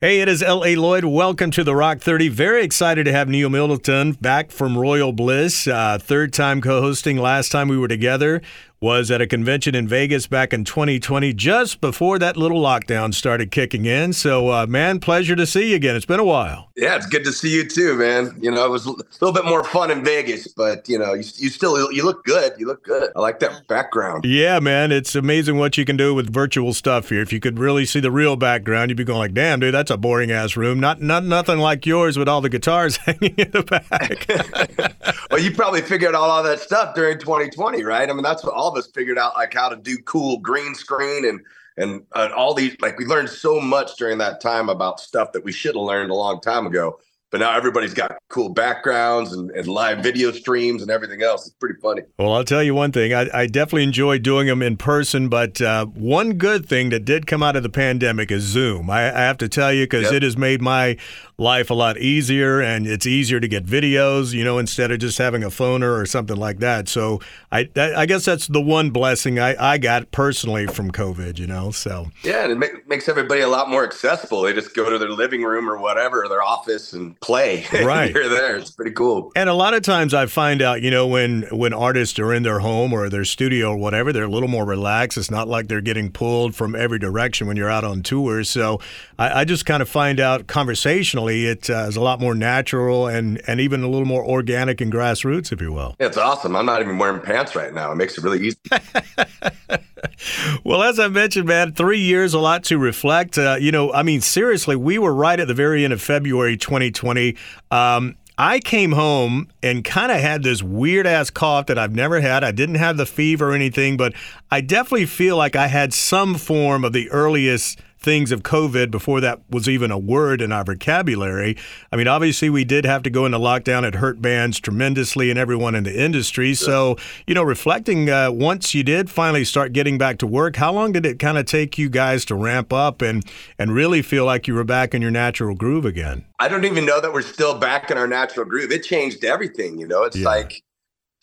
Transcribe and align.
Hey, 0.00 0.20
it 0.20 0.28
is 0.28 0.44
L.A. 0.44 0.76
Lloyd. 0.76 1.04
Welcome 1.04 1.50
to 1.50 1.64
the 1.64 1.74
Rock 1.74 1.98
30. 1.98 2.28
Very 2.28 2.62
excited 2.62 3.02
to 3.02 3.10
have 3.10 3.28
Neal 3.28 3.50
Middleton 3.50 4.12
back 4.12 4.52
from 4.52 4.78
Royal 4.78 5.12
Bliss. 5.12 5.66
Uh, 5.66 5.98
third 6.00 6.32
time 6.32 6.60
co 6.60 6.80
hosting. 6.80 7.16
Last 7.16 7.50
time 7.50 7.66
we 7.66 7.76
were 7.76 7.88
together 7.88 8.40
was 8.80 9.10
at 9.10 9.20
a 9.20 9.26
convention 9.26 9.74
in 9.74 9.88
Vegas 9.88 10.26
back 10.28 10.52
in 10.52 10.64
2020, 10.64 11.32
just 11.32 11.80
before 11.80 12.18
that 12.18 12.36
little 12.36 12.62
lockdown 12.62 13.12
started 13.12 13.50
kicking 13.50 13.86
in. 13.86 14.12
So, 14.12 14.48
uh, 14.50 14.66
man, 14.66 15.00
pleasure 15.00 15.34
to 15.34 15.46
see 15.46 15.70
you 15.70 15.76
again. 15.76 15.96
It's 15.96 16.06
been 16.06 16.20
a 16.20 16.24
while. 16.24 16.70
Yeah, 16.76 16.94
it's 16.94 17.06
good 17.06 17.24
to 17.24 17.32
see 17.32 17.52
you 17.52 17.68
too, 17.68 17.96
man. 17.96 18.38
You 18.40 18.52
know, 18.52 18.64
it 18.64 18.70
was 18.70 18.86
a 18.86 18.90
little 18.90 19.32
bit 19.32 19.44
more 19.44 19.64
fun 19.64 19.90
in 19.90 20.04
Vegas, 20.04 20.46
but 20.46 20.88
you 20.88 20.96
know, 20.96 21.12
you, 21.12 21.24
you 21.36 21.48
still 21.50 21.92
you 21.92 22.04
look 22.04 22.24
good. 22.24 22.52
You 22.56 22.66
look 22.68 22.84
good. 22.84 23.10
I 23.16 23.20
like 23.20 23.40
that 23.40 23.66
background. 23.66 24.24
Yeah, 24.24 24.60
man, 24.60 24.92
it's 24.92 25.16
amazing 25.16 25.58
what 25.58 25.76
you 25.76 25.84
can 25.84 25.96
do 25.96 26.14
with 26.14 26.32
virtual 26.32 26.72
stuff 26.72 27.08
here. 27.08 27.20
If 27.20 27.32
you 27.32 27.40
could 27.40 27.58
really 27.58 27.84
see 27.84 27.98
the 27.98 28.12
real 28.12 28.36
background, 28.36 28.90
you'd 28.90 28.96
be 28.96 29.02
going 29.02 29.18
like, 29.18 29.34
"Damn, 29.34 29.58
dude, 29.58 29.74
that's 29.74 29.90
a 29.90 29.96
boring 29.96 30.30
ass 30.30 30.56
room." 30.56 30.78
Not 30.78 31.02
not 31.02 31.24
nothing 31.24 31.58
like 31.58 31.84
yours 31.84 32.16
with 32.16 32.28
all 32.28 32.40
the 32.40 32.48
guitars 32.48 32.96
hanging 32.98 33.34
in 33.34 33.50
the 33.50 33.64
back. 33.64 35.18
well, 35.30 35.40
you 35.40 35.50
probably 35.50 35.82
figured 35.82 36.14
out 36.14 36.22
all 36.22 36.44
that 36.44 36.60
stuff 36.60 36.94
during 36.94 37.18
2020, 37.18 37.82
right? 37.82 38.08
I 38.08 38.12
mean, 38.12 38.22
that's 38.22 38.44
what 38.44 38.54
all 38.54 38.67
of 38.68 38.76
us 38.76 38.88
figured 38.94 39.18
out, 39.18 39.34
like 39.36 39.54
how 39.54 39.68
to 39.68 39.76
do 39.76 39.98
cool 39.98 40.38
green 40.38 40.74
screen 40.74 41.24
and 41.24 41.40
and 41.76 42.02
uh, 42.12 42.28
all 42.36 42.54
these. 42.54 42.76
Like 42.80 42.98
we 42.98 43.06
learned 43.06 43.30
so 43.30 43.60
much 43.60 43.96
during 43.96 44.18
that 44.18 44.40
time 44.40 44.68
about 44.68 45.00
stuff 45.00 45.32
that 45.32 45.44
we 45.44 45.52
should 45.52 45.74
have 45.74 45.84
learned 45.84 46.10
a 46.10 46.14
long 46.14 46.40
time 46.40 46.66
ago 46.66 46.98
but 47.30 47.40
now 47.40 47.54
everybody's 47.54 47.94
got 47.94 48.18
cool 48.28 48.48
backgrounds 48.48 49.32
and, 49.32 49.50
and, 49.50 49.66
live 49.68 50.02
video 50.02 50.32
streams 50.32 50.80
and 50.80 50.90
everything 50.90 51.22
else. 51.22 51.46
It's 51.46 51.54
pretty 51.56 51.78
funny. 51.80 52.02
Well, 52.18 52.32
I'll 52.32 52.44
tell 52.44 52.62
you 52.62 52.74
one 52.74 52.90
thing. 52.90 53.12
I, 53.12 53.28
I 53.34 53.46
definitely 53.46 53.84
enjoy 53.84 54.18
doing 54.18 54.46
them 54.46 54.62
in 54.62 54.76
person, 54.78 55.28
but 55.28 55.60
uh, 55.60 55.86
one 55.86 56.34
good 56.34 56.66
thing 56.66 56.88
that 56.90 57.04
did 57.04 57.26
come 57.26 57.42
out 57.42 57.54
of 57.56 57.62
the 57.62 57.68
pandemic 57.68 58.30
is 58.30 58.44
Zoom. 58.44 58.88
I, 58.88 59.08
I 59.08 59.20
have 59.20 59.36
to 59.38 59.48
tell 59.48 59.72
you 59.72 59.84
because 59.84 60.04
yep. 60.04 60.14
it 60.14 60.22
has 60.22 60.36
made 60.38 60.62
my 60.62 60.96
life 61.36 61.70
a 61.70 61.74
lot 61.74 61.98
easier 61.98 62.60
and 62.60 62.86
it's 62.86 63.06
easier 63.06 63.40
to 63.40 63.46
get 63.46 63.64
videos, 63.64 64.32
you 64.32 64.42
know, 64.42 64.58
instead 64.58 64.90
of 64.90 64.98
just 64.98 65.18
having 65.18 65.44
a 65.44 65.48
phoner 65.48 66.00
or 66.00 66.06
something 66.06 66.36
like 66.36 66.58
that. 66.60 66.88
So 66.88 67.20
I, 67.52 67.64
that, 67.74 67.94
I 67.94 68.06
guess 68.06 68.24
that's 68.24 68.46
the 68.46 68.60
one 68.60 68.90
blessing 68.90 69.38
I, 69.38 69.72
I 69.72 69.78
got 69.78 70.10
personally 70.10 70.66
from 70.66 70.90
COVID, 70.90 71.38
you 71.38 71.46
know, 71.46 71.70
so. 71.70 72.10
Yeah, 72.24 72.42
and 72.42 72.52
it 72.52 72.58
make, 72.58 72.88
makes 72.88 73.08
everybody 73.08 73.42
a 73.42 73.48
lot 73.48 73.68
more 73.68 73.84
accessible. 73.84 74.42
They 74.42 74.52
just 74.52 74.74
go 74.74 74.88
to 74.88 74.98
their 74.98 75.10
living 75.10 75.42
room 75.42 75.68
or 75.68 75.78
whatever, 75.78 76.24
or 76.24 76.28
their 76.28 76.42
office 76.42 76.92
and 76.92 77.17
play 77.20 77.66
right 77.72 78.10
here 78.10 78.28
there. 78.28 78.56
It's 78.56 78.70
pretty 78.70 78.92
cool. 78.92 79.32
And 79.34 79.48
a 79.48 79.54
lot 79.54 79.74
of 79.74 79.82
times 79.82 80.14
I 80.14 80.26
find 80.26 80.62
out, 80.62 80.82
you 80.82 80.90
know, 80.90 81.06
when 81.06 81.42
when 81.50 81.72
artists 81.72 82.18
are 82.18 82.32
in 82.32 82.42
their 82.42 82.60
home 82.60 82.92
or 82.92 83.08
their 83.08 83.24
studio 83.24 83.72
or 83.72 83.76
whatever, 83.76 84.12
they're 84.12 84.24
a 84.24 84.28
little 84.28 84.48
more 84.48 84.64
relaxed. 84.64 85.18
It's 85.18 85.30
not 85.30 85.48
like 85.48 85.68
they're 85.68 85.80
getting 85.80 86.10
pulled 86.10 86.54
from 86.54 86.74
every 86.74 86.98
direction 86.98 87.46
when 87.46 87.56
you're 87.56 87.70
out 87.70 87.84
on 87.84 88.02
tour. 88.02 88.44
So 88.44 88.80
I, 89.18 89.40
I 89.40 89.44
just 89.44 89.66
kind 89.66 89.82
of 89.82 89.88
find 89.88 90.20
out 90.20 90.46
conversationally 90.46 91.46
it 91.46 91.68
uh, 91.70 91.86
is 91.88 91.96
a 91.96 92.00
lot 92.00 92.20
more 92.20 92.34
natural 92.34 93.06
and 93.06 93.40
and 93.46 93.60
even 93.60 93.82
a 93.82 93.88
little 93.88 94.06
more 94.06 94.24
organic 94.24 94.80
and 94.80 94.92
grassroots, 94.92 95.52
if 95.52 95.60
you 95.60 95.72
will. 95.72 95.96
Yeah, 95.98 96.06
it's 96.06 96.16
awesome. 96.16 96.56
I'm 96.56 96.66
not 96.66 96.82
even 96.82 96.98
wearing 96.98 97.20
pants 97.20 97.54
right 97.54 97.72
now. 97.72 97.92
It 97.92 97.96
makes 97.96 98.16
it 98.16 98.24
really 98.24 98.46
easy. 98.46 98.58
well, 100.64 100.82
as 100.82 100.98
I 100.98 101.08
mentioned, 101.08 101.46
man, 101.46 101.72
three 101.72 102.00
years, 102.00 102.34
a 102.34 102.38
lot 102.38 102.64
to 102.64 102.78
reflect. 102.78 103.38
Uh, 103.38 103.56
you 103.60 103.72
know, 103.72 103.92
I 103.92 104.02
mean, 104.02 104.20
seriously, 104.20 104.76
we 104.76 104.98
were 104.98 105.14
right 105.14 105.38
at 105.38 105.48
the 105.48 105.54
very 105.54 105.84
end 105.84 105.92
of 105.92 106.02
February 106.02 106.56
2020. 106.56 107.36
Um, 107.70 108.16
I 108.40 108.60
came 108.60 108.92
home 108.92 109.48
and 109.64 109.84
kind 109.84 110.12
of 110.12 110.20
had 110.20 110.44
this 110.44 110.62
weird 110.62 111.08
ass 111.08 111.28
cough 111.28 111.66
that 111.66 111.78
I've 111.78 111.94
never 111.94 112.20
had. 112.20 112.44
I 112.44 112.52
didn't 112.52 112.76
have 112.76 112.96
the 112.96 113.06
fever 113.06 113.50
or 113.50 113.52
anything, 113.52 113.96
but 113.96 114.14
I 114.48 114.60
definitely 114.60 115.06
feel 115.06 115.36
like 115.36 115.56
I 115.56 115.66
had 115.66 115.92
some 115.92 116.36
form 116.36 116.84
of 116.84 116.92
the 116.92 117.10
earliest 117.10 117.80
things 117.98 118.30
of 118.30 118.42
COVID 118.42 118.90
before 118.90 119.20
that 119.20 119.40
was 119.50 119.68
even 119.68 119.90
a 119.90 119.98
word 119.98 120.40
in 120.40 120.52
our 120.52 120.64
vocabulary. 120.64 121.56
I 121.92 121.96
mean, 121.96 122.08
obviously, 122.08 122.48
we 122.48 122.64
did 122.64 122.84
have 122.84 123.02
to 123.02 123.10
go 123.10 123.26
into 123.26 123.38
lockdown. 123.38 123.82
It 123.82 123.96
hurt 123.96 124.22
bands 124.22 124.60
tremendously 124.60 125.30
and 125.30 125.38
everyone 125.38 125.74
in 125.74 125.84
the 125.84 126.00
industry. 126.00 126.54
So, 126.54 126.96
you 127.26 127.34
know, 127.34 127.42
reflecting, 127.42 128.08
uh, 128.08 128.30
once 128.30 128.74
you 128.74 128.82
did 128.82 129.10
finally 129.10 129.44
start 129.44 129.72
getting 129.72 129.98
back 129.98 130.18
to 130.18 130.26
work, 130.26 130.56
how 130.56 130.72
long 130.72 130.92
did 130.92 131.04
it 131.04 131.18
kind 131.18 131.38
of 131.38 131.46
take 131.46 131.76
you 131.76 131.88
guys 131.88 132.24
to 132.26 132.34
ramp 132.34 132.72
up 132.72 133.02
and, 133.02 133.24
and 133.58 133.74
really 133.74 134.02
feel 134.02 134.24
like 134.24 134.46
you 134.46 134.54
were 134.54 134.64
back 134.64 134.94
in 134.94 135.02
your 135.02 135.10
natural 135.10 135.54
groove 135.54 135.84
again? 135.84 136.24
I 136.38 136.48
don't 136.48 136.64
even 136.64 136.86
know 136.86 137.00
that 137.00 137.12
we're 137.12 137.22
still 137.22 137.58
back 137.58 137.90
in 137.90 137.98
our 137.98 138.06
natural 138.06 138.46
groove. 138.46 138.70
It 138.70 138.84
changed 138.84 139.24
everything, 139.24 139.78
you 139.78 139.86
know? 139.86 140.04
It's 140.04 140.16
yeah. 140.16 140.26
like, 140.26 140.62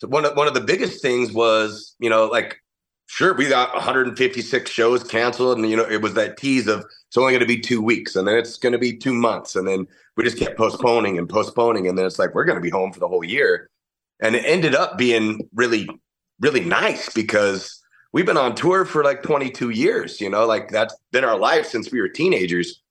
one 0.04 0.26
of 0.26 0.36
one 0.36 0.46
of 0.46 0.52
the 0.52 0.60
biggest 0.60 1.00
things 1.00 1.32
was, 1.32 1.94
you 1.98 2.10
know, 2.10 2.26
like 2.26 2.60
sure, 3.06 3.34
we 3.34 3.48
got 3.48 3.74
156 3.74 4.70
shows 4.70 5.02
canceled, 5.04 5.58
and 5.58 5.68
you 5.68 5.76
know, 5.76 5.88
it 5.88 6.02
was 6.02 6.14
that 6.14 6.36
tease 6.36 6.66
of 6.66 6.84
it's 7.08 7.16
only 7.16 7.32
going 7.32 7.40
to 7.40 7.46
be 7.46 7.60
two 7.60 7.80
weeks, 7.80 8.16
and 8.16 8.26
then 8.26 8.36
it's 8.36 8.56
going 8.56 8.72
to 8.72 8.78
be 8.78 8.96
two 8.96 9.14
months, 9.14 9.56
and 9.56 9.66
then 9.66 9.86
we 10.16 10.24
just 10.24 10.38
kept 10.38 10.56
postponing 10.56 11.18
and 11.18 11.28
postponing, 11.28 11.88
and 11.88 11.96
then 11.96 12.06
it's 12.06 12.18
like 12.18 12.34
we're 12.34 12.44
going 12.44 12.56
to 12.56 12.62
be 12.62 12.70
home 12.70 12.92
for 12.92 13.00
the 13.00 13.08
whole 13.08 13.24
year, 13.24 13.70
and 14.20 14.36
it 14.36 14.44
ended 14.44 14.74
up 14.74 14.98
being 14.98 15.48
really, 15.54 15.88
really 16.40 16.60
nice 16.60 17.12
because 17.12 17.80
we've 18.12 18.26
been 18.26 18.36
on 18.36 18.54
tour 18.54 18.84
for 18.84 19.04
like 19.04 19.22
22 19.22 19.70
years, 19.70 20.20
you 20.20 20.28
know, 20.28 20.46
like 20.46 20.70
that's 20.70 20.94
been 21.12 21.24
our 21.24 21.38
life 21.38 21.66
since 21.66 21.90
we 21.90 22.00
were 22.00 22.08
teenagers, 22.08 22.82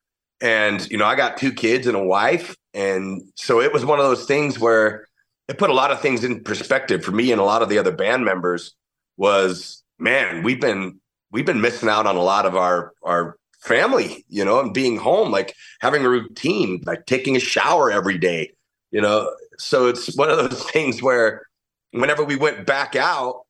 and 0.42 0.90
you 0.90 0.98
know, 0.98 1.06
I 1.06 1.16
got 1.16 1.38
two 1.38 1.52
kids 1.52 1.88
and 1.88 1.98
a 1.98 2.04
wife, 2.04 2.56
and 2.74 3.22
so 3.36 3.62
it 3.62 3.74
was 3.74 3.86
one 3.86 4.00
of 4.00 4.06
those 4.06 4.26
things 4.26 4.60
where 4.60 5.08
it 5.48 5.58
put 5.58 5.70
a 5.70 5.74
lot 5.74 5.92
of 5.92 6.02
things 6.02 6.24
in 6.24 6.44
perspective 6.44 7.04
for 7.04 7.12
me 7.12 7.32
and 7.32 7.40
a 7.40 7.44
lot 7.44 7.62
of 7.62 7.70
the 7.70 7.78
other 7.78 7.92
band 7.92 8.26
members 8.26 8.76
was 9.18 9.84
man, 10.00 10.44
we've 10.44 10.62
been 10.62 11.00
we've 11.32 11.46
been 11.46 11.62
missing 11.62 11.90
out 11.90 12.08
on 12.08 12.16
a 12.16 12.22
lot 12.22 12.46
of 12.46 12.56
our 12.56 12.94
our 13.04 13.38
family, 13.60 14.26
you 14.30 14.46
know, 14.46 14.60
and 14.60 14.74
being 14.74 14.98
home, 14.98 15.32
like 15.32 15.56
having 15.82 16.06
a 16.06 16.10
routine, 16.10 16.82
like 16.86 17.06
taking 17.06 17.36
a 17.36 17.40
shower 17.40 17.92
every 17.92 18.18
day, 18.18 18.52
you 18.92 19.02
know. 19.02 19.32
So 19.58 19.88
it's 19.88 20.16
one 20.16 20.30
of 20.30 20.38
those 20.38 20.64
things 20.72 21.02
where 21.02 21.48
whenever 21.92 22.24
we 22.24 22.36
went 22.36 22.66
back 22.66 22.96
out, 22.96 23.46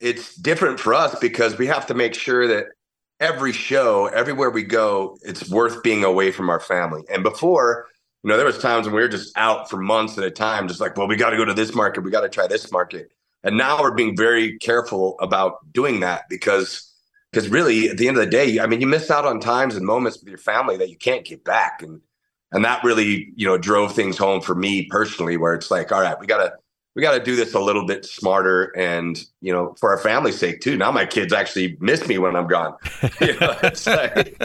it's 0.00 0.34
different 0.34 0.80
for 0.80 0.94
us 0.94 1.18
because 1.20 1.56
we 1.58 1.66
have 1.68 1.86
to 1.86 1.94
make 1.94 2.14
sure 2.14 2.46
that 2.48 2.66
every 3.20 3.52
show, 3.52 4.06
everywhere 4.06 4.50
we 4.50 4.64
go, 4.64 5.16
it's 5.22 5.48
worth 5.48 5.82
being 5.82 6.02
away 6.02 6.32
from 6.32 6.50
our 6.50 6.58
family. 6.58 7.02
And 7.08 7.22
before, 7.22 7.86
you 8.24 8.28
know, 8.28 8.36
there 8.36 8.46
was 8.46 8.58
times 8.58 8.86
when 8.86 8.96
we 8.96 9.02
were 9.02 9.08
just 9.08 9.36
out 9.38 9.70
for 9.70 9.76
months 9.76 10.18
at 10.18 10.24
a 10.24 10.30
time, 10.30 10.66
just 10.66 10.80
like, 10.80 10.96
well, 10.96 11.06
we 11.06 11.16
got 11.16 11.30
to 11.30 11.36
go 11.36 11.44
to 11.44 11.54
this 11.54 11.72
market, 11.72 12.02
we 12.02 12.10
got 12.10 12.22
to 12.22 12.28
try 12.28 12.48
this 12.48 12.72
market. 12.72 13.12
And 13.44 13.56
now 13.56 13.80
we're 13.80 13.94
being 13.94 14.16
very 14.16 14.58
careful 14.58 15.16
about 15.20 15.72
doing 15.72 16.00
that 16.00 16.28
because 16.28 16.88
because 17.32 17.48
really 17.48 17.88
at 17.88 17.96
the 17.96 18.08
end 18.08 18.18
of 18.18 18.24
the 18.24 18.30
day, 18.30 18.60
I 18.60 18.66
mean, 18.66 18.80
you 18.80 18.86
miss 18.86 19.10
out 19.10 19.24
on 19.24 19.40
times 19.40 19.74
and 19.74 19.86
moments 19.86 20.18
with 20.20 20.28
your 20.28 20.38
family 20.38 20.76
that 20.76 20.90
you 20.90 20.96
can't 20.96 21.24
get 21.24 21.44
back. 21.44 21.82
And 21.82 22.00
and 22.52 22.64
that 22.64 22.84
really, 22.84 23.32
you 23.34 23.46
know, 23.46 23.56
drove 23.56 23.94
things 23.94 24.18
home 24.18 24.42
for 24.42 24.54
me 24.54 24.86
personally, 24.86 25.36
where 25.36 25.54
it's 25.54 25.70
like, 25.70 25.90
all 25.90 26.02
right, 26.02 26.18
we 26.20 26.26
gotta 26.26 26.52
we 26.94 27.00
got 27.00 27.12
to 27.12 27.24
do 27.24 27.36
this 27.36 27.54
a 27.54 27.60
little 27.60 27.86
bit 27.86 28.04
smarter 28.04 28.64
and 28.76 29.24
you 29.40 29.52
know 29.52 29.74
for 29.78 29.90
our 29.90 29.98
family's 29.98 30.38
sake 30.38 30.60
too. 30.60 30.76
Now 30.76 30.92
my 30.92 31.06
kids 31.06 31.32
actually 31.32 31.76
miss 31.80 32.06
me 32.06 32.18
when 32.18 32.36
i'm 32.36 32.46
gone. 32.46 32.74
You 33.20 33.38
know, 33.38 33.56
like, 33.86 34.36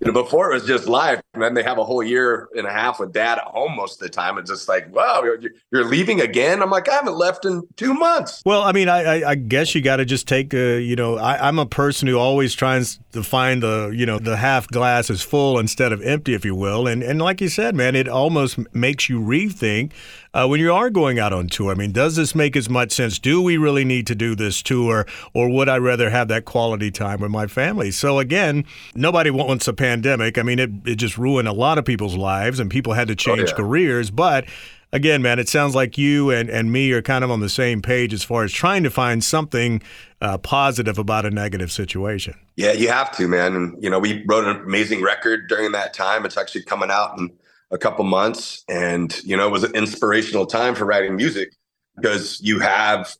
you 0.00 0.06
know 0.06 0.12
before 0.12 0.50
it 0.50 0.54
was 0.54 0.66
just 0.66 0.86
life 0.86 1.20
and 1.32 1.42
then 1.42 1.54
they 1.54 1.62
have 1.62 1.78
a 1.78 1.84
whole 1.84 2.02
year 2.02 2.48
and 2.54 2.66
a 2.66 2.70
half 2.70 3.00
with 3.00 3.12
dad 3.12 3.38
at 3.38 3.44
home 3.44 3.74
most 3.74 3.94
of 3.94 4.06
the 4.06 4.10
time. 4.10 4.38
It's 4.38 4.50
just 4.50 4.68
like 4.68 4.92
wow 4.94 5.22
you're 5.70 5.84
leaving 5.84 6.20
again? 6.20 6.62
I'm 6.62 6.70
like 6.70 6.88
i 6.88 6.94
haven't 6.94 7.16
left 7.16 7.44
in 7.44 7.66
two 7.76 7.94
months. 7.94 8.42
Well 8.44 8.62
i 8.62 8.72
mean 8.72 8.88
i 8.88 9.30
i, 9.30 9.34
guess 9.34 9.74
you 9.74 9.80
got 9.80 9.96
to 9.96 10.04
just 10.04 10.28
take 10.28 10.52
you 10.52 10.96
know 10.96 11.16
I, 11.16 11.48
i'm 11.48 11.58
a 11.58 11.66
person 11.66 12.06
who 12.06 12.18
always 12.18 12.54
tries 12.54 12.98
to 13.12 13.22
find 13.22 13.62
the 13.62 13.92
you 13.94 14.06
know 14.06 14.18
the 14.18 14.36
half 14.36 14.68
glass 14.68 15.10
is 15.10 15.22
full 15.22 15.58
instead 15.58 15.92
of 15.92 16.02
empty 16.02 16.34
if 16.34 16.44
you 16.44 16.54
will. 16.54 16.86
And 16.86 17.02
and 17.02 17.20
like 17.20 17.40
you 17.40 17.48
said 17.48 17.74
man 17.74 17.94
it 17.96 18.08
almost 18.08 18.58
makes 18.74 19.08
you 19.08 19.20
rethink 19.20 19.92
uh, 20.38 20.46
when 20.46 20.60
you 20.60 20.72
are 20.72 20.88
going 20.88 21.18
out 21.18 21.32
on 21.32 21.48
tour? 21.48 21.72
I 21.72 21.74
mean, 21.74 21.90
does 21.90 22.14
this 22.14 22.34
make 22.34 22.54
as 22.56 22.68
much 22.68 22.92
sense? 22.92 23.18
Do 23.18 23.42
we 23.42 23.56
really 23.56 23.84
need 23.84 24.06
to 24.06 24.14
do 24.14 24.36
this 24.36 24.62
tour, 24.62 25.04
or 25.34 25.48
would 25.48 25.68
I 25.68 25.78
rather 25.78 26.10
have 26.10 26.28
that 26.28 26.44
quality 26.44 26.92
time 26.92 27.20
with 27.20 27.32
my 27.32 27.48
family? 27.48 27.90
So 27.90 28.20
again, 28.20 28.64
nobody 28.94 29.30
wants 29.30 29.66
a 29.66 29.72
pandemic. 29.72 30.38
I 30.38 30.42
mean, 30.42 30.60
it 30.60 30.70
it 30.84 30.94
just 30.96 31.18
ruined 31.18 31.48
a 31.48 31.52
lot 31.52 31.76
of 31.76 31.84
people's 31.84 32.16
lives, 32.16 32.60
and 32.60 32.70
people 32.70 32.92
had 32.92 33.08
to 33.08 33.16
change 33.16 33.40
oh, 33.40 33.46
yeah. 33.48 33.56
careers, 33.56 34.10
but 34.12 34.44
again, 34.92 35.22
man, 35.22 35.40
it 35.40 35.48
sounds 35.48 35.74
like 35.74 35.98
you 35.98 36.30
and, 36.30 36.48
and 36.48 36.70
me 36.70 36.92
are 36.92 37.02
kind 37.02 37.24
of 37.24 37.30
on 37.30 37.40
the 37.40 37.48
same 37.48 37.82
page 37.82 38.14
as 38.14 38.22
far 38.22 38.44
as 38.44 38.52
trying 38.52 38.84
to 38.84 38.90
find 38.90 39.24
something 39.24 39.82
uh, 40.20 40.38
positive 40.38 40.98
about 40.98 41.26
a 41.26 41.30
negative 41.30 41.70
situation. 41.72 42.34
Yeah, 42.56 42.72
you 42.72 42.88
have 42.88 43.14
to, 43.16 43.28
man. 43.28 43.54
And, 43.54 43.82
you 43.82 43.90
know, 43.90 43.98
we 43.98 44.24
wrote 44.26 44.44
an 44.44 44.56
amazing 44.56 45.02
record 45.02 45.48
during 45.48 45.72
that 45.72 45.94
time. 45.94 46.24
It's 46.24 46.36
actually 46.36 46.62
coming 46.62 46.90
out 46.90 47.18
in 47.18 47.30
a 47.70 47.78
couple 47.78 48.04
months 48.04 48.64
and 48.68 49.22
you 49.24 49.36
know 49.36 49.46
it 49.46 49.50
was 49.50 49.64
an 49.64 49.74
inspirational 49.74 50.46
time 50.46 50.74
for 50.74 50.84
writing 50.84 51.16
music 51.16 51.52
because 51.96 52.40
you 52.40 52.60
have 52.60 53.14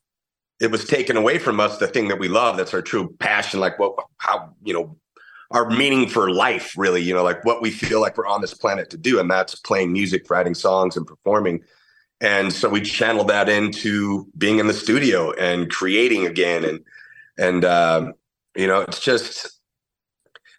it 0.61 0.71
was 0.71 0.85
taken 0.85 1.17
away 1.17 1.39
from 1.39 1.61
us 1.61 1.79
the 1.79 1.87
thing 1.87 2.09
that 2.09 2.19
we 2.19 2.29
love 2.29 2.56
that's 2.56 2.73
our 2.73 2.83
true 2.83 3.15
passion 3.19 3.61
like 3.61 3.79
what 3.79 3.95
how 4.19 4.55
you 4.62 4.73
know 4.73 4.97
our 5.50 5.71
meaning 5.71 6.09
for 6.09 6.31
life 6.31 6.75
really 6.77 7.03
you 7.03 7.15
know 7.15 7.23
like 7.23 7.45
what 7.45 7.62
we 7.62 7.71
feel 7.71 8.00
like 8.00 8.17
we're 8.17 8.27
on 8.27 8.41
this 8.41 8.55
planet 8.55 8.91
to 8.91 8.97
do 8.97 9.19
and 9.19 9.31
that's 9.31 9.55
playing 9.55 9.93
music 9.93 10.29
writing 10.31 10.55
songs 10.55 10.97
and 10.97 11.06
performing. 11.06 11.62
And 12.21 12.53
so 12.53 12.69
we 12.69 12.81
channeled 12.81 13.29
that 13.29 13.49
into 13.49 14.27
being 14.37 14.59
in 14.59 14.67
the 14.67 14.75
studio 14.75 15.33
and 15.33 15.71
creating 15.71 16.27
again 16.27 16.65
and 16.65 16.81
and 17.39 17.65
um, 17.65 18.15
you 18.56 18.67
know 18.67 18.81
it's 18.81 19.01
just 19.01 19.57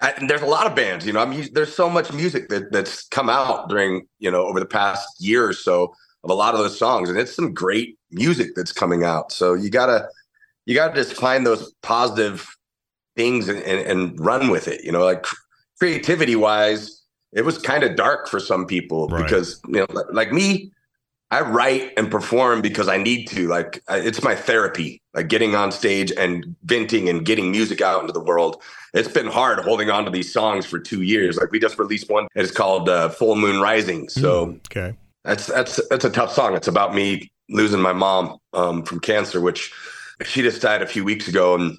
I, 0.02 0.14
there's 0.28 0.42
a 0.42 0.48
lot 0.48 0.66
of 0.66 0.76
bands, 0.76 1.06
you 1.06 1.14
know. 1.14 1.20
I 1.20 1.26
mean, 1.26 1.48
there's 1.54 1.76
so 1.76 1.90
much 1.90 2.14
music 2.14 2.50
that 2.50 2.72
that's 2.72 3.08
come 3.08 3.30
out 3.30 3.68
during, 3.70 4.08
you 4.20 4.32
know, 4.32 4.46
over 4.46 4.60
the 4.60 4.66
past 4.66 5.08
year 5.20 5.46
or 5.48 5.54
so 5.54 5.94
of 6.24 6.30
a 6.30 6.34
lot 6.34 6.54
of 6.54 6.60
those 6.60 6.78
songs, 6.78 7.10
and 7.10 7.18
it's 7.18 7.36
some 7.36 7.54
great 7.54 7.98
music 8.12 8.50
that's 8.56 8.72
coming 8.72 9.04
out. 9.04 9.32
So 9.32 9.54
you 9.54 9.70
gotta, 9.70 10.08
you 10.66 10.76
gotta 10.76 10.94
just 10.94 11.14
find 11.16 11.46
those 11.46 11.74
positive 11.82 12.48
things 13.16 13.50
and, 13.50 13.62
and, 13.64 13.80
and 13.88 14.20
run 14.20 14.50
with 14.50 14.68
it. 14.68 14.84
You 14.84 14.92
know, 14.92 15.04
like 15.04 15.26
creativity 15.78 16.36
wise, 16.36 17.04
it 17.34 17.44
was 17.44 17.58
kind 17.58 17.84
of 17.84 17.96
dark 17.96 18.28
for 18.28 18.40
some 18.40 18.66
people 18.66 19.08
right. 19.08 19.24
because 19.24 19.62
you 19.68 19.80
know, 19.80 19.88
like, 19.92 20.06
like 20.12 20.32
me, 20.32 20.72
I 21.32 21.42
write 21.42 21.94
and 21.96 22.10
perform 22.10 22.62
because 22.62 22.88
I 22.88 22.98
need 22.98 23.28
to. 23.28 23.48
Like 23.48 23.84
it's 23.90 24.24
my 24.24 24.36
therapy. 24.36 25.02
Like 25.14 25.28
getting 25.28 25.56
on 25.56 25.72
stage 25.72 26.12
and 26.12 26.56
venting 26.64 27.08
and 27.08 27.26
getting 27.26 27.52
music 27.52 27.82
out 27.82 28.02
into 28.02 28.14
the 28.14 28.20
world. 28.20 28.62
It's 28.94 29.12
been 29.12 29.28
hard 29.28 29.60
holding 29.60 29.92
on 29.92 30.06
to 30.06 30.12
these 30.12 30.34
songs 30.34 30.66
for 30.66 30.80
two 30.80 31.04
years. 31.04 31.38
Like 31.38 31.52
we 31.52 31.60
just 31.60 31.78
released 31.78 32.10
one. 32.10 32.28
It's 32.34 32.52
called 32.52 32.90
uh, 32.90 33.10
"Full 33.10 33.36
Moon 33.36 33.62
Rising." 33.62 34.10
So 34.10 34.48
mm, 34.48 34.60
okay, 34.68 34.98
that's 35.24 35.46
that's 35.48 35.80
that's 35.90 36.06
a 36.06 36.10
tough 36.10 36.34
song. 36.34 36.56
It's 36.56 36.68
about 36.68 36.96
me 36.96 37.32
losing 37.50 37.82
my 37.82 37.94
mom 37.94 38.38
um, 38.54 38.84
from 38.84 39.00
cancer, 39.00 39.40
which 39.42 39.72
she 40.24 40.42
just 40.42 40.62
died 40.62 40.82
a 40.82 40.88
few 40.88 41.04
weeks 41.04 41.28
ago, 41.28 41.54
and 41.56 41.78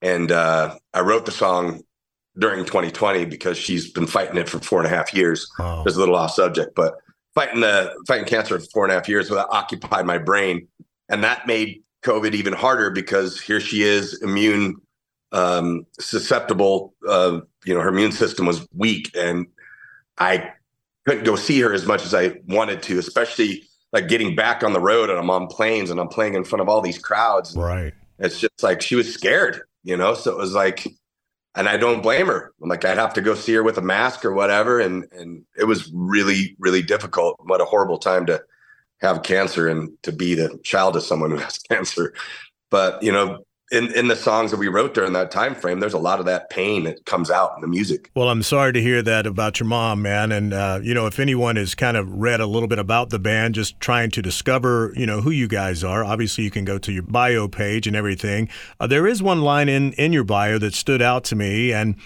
and 0.00 0.32
uh, 0.32 0.76
I 0.92 1.00
wrote 1.00 1.26
the 1.26 1.32
song 1.32 1.82
during 2.38 2.64
2020 2.64 3.26
because 3.26 3.56
she's 3.56 3.92
been 3.92 4.06
fighting 4.06 4.38
it 4.38 4.48
for 4.48 4.58
four 4.58 4.78
and 4.78 4.86
a 4.86 4.94
half 4.94 5.14
years. 5.14 5.48
Oh. 5.58 5.84
It's 5.86 5.96
a 5.96 5.98
little 5.98 6.16
off 6.16 6.32
subject, 6.32 6.74
but 6.74 6.94
fighting 7.34 7.60
the 7.60 7.94
fighting 8.06 8.26
cancer 8.26 8.58
for 8.58 8.66
four 8.66 8.84
and 8.84 8.92
a 8.92 8.94
half 8.94 9.08
years 9.08 9.28
that 9.28 9.48
occupied 9.48 10.06
my 10.06 10.18
brain, 10.18 10.68
and 11.08 11.24
that 11.24 11.46
made 11.46 11.82
COVID 12.02 12.34
even 12.34 12.52
harder 12.52 12.90
because 12.90 13.40
here 13.40 13.60
she 13.60 13.82
is, 13.82 14.20
immune 14.22 14.76
um, 15.32 15.86
susceptible. 15.98 16.94
Uh, 17.06 17.40
you 17.64 17.74
know, 17.74 17.80
her 17.80 17.88
immune 17.88 18.12
system 18.12 18.46
was 18.46 18.66
weak, 18.74 19.10
and 19.16 19.46
I 20.18 20.52
couldn't 21.06 21.24
go 21.24 21.36
see 21.36 21.60
her 21.60 21.72
as 21.72 21.86
much 21.86 22.04
as 22.04 22.14
I 22.14 22.34
wanted 22.46 22.82
to, 22.84 22.98
especially 22.98 23.64
like 23.92 24.08
getting 24.08 24.34
back 24.34 24.62
on 24.62 24.72
the 24.72 24.80
road 24.80 25.10
and 25.10 25.18
I'm 25.18 25.30
on 25.30 25.46
planes 25.48 25.90
and 25.90 26.00
I'm 26.00 26.08
playing 26.08 26.34
in 26.34 26.44
front 26.44 26.62
of 26.62 26.68
all 26.68 26.80
these 26.80 26.98
crowds. 26.98 27.54
Right. 27.56 27.92
It's 28.18 28.38
just 28.38 28.62
like 28.62 28.80
she 28.80 28.94
was 28.94 29.12
scared, 29.12 29.62
you 29.84 29.96
know. 29.96 30.14
So 30.14 30.30
it 30.30 30.38
was 30.38 30.54
like 30.54 30.86
and 31.54 31.68
I 31.68 31.76
don't 31.76 32.02
blame 32.02 32.26
her. 32.26 32.52
I'm 32.62 32.68
like, 32.68 32.84
I'd 32.84 32.98
have 32.98 33.14
to 33.14 33.20
go 33.20 33.34
see 33.34 33.54
her 33.54 33.62
with 33.62 33.78
a 33.78 33.82
mask 33.82 34.24
or 34.24 34.32
whatever. 34.32 34.80
And 34.80 35.06
and 35.12 35.44
it 35.56 35.64
was 35.64 35.90
really, 35.92 36.56
really 36.58 36.82
difficult. 36.82 37.38
What 37.44 37.60
a 37.60 37.66
horrible 37.66 37.98
time 37.98 38.26
to 38.26 38.42
have 39.00 39.22
cancer 39.22 39.68
and 39.68 39.90
to 40.02 40.12
be 40.12 40.34
the 40.34 40.58
child 40.62 40.96
of 40.96 41.02
someone 41.02 41.30
who 41.30 41.36
has 41.38 41.58
cancer. 41.70 42.14
But 42.70 43.02
you 43.02 43.12
know, 43.12 43.44
in, 43.72 43.90
in 43.94 44.08
the 44.08 44.16
songs 44.16 44.50
that 44.50 44.58
we 44.58 44.68
wrote 44.68 44.92
during 44.92 45.14
that 45.14 45.30
time 45.30 45.54
frame, 45.54 45.80
there's 45.80 45.94
a 45.94 45.98
lot 45.98 46.20
of 46.20 46.26
that 46.26 46.50
pain 46.50 46.84
that 46.84 47.06
comes 47.06 47.30
out 47.30 47.52
in 47.56 47.62
the 47.62 47.66
music. 47.66 48.10
Well, 48.14 48.28
I'm 48.28 48.42
sorry 48.42 48.74
to 48.74 48.82
hear 48.82 49.00
that 49.02 49.26
about 49.26 49.58
your 49.58 49.66
mom, 49.66 50.02
man. 50.02 50.30
And 50.30 50.52
uh, 50.52 50.80
you 50.82 50.92
know, 50.92 51.06
if 51.06 51.18
anyone 51.18 51.56
has 51.56 51.74
kind 51.74 51.96
of 51.96 52.12
read 52.12 52.40
a 52.40 52.46
little 52.46 52.68
bit 52.68 52.78
about 52.78 53.08
the 53.08 53.18
band, 53.18 53.54
just 53.54 53.80
trying 53.80 54.10
to 54.10 54.20
discover, 54.20 54.92
you 54.94 55.06
know, 55.06 55.22
who 55.22 55.30
you 55.30 55.48
guys 55.48 55.82
are. 55.82 56.04
Obviously, 56.04 56.44
you 56.44 56.50
can 56.50 56.66
go 56.66 56.76
to 56.78 56.92
your 56.92 57.02
bio 57.02 57.48
page 57.48 57.86
and 57.86 57.96
everything. 57.96 58.48
Uh, 58.78 58.86
there 58.86 59.06
is 59.06 59.22
one 59.22 59.40
line 59.40 59.70
in 59.70 59.94
in 59.94 60.12
your 60.12 60.24
bio 60.24 60.58
that 60.58 60.74
stood 60.74 61.00
out 61.00 61.24
to 61.24 61.36
me, 61.36 61.72
and 61.72 61.96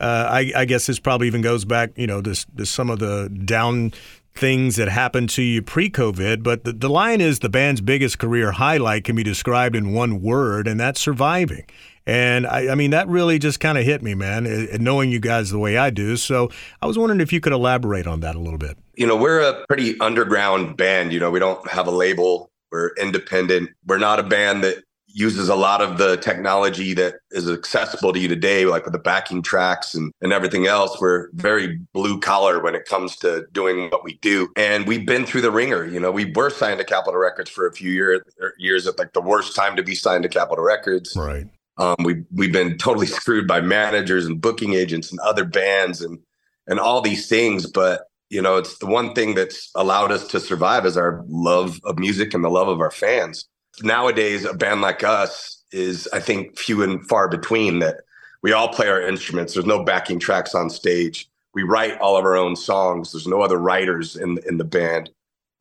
uh, 0.00 0.28
I, 0.30 0.52
I, 0.56 0.64
guess 0.64 0.86
this 0.86 0.98
probably 0.98 1.28
even 1.28 1.40
goes 1.40 1.64
back, 1.64 1.92
you 1.96 2.06
know, 2.06 2.20
to, 2.20 2.34
to 2.56 2.66
some 2.66 2.90
of 2.90 2.98
the 2.98 3.28
down 3.44 3.92
things 4.34 4.76
that 4.76 4.88
happened 4.88 5.30
to 5.30 5.42
you 5.42 5.62
pre 5.62 5.88
COVID, 5.88 6.42
but 6.42 6.64
the, 6.64 6.72
the 6.72 6.88
line 6.88 7.20
is 7.20 7.38
the 7.38 7.48
band's 7.48 7.80
biggest 7.80 8.18
career 8.18 8.52
highlight 8.52 9.04
can 9.04 9.16
be 9.16 9.22
described 9.22 9.76
in 9.76 9.92
one 9.92 10.20
word, 10.20 10.66
and 10.66 10.78
that's 10.78 11.00
surviving. 11.00 11.64
And 12.06 12.46
I, 12.46 12.72
I 12.72 12.74
mean, 12.74 12.90
that 12.90 13.08
really 13.08 13.38
just 13.38 13.60
kind 13.60 13.78
of 13.78 13.84
hit 13.84 14.02
me, 14.02 14.14
man, 14.14 14.46
eh, 14.46 14.66
eh, 14.72 14.78
knowing 14.78 15.10
you 15.10 15.20
guys 15.20 15.50
the 15.50 15.58
way 15.58 15.78
I 15.78 15.90
do. 15.90 16.16
So 16.16 16.50
I 16.82 16.86
was 16.86 16.98
wondering 16.98 17.20
if 17.20 17.32
you 17.32 17.40
could 17.40 17.52
elaborate 17.52 18.06
on 18.06 18.20
that 18.20 18.34
a 18.34 18.40
little 18.40 18.58
bit. 18.58 18.76
You 18.94 19.06
know, 19.06 19.16
we're 19.16 19.40
a 19.40 19.64
pretty 19.66 19.98
underground 20.00 20.76
band. 20.76 21.12
You 21.12 21.20
know, 21.20 21.30
we 21.30 21.38
don't 21.38 21.66
have 21.70 21.86
a 21.86 21.90
label, 21.90 22.50
we're 22.70 22.90
independent. 23.00 23.70
We're 23.86 23.98
not 23.98 24.18
a 24.18 24.22
band 24.22 24.64
that 24.64 24.82
uses 25.14 25.48
a 25.48 25.54
lot 25.54 25.80
of 25.80 25.96
the 25.96 26.16
technology 26.16 26.92
that 26.92 27.14
is 27.30 27.48
accessible 27.48 28.12
to 28.12 28.18
you 28.18 28.26
today, 28.26 28.66
like 28.66 28.84
with 28.84 28.92
the 28.92 28.98
backing 28.98 29.42
tracks 29.42 29.94
and, 29.94 30.12
and 30.20 30.32
everything 30.32 30.66
else. 30.66 31.00
We're 31.00 31.28
very 31.34 31.78
blue 31.92 32.18
collar 32.18 32.60
when 32.60 32.74
it 32.74 32.84
comes 32.84 33.16
to 33.18 33.46
doing 33.52 33.90
what 33.90 34.02
we 34.02 34.14
do. 34.14 34.50
And 34.56 34.88
we've 34.88 35.06
been 35.06 35.24
through 35.24 35.42
the 35.42 35.52
ringer. 35.52 35.86
You 35.86 36.00
know, 36.00 36.10
we 36.10 36.32
were 36.32 36.50
signed 36.50 36.80
to 36.80 36.84
Capitol 36.84 37.18
Records 37.20 37.48
for 37.48 37.64
a 37.66 37.72
few 37.72 37.92
year, 37.92 38.26
er, 38.42 38.54
years 38.58 38.88
at 38.88 38.98
like 38.98 39.12
the 39.12 39.22
worst 39.22 39.54
time 39.54 39.76
to 39.76 39.84
be 39.84 39.94
signed 39.94 40.24
to 40.24 40.28
Capitol 40.28 40.64
Records. 40.64 41.14
Right. 41.16 41.46
Um, 41.78 41.96
we 42.02 42.24
we've 42.32 42.52
been 42.52 42.76
totally 42.76 43.06
screwed 43.20 43.46
by 43.46 43.60
managers 43.60 44.26
and 44.26 44.40
booking 44.40 44.74
agents 44.74 45.12
and 45.12 45.20
other 45.20 45.44
bands 45.44 46.00
and 46.00 46.18
and 46.66 46.80
all 46.80 47.00
these 47.00 47.28
things. 47.28 47.70
But 47.70 48.02
you 48.30 48.42
know, 48.42 48.56
it's 48.56 48.78
the 48.78 48.86
one 48.86 49.14
thing 49.14 49.36
that's 49.36 49.70
allowed 49.76 50.10
us 50.10 50.26
to 50.28 50.40
survive 50.40 50.86
is 50.86 50.96
our 50.96 51.24
love 51.28 51.78
of 51.84 52.00
music 52.00 52.34
and 52.34 52.42
the 52.42 52.50
love 52.50 52.66
of 52.66 52.80
our 52.80 52.90
fans 52.90 53.46
nowadays 53.82 54.44
a 54.44 54.54
band 54.54 54.80
like 54.80 55.02
us 55.02 55.62
is 55.72 56.08
i 56.12 56.20
think 56.20 56.58
few 56.58 56.82
and 56.82 57.06
far 57.08 57.28
between 57.28 57.80
that 57.80 57.96
we 58.44 58.52
all 58.52 58.68
play 58.68 58.88
our 58.88 59.00
instruments. 59.00 59.54
There's 59.54 59.64
no 59.64 59.82
backing 59.82 60.20
tracks 60.20 60.54
on 60.54 60.68
stage. 60.68 61.30
We 61.54 61.62
write 61.62 61.98
all 61.98 62.18
of 62.18 62.26
our 62.26 62.36
own 62.36 62.56
songs. 62.56 63.10
There's 63.10 63.26
no 63.26 63.40
other 63.40 63.56
writers 63.56 64.16
in 64.16 64.38
in 64.46 64.58
the 64.58 64.64
band. 64.64 65.08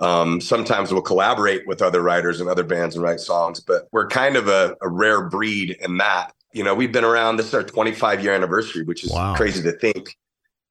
Um, 0.02 0.42
sometimes 0.42 0.92
we'll 0.92 1.02
collaborate 1.02 1.66
with 1.66 1.82
other 1.82 2.02
writers 2.02 2.42
and 2.42 2.50
other 2.50 2.66
bands 2.66 2.96
and 2.96 3.04
write 3.04 3.22
songs 3.22 3.62
but 3.62 3.88
we're 3.94 4.08
kind 4.08 4.36
of 4.36 4.50
a, 4.50 4.76
a 4.82 4.90
rare 4.90 5.30
breed 5.30 5.78
in 5.80 5.98
that. 5.98 6.34
You 6.52 6.64
know 6.64 6.76
we've 6.76 6.92
been 6.92 7.06
around 7.06 7.38
this 7.38 7.48
is 7.48 7.54
our 7.54 7.64
25 7.64 8.22
year 8.22 8.34
anniversary 8.34 8.84
which 8.84 9.06
is 9.06 9.12
wow. 9.12 9.34
crazy 9.34 9.64
to 9.64 9.72
think 9.72 10.18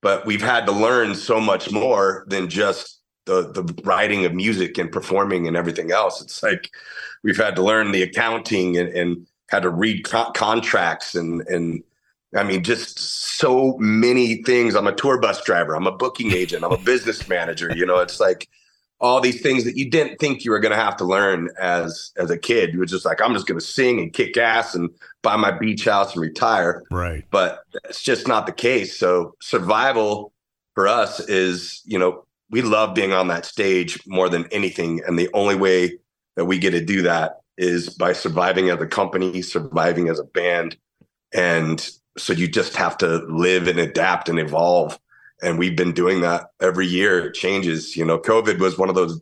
but 0.03 0.27
we've 0.27 0.43
had 0.43 0.67
to 0.67 0.73
learn 0.73 1.15
so 1.15 1.41
much 1.41 1.73
more 1.73 2.25
than 2.29 2.49
just 2.49 3.01
the 3.25 3.53
the 3.53 3.83
writing 3.85 4.25
of 4.25 4.35
music 4.35 4.79
and 4.79 4.91
performing 4.91 5.47
and 5.47 5.57
everything 5.57 5.93
else 5.93 6.21
it's 6.21 6.43
like 6.43 6.71
we've 7.23 7.37
had 7.37 7.57
to 7.57 7.63
learn 7.63 7.93
the 7.93 8.03
accounting 8.03 8.77
and, 8.77 8.89
and 8.91 9.27
had 9.49 9.63
to 9.63 9.71
read 9.71 10.05
co- 10.05 10.33
contracts 10.33 11.15
and 11.15 11.47
and 11.49 11.83
I 12.35 12.45
mean, 12.45 12.65
just 12.65 12.99
so 12.99 13.77
many 13.79 14.43
things. 14.43 14.75
I'm 14.75 14.87
a 14.87 14.95
tour 14.95 15.21
bus 15.21 15.43
driver. 15.45 15.77
I'm 15.77 15.87
a 15.87 15.93
booking 15.93 16.33
agent. 16.35 16.65
I'm 16.65 16.73
a 16.73 16.79
business 16.79 17.29
manager. 17.29 17.71
You 17.75 17.87
know, 17.87 17.99
it's 17.99 18.21
like 18.21 18.49
all 19.01 19.21
these 19.21 19.43
things 19.43 19.65
that 19.65 19.77
you 19.77 19.91
didn't 19.91 20.19
think 20.19 20.45
you 20.45 20.53
were 20.53 20.61
going 20.61 20.73
to 20.73 20.83
have 20.83 20.97
to 20.97 21.05
learn 21.05 21.51
as 21.61 22.13
as 22.17 22.31
a 22.31 22.39
kid. 22.39 22.73
You 22.73 22.79
were 22.79 22.87
just 22.87 23.05
like, 23.05 23.21
I'm 23.21 23.35
just 23.35 23.47
going 23.47 23.59
to 23.59 23.65
sing 23.67 24.01
and 24.01 24.13
kick 24.13 24.37
ass 24.37 24.75
and 24.75 24.91
buy 25.23 25.37
my 25.37 25.51
beach 25.51 25.85
house 25.85 26.15
and 26.15 26.23
retire. 26.23 26.83
Right. 26.91 27.25
But 27.31 27.65
it's 27.85 28.03
just 28.03 28.29
not 28.29 28.47
the 28.47 28.53
case. 28.53 28.97
So 28.97 29.35
survival 29.41 30.33
for 30.75 30.89
us 30.89 31.21
is, 31.21 31.83
you 31.85 31.99
know, 31.99 32.25
we 32.53 32.63
love 32.63 32.95
being 32.95 33.13
on 33.13 33.29
that 33.29 33.47
stage 33.47 33.99
more 34.07 34.29
than 34.29 34.47
anything, 34.53 35.01
and 35.07 35.19
the 35.19 35.31
only 35.35 35.57
way 35.57 35.99
that 36.37 36.45
we 36.45 36.59
get 36.59 36.71
to 36.71 36.85
do 36.85 37.03
that 37.03 37.41
is 37.59 37.91
by 37.91 38.13
surviving 38.13 38.71
as 38.71 38.81
a 38.81 38.87
company, 38.87 39.43
surviving 39.43 40.09
as 40.09 40.19
a 40.19 40.25
band. 40.25 40.77
And 41.35 41.87
so 42.17 42.33
you 42.33 42.49
just 42.49 42.77
have 42.77 42.97
to 42.99 43.19
live 43.29 43.69
and 43.69 43.79
adapt 43.79 44.29
and 44.29 44.39
evolve. 44.39 44.99
And 45.43 45.59
we've 45.59 45.77
been 45.77 45.93
doing 45.93 46.21
that 46.21 46.51
every 46.61 46.87
year. 46.87 47.27
It 47.27 47.35
changes. 47.35 47.97
You 47.97 48.05
know, 48.05 48.19
COVID 48.19 48.59
was 48.59 48.79
one 48.79 48.89
of 48.89 48.95
those 48.95 49.21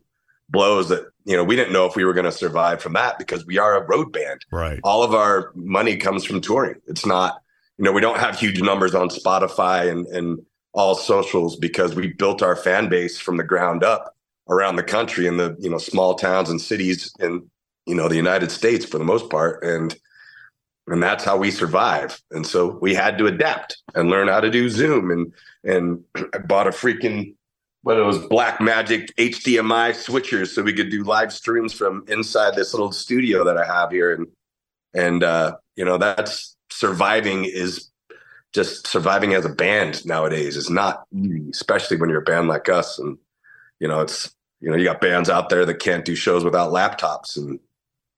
blows 0.49 0.89
that, 0.89 1.05
you 1.25 1.35
know, 1.35 1.43
we 1.43 1.55
didn't 1.55 1.73
know 1.73 1.85
if 1.85 1.95
we 1.95 2.05
were 2.05 2.13
going 2.13 2.25
to 2.25 2.31
survive 2.31 2.81
from 2.81 2.93
that 2.93 3.17
because 3.17 3.45
we 3.45 3.57
are 3.57 3.81
a 3.81 3.87
road 3.87 4.11
band. 4.11 4.45
Right. 4.51 4.79
All 4.83 5.03
of 5.03 5.13
our 5.13 5.51
money 5.55 5.97
comes 5.97 6.23
from 6.23 6.41
touring. 6.41 6.75
It's 6.87 7.05
not, 7.05 7.41
you 7.77 7.85
know, 7.85 7.91
we 7.91 8.01
don't 8.01 8.19
have 8.19 8.39
huge 8.39 8.61
numbers 8.61 8.93
on 8.93 9.09
Spotify 9.09 9.89
and, 9.89 10.05
and 10.07 10.45
all 10.73 10.95
socials 10.95 11.55
because 11.55 11.95
we 11.95 12.13
built 12.13 12.41
our 12.41 12.55
fan 12.55 12.89
base 12.89 13.19
from 13.19 13.37
the 13.37 13.43
ground 13.43 13.83
up 13.83 14.15
around 14.49 14.75
the 14.75 14.83
country 14.83 15.27
in 15.27 15.37
the 15.37 15.55
you 15.59 15.69
know 15.69 15.77
small 15.77 16.15
towns 16.15 16.49
and 16.49 16.61
cities 16.61 17.13
in 17.19 17.49
you 17.85 17.95
know 17.95 18.07
the 18.07 18.15
United 18.15 18.51
States 18.51 18.85
for 18.85 18.97
the 18.97 19.03
most 19.03 19.29
part. 19.29 19.63
And 19.63 19.95
and 20.87 21.01
that's 21.01 21.23
how 21.23 21.37
we 21.37 21.51
survive. 21.51 22.19
And 22.31 22.45
so 22.45 22.77
we 22.81 22.93
had 22.93 23.17
to 23.19 23.27
adapt 23.27 23.77
and 23.95 24.09
learn 24.09 24.27
how 24.27 24.39
to 24.39 24.49
do 24.49 24.69
zoom 24.69 25.11
and 25.11 25.33
and 25.63 26.03
I 26.33 26.39
bought 26.39 26.67
a 26.67 26.71
freaking 26.71 27.35
what 27.83 27.97
it 27.97 28.03
was 28.03 28.19
Blackmagic 28.19 29.11
HDMI 29.15 29.91
switchers 29.91 30.49
so 30.49 30.61
we 30.61 30.73
could 30.73 30.91
do 30.91 31.03
live 31.03 31.33
streams 31.33 31.73
from 31.73 32.05
inside 32.07 32.53
this 32.53 32.73
little 32.73 32.91
studio 32.91 33.43
that 33.43 33.57
I 33.57 33.65
have 33.65 33.91
here. 33.91 34.13
And 34.13 34.27
and 34.93 35.23
uh 35.23 35.55
you 35.75 35.85
know 35.85 35.97
that's 35.97 36.55
surviving 36.69 37.45
is 37.45 37.90
just 38.53 38.87
surviving 38.87 39.33
as 39.33 39.45
a 39.45 39.49
band 39.49 40.05
nowadays 40.05 40.57
is 40.57 40.69
not 40.69 41.05
easy 41.13 41.49
especially 41.51 41.97
when 41.97 42.09
you're 42.09 42.21
a 42.21 42.25
band 42.25 42.47
like 42.47 42.69
us 42.69 42.99
and 42.99 43.17
you 43.81 43.87
know, 43.87 43.99
it's 43.99 44.33
you 44.61 44.69
know, 44.69 44.77
you 44.77 44.85
got 44.85 45.01
bands 45.01 45.29
out 45.29 45.49
there 45.49 45.65
that 45.65 45.79
can't 45.79 46.05
do 46.05 46.15
shows 46.15 46.45
without 46.45 46.71
laptops 46.71 47.35
and 47.35 47.59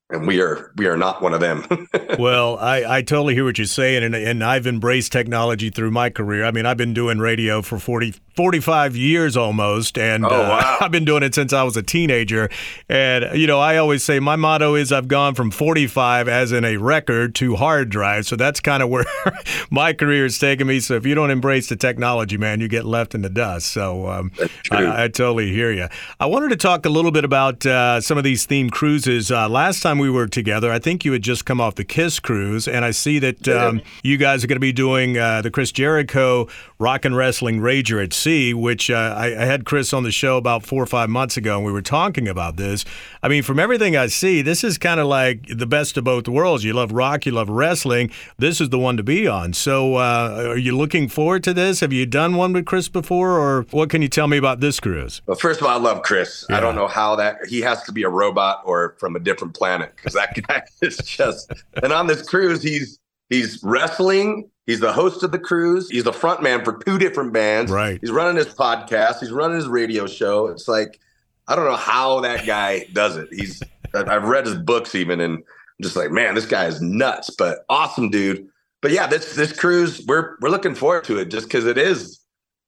and 0.09 0.27
we 0.27 0.41
are 0.41 0.71
we 0.75 0.85
are 0.85 0.97
not 0.97 1.21
one 1.21 1.33
of 1.33 1.39
them. 1.39 1.65
well, 2.19 2.57
I, 2.59 2.97
I 2.97 3.01
totally 3.01 3.33
hear 3.33 3.45
what 3.45 3.57
you're 3.57 3.65
saying, 3.65 4.03
and 4.03 4.13
and 4.13 4.43
I've 4.43 4.67
embraced 4.67 5.13
technology 5.13 5.69
through 5.69 5.89
my 5.89 6.09
career. 6.09 6.43
I 6.43 6.51
mean, 6.51 6.65
I've 6.65 6.77
been 6.77 6.93
doing 6.93 7.17
radio 7.17 7.61
for 7.61 7.79
40 7.79 8.13
45 8.35 8.95
years 8.95 9.37
almost, 9.37 9.97
and 9.97 10.25
oh, 10.25 10.29
wow. 10.29 10.59
uh, 10.59 10.77
I've 10.85 10.91
been 10.91 11.05
doing 11.05 11.23
it 11.23 11.35
since 11.35 11.53
I 11.53 11.63
was 11.63 11.77
a 11.77 11.83
teenager. 11.83 12.49
And 12.89 13.37
you 13.37 13.47
know, 13.47 13.59
I 13.59 13.77
always 13.77 14.03
say 14.03 14.19
my 14.19 14.35
motto 14.35 14.75
is 14.75 14.91
I've 14.91 15.07
gone 15.07 15.35
from 15.35 15.51
45 15.51 16.27
as 16.27 16.51
in 16.51 16.65
a 16.65 16.77
record 16.77 17.35
to 17.35 17.55
hard 17.55 17.89
drive. 17.89 18.25
So 18.25 18.35
that's 18.35 18.59
kind 18.59 18.81
of 18.81 18.89
where 18.89 19.05
my 19.69 19.93
career 19.93 20.23
has 20.23 20.37
taken 20.39 20.67
me. 20.67 20.79
So 20.79 20.95
if 20.95 21.05
you 21.05 21.15
don't 21.15 21.31
embrace 21.31 21.69
the 21.69 21.75
technology, 21.75 22.37
man, 22.37 22.59
you 22.59 22.67
get 22.67 22.85
left 22.85 23.13
in 23.13 23.21
the 23.21 23.29
dust. 23.29 23.67
So 23.67 24.07
um, 24.07 24.31
I, 24.71 25.03
I, 25.03 25.07
totally 25.07 25.51
hear 25.51 25.71
you. 25.71 25.87
I 26.19 26.25
wanted 26.25 26.49
to 26.49 26.55
talk 26.55 26.85
a 26.85 26.89
little 26.89 27.11
bit 27.11 27.25
about 27.25 27.65
uh, 27.65 28.01
some 28.01 28.17
of 28.17 28.23
these 28.23 28.47
themed 28.47 28.71
cruises. 28.71 29.31
Uh, 29.31 29.47
last 29.47 29.81
time 29.81 29.99
we 29.99 30.09
were 30.09 30.27
together, 30.27 30.71
I 30.71 30.79
think 30.79 31.05
you 31.05 31.11
had 31.11 31.21
just 31.21 31.45
come 31.45 31.61
off 31.61 31.75
the 31.75 31.83
Kiss 31.83 32.19
cruise, 32.19 32.67
and 32.67 32.83
I 32.83 32.91
see 32.91 33.19
that 33.19 33.47
um, 33.47 33.81
you 34.03 34.17
guys 34.17 34.43
are 34.43 34.47
going 34.47 34.55
to 34.55 34.59
be 34.59 34.73
doing 34.73 35.17
uh, 35.17 35.41
the 35.41 35.51
Chris 35.51 35.71
Jericho 35.71 36.47
Rock 36.79 37.05
and 37.05 37.15
Wrestling 37.15 37.59
Rager 37.59 38.03
at 38.03 38.13
Which 38.25 38.89
uh, 38.89 39.15
I, 39.17 39.25
I, 39.41 39.45
had 39.45 39.65
Chris 39.65 39.93
on 39.93 40.03
the 40.03 40.11
show 40.11 40.37
about 40.37 40.63
four 40.63 40.81
or 40.81 40.85
five 40.85 41.09
months 41.09 41.35
ago, 41.35 41.57
and 41.57 41.65
we 41.65 41.71
were 41.71 41.81
talking 41.81 42.27
about 42.27 42.55
this. 42.55 42.85
I 43.21 43.27
mean, 43.27 43.43
from 43.43 43.59
everything 43.59 43.97
I 43.97 44.07
see, 44.07 44.41
this 44.41 44.63
is 44.63 44.77
kind 44.77 44.99
of 44.99 45.07
like 45.07 45.47
the 45.47 45.65
best 45.65 45.97
of 45.97 46.05
both 46.05 46.27
worlds. 46.27 46.63
You 46.63 46.73
love 46.73 46.91
rock, 46.93 47.25
you 47.25 47.33
love 47.33 47.49
wrestling. 47.49 48.11
This 48.37 48.61
is 48.61 48.69
the 48.69 48.79
one 48.79 48.95
to 48.97 49.03
be 49.03 49.27
on. 49.27 49.51
So, 49.53 49.95
uh, 49.95 50.45
are 50.47 50.57
you 50.57 50.77
looking 50.77 51.09
forward 51.09 51.43
to 51.43 51.53
this? 51.53 51.81
Have 51.81 51.91
you 51.91 52.05
done 52.05 52.35
one 52.35 52.53
with 52.53 52.65
Chris 52.65 52.87
before, 52.87 53.37
or 53.37 53.63
what 53.71 53.89
can 53.89 54.01
you 54.01 54.07
tell 54.07 54.27
me 54.27 54.37
about 54.37 54.61
this 54.61 54.79
cruise? 54.79 55.21
Well, 55.25 55.37
first 55.37 55.59
of 55.59 55.67
all, 55.67 55.77
I 55.77 55.81
love 55.81 56.03
Chris. 56.03 56.45
Yeah. 56.49 56.57
I 56.57 56.59
don't 56.61 56.75
know 56.75 56.87
how 56.87 57.17
that 57.17 57.45
he 57.47 57.59
has 57.61 57.83
to 57.83 57.91
be 57.91 58.03
a 58.03 58.09
robot 58.09 58.61
or 58.63 58.95
from 58.99 59.15
a 59.15 59.19
different 59.19 59.53
planet 59.53 59.93
because 59.95 60.13
that 60.13 60.33
guy 60.47 60.63
is 60.81 60.97
just. 60.97 61.51
And 61.81 61.91
on 61.91 62.07
this 62.07 62.27
cruise, 62.27 62.63
he's 62.63 62.99
he's 63.33 63.61
wrestling 63.63 64.49
He's 64.65 64.79
the 64.79 64.93
host 64.93 65.23
of 65.23 65.31
the 65.31 65.39
cruise. 65.39 65.89
He's 65.89 66.05
the 66.05 66.13
front 66.13 66.41
man 66.41 66.63
for 66.63 66.77
two 66.85 66.97
different 66.97 67.33
bands. 67.33 67.71
Right. 67.71 67.99
He's 67.99 68.11
running 68.11 68.37
his 68.37 68.53
podcast. 68.53 69.19
He's 69.19 69.31
running 69.31 69.57
his 69.57 69.67
radio 69.67 70.07
show. 70.07 70.47
It's 70.47 70.67
like 70.67 70.99
I 71.47 71.55
don't 71.55 71.65
know 71.65 71.75
how 71.75 72.21
that 72.21 72.45
guy 72.45 72.85
does 72.93 73.17
it. 73.17 73.27
He's 73.31 73.61
I've 73.93 74.23
read 74.23 74.45
his 74.45 74.55
books 74.55 74.95
even, 74.95 75.19
and 75.19 75.39
I'm 75.39 75.83
just 75.83 75.95
like, 75.95 76.11
man, 76.11 76.33
this 76.35 76.45
guy 76.45 76.65
is 76.65 76.81
nuts, 76.81 77.29
but 77.29 77.65
awesome 77.69 78.09
dude. 78.09 78.47
But 78.81 78.91
yeah, 78.91 79.07
this 79.07 79.35
this 79.35 79.51
cruise, 79.51 80.03
we're 80.07 80.37
we're 80.39 80.49
looking 80.49 80.75
forward 80.75 81.03
to 81.05 81.17
it 81.17 81.25
just 81.25 81.47
because 81.47 81.65
it 81.65 81.77
is 81.77 82.21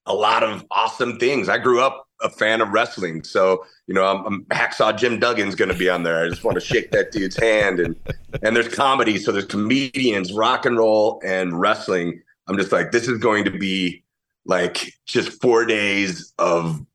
a 0.06 0.14
lot 0.14 0.44
of 0.44 0.66
awesome 0.72 1.18
things. 1.18 1.48
I 1.48 1.58
grew 1.58 1.82
up 1.82 2.05
a 2.22 2.30
fan 2.30 2.62
of 2.62 2.70
wrestling, 2.70 3.24
so 3.24 3.66
you 3.88 3.94
know, 3.94 4.06
I'm, 4.06 4.26
I'm 4.26 4.46
hacksaw 4.46 4.98
Jim 4.98 5.20
Duggan's 5.20 5.56
going 5.56 5.72
to 5.72 5.78
be 5.78 5.90
on 5.90 6.04
there. 6.04 6.24
I 6.24 6.30
just 6.30 6.44
want 6.44 6.56
to 6.56 6.62
shake 6.62 6.92
that 6.92 7.12
dude's 7.12 7.36
hand, 7.36 7.80
and 7.80 7.96
and 8.42 8.56
there's 8.56 8.74
comedy, 8.74 9.18
so 9.18 9.32
there's 9.32 9.46
comedians, 9.46 10.34
rock 10.34 10.66
and 10.66 10.78
roll, 10.78 11.22
and 11.26 11.60
wrestling. 11.60 12.22
I'm 12.48 12.58
just 12.58 12.72
like, 12.72 12.92
this 12.92 13.08
is 13.08 13.18
going 13.18 13.46
to 13.46 13.52
be 13.52 14.04
like 14.46 14.94
just 15.06 15.42
four 15.42 15.66
days 15.66 16.34
of 16.40 16.86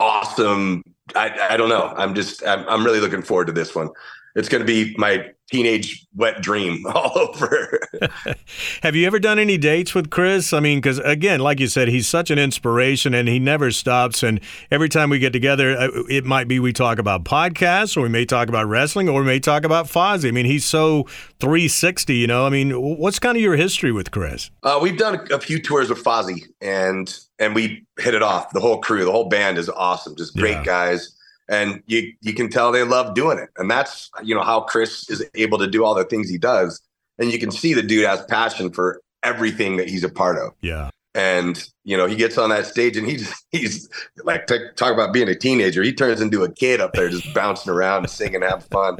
awesome. 0.00 0.82
I 1.14 1.48
I 1.50 1.56
don't 1.56 1.68
know. 1.68 1.92
I'm 1.96 2.14
just 2.14 2.46
I'm 2.46 2.68
I'm 2.68 2.84
really 2.84 3.00
looking 3.00 3.22
forward 3.22 3.46
to 3.46 3.52
this 3.52 3.74
one. 3.74 3.88
It's 4.34 4.48
going 4.48 4.60
to 4.60 4.66
be 4.66 4.94
my 4.96 5.32
teenage 5.50 6.06
wet 6.14 6.40
dream 6.40 6.84
all 6.94 7.18
over. 7.18 7.78
Have 8.82 8.96
you 8.96 9.06
ever 9.06 9.18
done 9.18 9.38
any 9.38 9.58
dates 9.58 9.94
with 9.94 10.10
Chris? 10.10 10.52
I 10.52 10.60
mean, 10.60 10.78
because 10.78 10.98
again, 11.00 11.40
like 11.40 11.60
you 11.60 11.68
said, 11.68 11.88
he's 11.88 12.08
such 12.08 12.30
an 12.30 12.38
inspiration 12.38 13.14
and 13.14 13.28
he 13.28 13.38
never 13.38 13.70
stops. 13.70 14.22
And 14.22 14.40
every 14.70 14.88
time 14.88 15.10
we 15.10 15.18
get 15.18 15.32
together, 15.32 15.76
uh, 15.76 15.88
it 16.08 16.24
might 16.24 16.48
be 16.48 16.58
we 16.58 16.72
talk 16.72 16.98
about 16.98 17.24
podcasts 17.24 17.96
or 17.96 18.00
we 18.02 18.08
may 18.08 18.24
talk 18.24 18.48
about 18.48 18.66
wrestling 18.66 19.08
or 19.08 19.20
we 19.20 19.26
may 19.26 19.40
talk 19.40 19.64
about 19.64 19.86
Fozzy. 19.86 20.28
I 20.28 20.30
mean, 20.30 20.46
he's 20.46 20.64
so 20.64 21.04
360, 21.40 22.16
you 22.16 22.26
know? 22.26 22.46
I 22.46 22.50
mean, 22.50 22.70
what's 22.98 23.18
kind 23.18 23.36
of 23.36 23.42
your 23.42 23.56
history 23.56 23.92
with 23.92 24.10
Chris? 24.10 24.50
Uh, 24.62 24.78
we've 24.80 24.98
done 24.98 25.26
a 25.30 25.38
few 25.38 25.60
tours 25.60 25.90
with 25.90 26.02
Fozzy 26.02 26.44
and 26.60 27.18
and 27.38 27.56
we 27.56 27.84
hit 27.98 28.14
it 28.14 28.22
off. 28.22 28.52
The 28.52 28.60
whole 28.60 28.80
crew, 28.80 29.04
the 29.04 29.10
whole 29.10 29.28
band 29.28 29.58
is 29.58 29.68
awesome. 29.68 30.14
Just 30.16 30.36
great 30.36 30.52
yeah. 30.52 30.64
guys 30.64 31.16
and 31.52 31.82
you 31.86 32.14
you 32.22 32.32
can 32.32 32.48
tell 32.48 32.72
they 32.72 32.82
love 32.82 33.14
doing 33.14 33.38
it. 33.38 33.50
And 33.58 33.70
that's 33.70 34.10
you 34.24 34.34
know 34.34 34.42
how 34.42 34.62
chris 34.62 35.08
is 35.10 35.24
able 35.34 35.58
to 35.58 35.66
do 35.68 35.84
all 35.84 35.94
the 35.94 36.04
things 36.04 36.28
he 36.28 36.38
does. 36.38 36.80
And 37.18 37.30
you 37.30 37.38
can 37.38 37.50
see 37.50 37.74
the 37.74 37.82
dude 37.82 38.06
has 38.06 38.24
passion 38.24 38.72
for 38.72 39.02
everything 39.22 39.76
that 39.76 39.88
he's 39.88 40.02
a 40.02 40.08
part 40.08 40.38
of. 40.38 40.54
Yeah. 40.62 40.90
And 41.14 41.62
you 41.84 41.96
know 41.96 42.06
he 42.06 42.16
gets 42.16 42.38
on 42.38 42.48
that 42.48 42.64
stage 42.64 42.96
and 42.96 43.06
he 43.06 43.18
just 43.18 43.44
he's 43.52 43.88
like 44.24 44.46
t- 44.46 44.70
talk 44.76 44.94
about 44.94 45.12
being 45.12 45.28
a 45.28 45.34
teenager. 45.34 45.82
He 45.82 45.92
turns 45.92 46.22
into 46.22 46.42
a 46.42 46.50
kid 46.50 46.80
up 46.80 46.94
there 46.94 47.10
just 47.10 47.32
bouncing 47.34 47.70
around 47.70 47.98
and 47.98 48.10
singing 48.10 48.40
having 48.40 48.62
fun. 48.62 48.96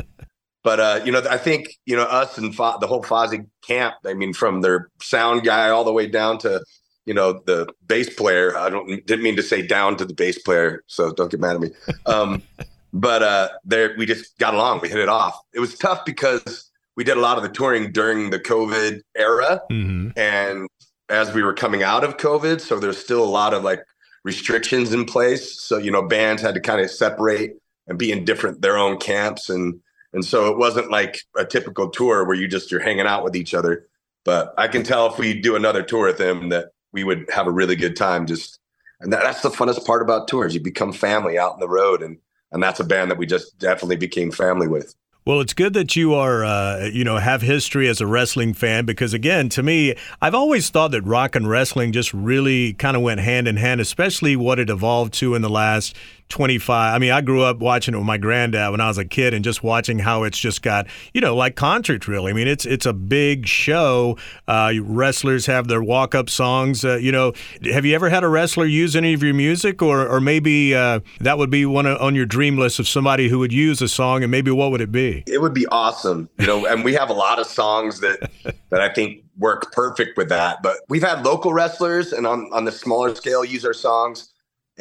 But 0.63 0.79
uh, 0.79 1.01
you 1.05 1.11
know 1.11 1.23
i 1.29 1.39
think 1.39 1.77
you 1.87 1.97
know 1.97 2.05
us 2.05 2.39
and 2.39 2.55
Fo- 2.55 2.79
the 2.79 2.87
whole 2.87 3.03
Fozzy 3.03 3.49
camp 3.67 3.97
i 4.07 4.15
mean 4.15 4.33
from 4.33 4.61
their 4.61 4.91
sound 5.01 5.43
guy 5.43 5.71
all 5.71 5.83
the 5.83 5.93
way 5.93 6.07
down 6.07 6.39
to 6.39 6.63
you 7.07 7.15
know 7.15 7.41
the 7.47 7.69
bass 7.87 8.13
player 8.15 8.57
i 8.57 8.69
don't 8.71 8.87
didn't 9.07 9.23
mean 9.23 9.37
to 9.37 9.43
say 9.43 9.67
down 9.67 9.97
to 9.97 10.05
the 10.05 10.15
bass 10.15 10.39
player 10.39 10.83
so 10.87 11.13
don't 11.13 11.31
get 11.31 11.41
mad 11.41 11.57
at 11.57 11.61
me. 11.61 11.71
Um, 12.07 12.43
but 12.93 13.23
uh 13.23 13.49
there 13.65 13.95
we 13.97 14.07
just 14.07 14.37
got 14.39 14.55
along 14.55 14.81
we 14.81 14.89
hit 14.89 14.99
it 14.99 15.09
off. 15.09 15.39
It 15.55 15.61
was 15.61 15.77
tough 15.77 16.05
because 16.05 16.71
we 16.95 17.05
did 17.05 17.17
a 17.17 17.21
lot 17.21 17.39
of 17.39 17.43
the 17.43 17.49
touring 17.49 17.91
during 17.93 18.31
the 18.31 18.39
covid 18.39 19.01
era. 19.17 19.61
Mm-hmm. 19.71 20.11
and 20.17 20.69
as 21.09 21.35
we 21.35 21.43
were 21.43 21.55
coming 21.55 21.83
out 21.83 22.05
of 22.05 22.17
covid 22.17 22.61
so 22.61 22.79
there's 22.79 22.99
still 22.99 23.23
a 23.23 23.27
lot 23.27 23.55
of 23.55 23.65
like 23.65 23.85
restrictions 24.25 24.93
in 24.93 25.05
place. 25.05 25.61
So 25.61 25.79
you 25.79 25.91
know 25.91 26.03
bands 26.03 26.43
had 26.43 26.55
to 26.55 26.61
kind 26.61 26.81
of 26.81 26.91
separate 26.91 27.57
and 27.87 27.99
be 27.99 28.13
in 28.13 28.25
different 28.25 28.63
their 28.63 28.77
own 28.77 28.99
camps. 28.99 29.49
And 29.49 29.81
and 30.13 30.25
so 30.25 30.51
it 30.51 30.59
wasn't 30.59 30.91
like 30.91 31.21
a 31.37 31.45
typical 31.45 31.91
tour 31.91 32.25
where 32.25 32.37
you 32.37 32.49
just 32.49 32.71
you're 32.71 32.83
hanging 32.83 33.07
out 33.07 33.25
with 33.25 33.37
each 33.37 33.55
other. 33.55 33.87
But 34.25 34.55
I 34.57 34.69
can 34.69 34.85
tell 34.85 35.07
if 35.07 35.19
we 35.19 35.41
do 35.41 35.57
another 35.57 35.83
tour 35.83 36.07
with 36.07 36.19
them 36.19 36.51
that 36.51 36.69
we 36.93 37.05
would 37.05 37.29
have 37.31 37.47
a 37.47 37.53
really 37.53 37.77
good 37.77 37.97
time 37.97 38.27
just 38.27 38.59
and 39.01 39.13
that, 39.13 39.23
that's 39.23 39.43
the 39.43 39.51
funnest 39.51 39.85
part 39.85 40.01
about 40.01 40.29
tours. 40.29 40.55
You 40.55 40.61
become 40.61 40.93
family 40.93 41.37
out 41.39 41.55
in 41.55 41.61
the 41.61 41.69
road 41.69 42.03
and 42.03 42.19
and 42.53 42.63
that's 42.63 42.81
a 42.81 42.85
band 42.85 43.11
that 43.11 43.19
we 43.19 43.27
just 43.27 43.59
definitely 43.59 43.97
became 43.97 44.31
family 44.31 44.69
with. 44.69 44.95
Well, 45.25 45.41
it's 45.41 45.53
good 45.53 45.73
that 45.75 45.95
you 45.95 46.15
are, 46.15 46.45
uh, 46.45 46.91
you 46.93 47.05
know, 47.05 47.17
have 47.17 47.43
history 47.43 47.89
as 47.89 48.01
a 48.01 48.09
wrestling 48.09 48.55
fan 48.55 48.85
because, 48.85 49.15
again, 49.15 49.49
to 49.51 49.63
me, 49.63 49.95
I've 50.21 50.35
always 50.35 50.69
thought 50.69 50.91
that 50.91 51.03
rock 51.03 51.37
and 51.37 51.49
wrestling 51.49 51.93
just 51.93 52.13
really 52.13 52.73
kind 52.73 52.97
of 52.97 53.05
went 53.05 53.21
hand 53.21 53.47
in 53.47 53.57
hand, 53.57 53.81
especially 53.81 54.35
what 54.35 54.59
it 54.59 54.69
evolved 54.69 55.15
to 55.15 55.37
in 55.37 55.43
the 55.43 55.49
last 55.49 55.95
25. 56.29 56.95
I 56.95 56.99
mean, 56.99 57.11
I 57.11 57.21
grew 57.21 57.43
up 57.43 57.59
watching 57.59 57.95
it 57.95 57.99
with 57.99 58.07
my 58.07 58.19
granddad 58.19 58.71
when 58.71 58.81
I 58.81 58.89
was 58.89 58.99
a 58.99 59.05
kid 59.05 59.35
and 59.35 59.45
just 59.45 59.63
watching 59.63 59.99
how 59.99 60.23
it's 60.23 60.39
just 60.39 60.63
got, 60.63 60.87
you 61.13 61.21
know, 61.21 61.37
like 61.37 61.57
concerts 61.57 62.09
really. 62.09 62.31
I 62.31 62.35
mean, 62.35 62.49
it's 62.49 62.65
it's 62.65 62.87
a 62.87 62.93
big 62.93 63.47
show. 63.47 64.17
Uh, 64.49 64.73
wrestlers 64.83 65.47
have 65.47 65.69
their 65.69 65.83
walk-up 65.83 66.31
songs. 66.31 66.85
Uh, 66.85 66.97
you 66.97 67.13
know, 67.13 67.33
have 67.71 67.85
you 67.85 67.95
ever 67.95 68.09
had 68.09 68.25
a 68.25 68.29
wrestler 68.29 68.65
use 68.65 68.97
any 68.97 69.13
of 69.13 69.23
your 69.23 69.35
music 69.35 69.83
or 69.83 70.07
or 70.07 70.21
maybe 70.21 70.75
uh, 70.75 71.01
that 71.21 71.39
would 71.39 71.51
be 71.51 71.67
one 71.67 71.87
on 71.87 72.15
your 72.15 72.27
dream 72.27 72.57
list 72.57 72.79
of 72.79 72.89
somebody 72.89 73.29
who 73.29 73.39
would 73.39 73.53
use 73.53 73.83
a 73.83 73.89
song 73.89 74.23
and 74.23 74.31
maybe 74.31 74.51
what 74.51 74.71
would 74.71 74.81
it 74.81 74.93
be? 74.93 75.23
It 75.27 75.41
would 75.41 75.55
be 75.55 75.67
awesome. 75.67 76.29
You 76.39 76.47
know, 76.47 76.67
and 76.67 76.85
we 76.85 76.95
have 76.95 77.11
a 77.11 77.15
lot 77.15 77.39
of 77.39 77.47
songs 77.47 78.01
that 78.01 78.31
that 78.71 78.81
I 78.81 78.89
think 78.89 79.23
work 79.39 79.73
perfect 79.73 80.17
with 80.17 80.29
that. 80.31 80.63
But 80.63 80.79
we've 80.89 81.03
had 81.03 81.25
local 81.25 81.53
wrestlers 81.53 82.13
and 82.13 82.27
on 82.27 82.49
on 82.53 82.65
the 82.65 82.73
smaller 82.73 83.15
scale 83.15 83.45
use 83.45 83.65
our 83.65 83.75
songs 83.75 84.32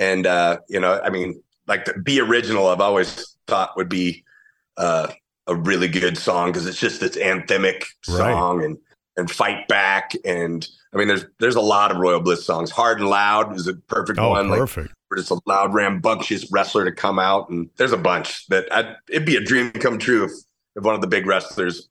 and 0.01 0.27
uh, 0.27 0.59
you 0.67 0.79
know, 0.79 0.99
I 1.01 1.09
mean, 1.09 1.41
like 1.67 1.85
the 1.85 1.93
"Be 1.93 2.19
Original," 2.19 2.67
I've 2.67 2.81
always 2.81 3.37
thought 3.47 3.77
would 3.77 3.89
be 3.89 4.23
uh, 4.77 5.07
a 5.47 5.55
really 5.55 5.87
good 5.87 6.17
song 6.17 6.51
because 6.51 6.65
it's 6.65 6.79
just 6.79 6.99
this 6.99 7.15
anthemic 7.15 7.83
song 8.03 8.57
right. 8.57 8.65
and 8.65 8.77
and 9.15 9.29
fight 9.29 9.67
back 9.67 10.13
and 10.25 10.67
I 10.93 10.97
mean, 10.97 11.07
there's 11.07 11.25
there's 11.39 11.55
a 11.55 11.61
lot 11.61 11.91
of 11.91 11.97
Royal 11.97 12.19
Bliss 12.19 12.45
songs. 12.45 12.69
Hard 12.69 12.99
and 12.99 13.09
Loud 13.09 13.55
is 13.55 13.67
a 13.67 13.75
perfect 13.75 14.19
oh, 14.19 14.29
one. 14.29 14.49
Perfect. 14.49 14.87
Like, 14.87 14.95
for 15.07 15.17
just 15.17 15.31
a 15.31 15.39
loud, 15.45 15.73
rambunctious 15.73 16.51
wrestler 16.51 16.85
to 16.85 16.91
come 16.91 17.19
out, 17.19 17.49
and 17.49 17.69
there's 17.77 17.93
a 17.93 17.97
bunch 17.97 18.47
that 18.47 18.71
I'd, 18.73 18.95
it'd 19.09 19.25
be 19.25 19.35
a 19.35 19.43
dream 19.43 19.71
come 19.71 19.97
true 19.97 20.25
if, 20.25 20.31
if 20.75 20.83
one 20.83 20.95
of 20.95 21.01
the 21.01 21.07
big 21.07 21.25
wrestlers 21.25 21.89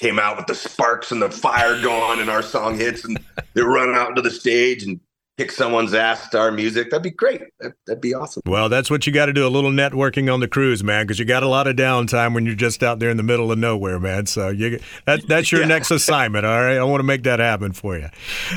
came 0.00 0.18
out 0.18 0.36
with 0.36 0.46
the 0.46 0.54
sparks 0.54 1.12
and 1.12 1.22
the 1.22 1.30
fire 1.30 1.80
going, 1.82 2.20
and 2.20 2.30
our 2.30 2.42
song 2.42 2.76
hits, 2.76 3.04
and 3.04 3.20
they 3.54 3.62
run 3.62 3.94
out 3.94 4.10
into 4.10 4.22
the 4.22 4.30
stage 4.30 4.82
and 4.82 5.00
kick 5.40 5.50
someone's 5.50 5.94
ass 5.94 6.28
to 6.28 6.38
our 6.38 6.52
music, 6.52 6.90
that'd 6.90 7.02
be 7.02 7.10
great. 7.10 7.40
That, 7.60 7.72
would 7.88 8.00
be 8.02 8.12
awesome. 8.12 8.42
Well, 8.44 8.68
that's 8.68 8.90
what 8.90 9.06
you 9.06 9.12
got 9.12 9.26
to 9.26 9.32
do 9.32 9.46
a 9.46 9.48
little 9.48 9.70
networking 9.70 10.32
on 10.32 10.40
the 10.40 10.48
cruise, 10.48 10.84
man, 10.84 11.06
because 11.06 11.18
you 11.18 11.24
got 11.24 11.42
a 11.42 11.48
lot 11.48 11.66
of 11.66 11.76
downtime 11.76 12.34
when 12.34 12.44
you're 12.44 12.54
just 12.54 12.82
out 12.82 12.98
there 12.98 13.08
in 13.08 13.16
the 13.16 13.22
middle 13.22 13.50
of 13.50 13.58
nowhere, 13.58 13.98
man. 13.98 14.26
So 14.26 14.50
you, 14.50 14.80
that, 15.06 15.26
that's 15.26 15.50
your 15.50 15.60
yeah. 15.62 15.68
next 15.68 15.90
assignment, 15.90 16.44
all 16.44 16.60
right? 16.60 16.76
I 16.76 16.84
want 16.84 17.00
to 17.00 17.04
make 17.04 17.22
that 17.22 17.38
happen 17.38 17.72
for 17.72 17.96
you. 17.96 18.10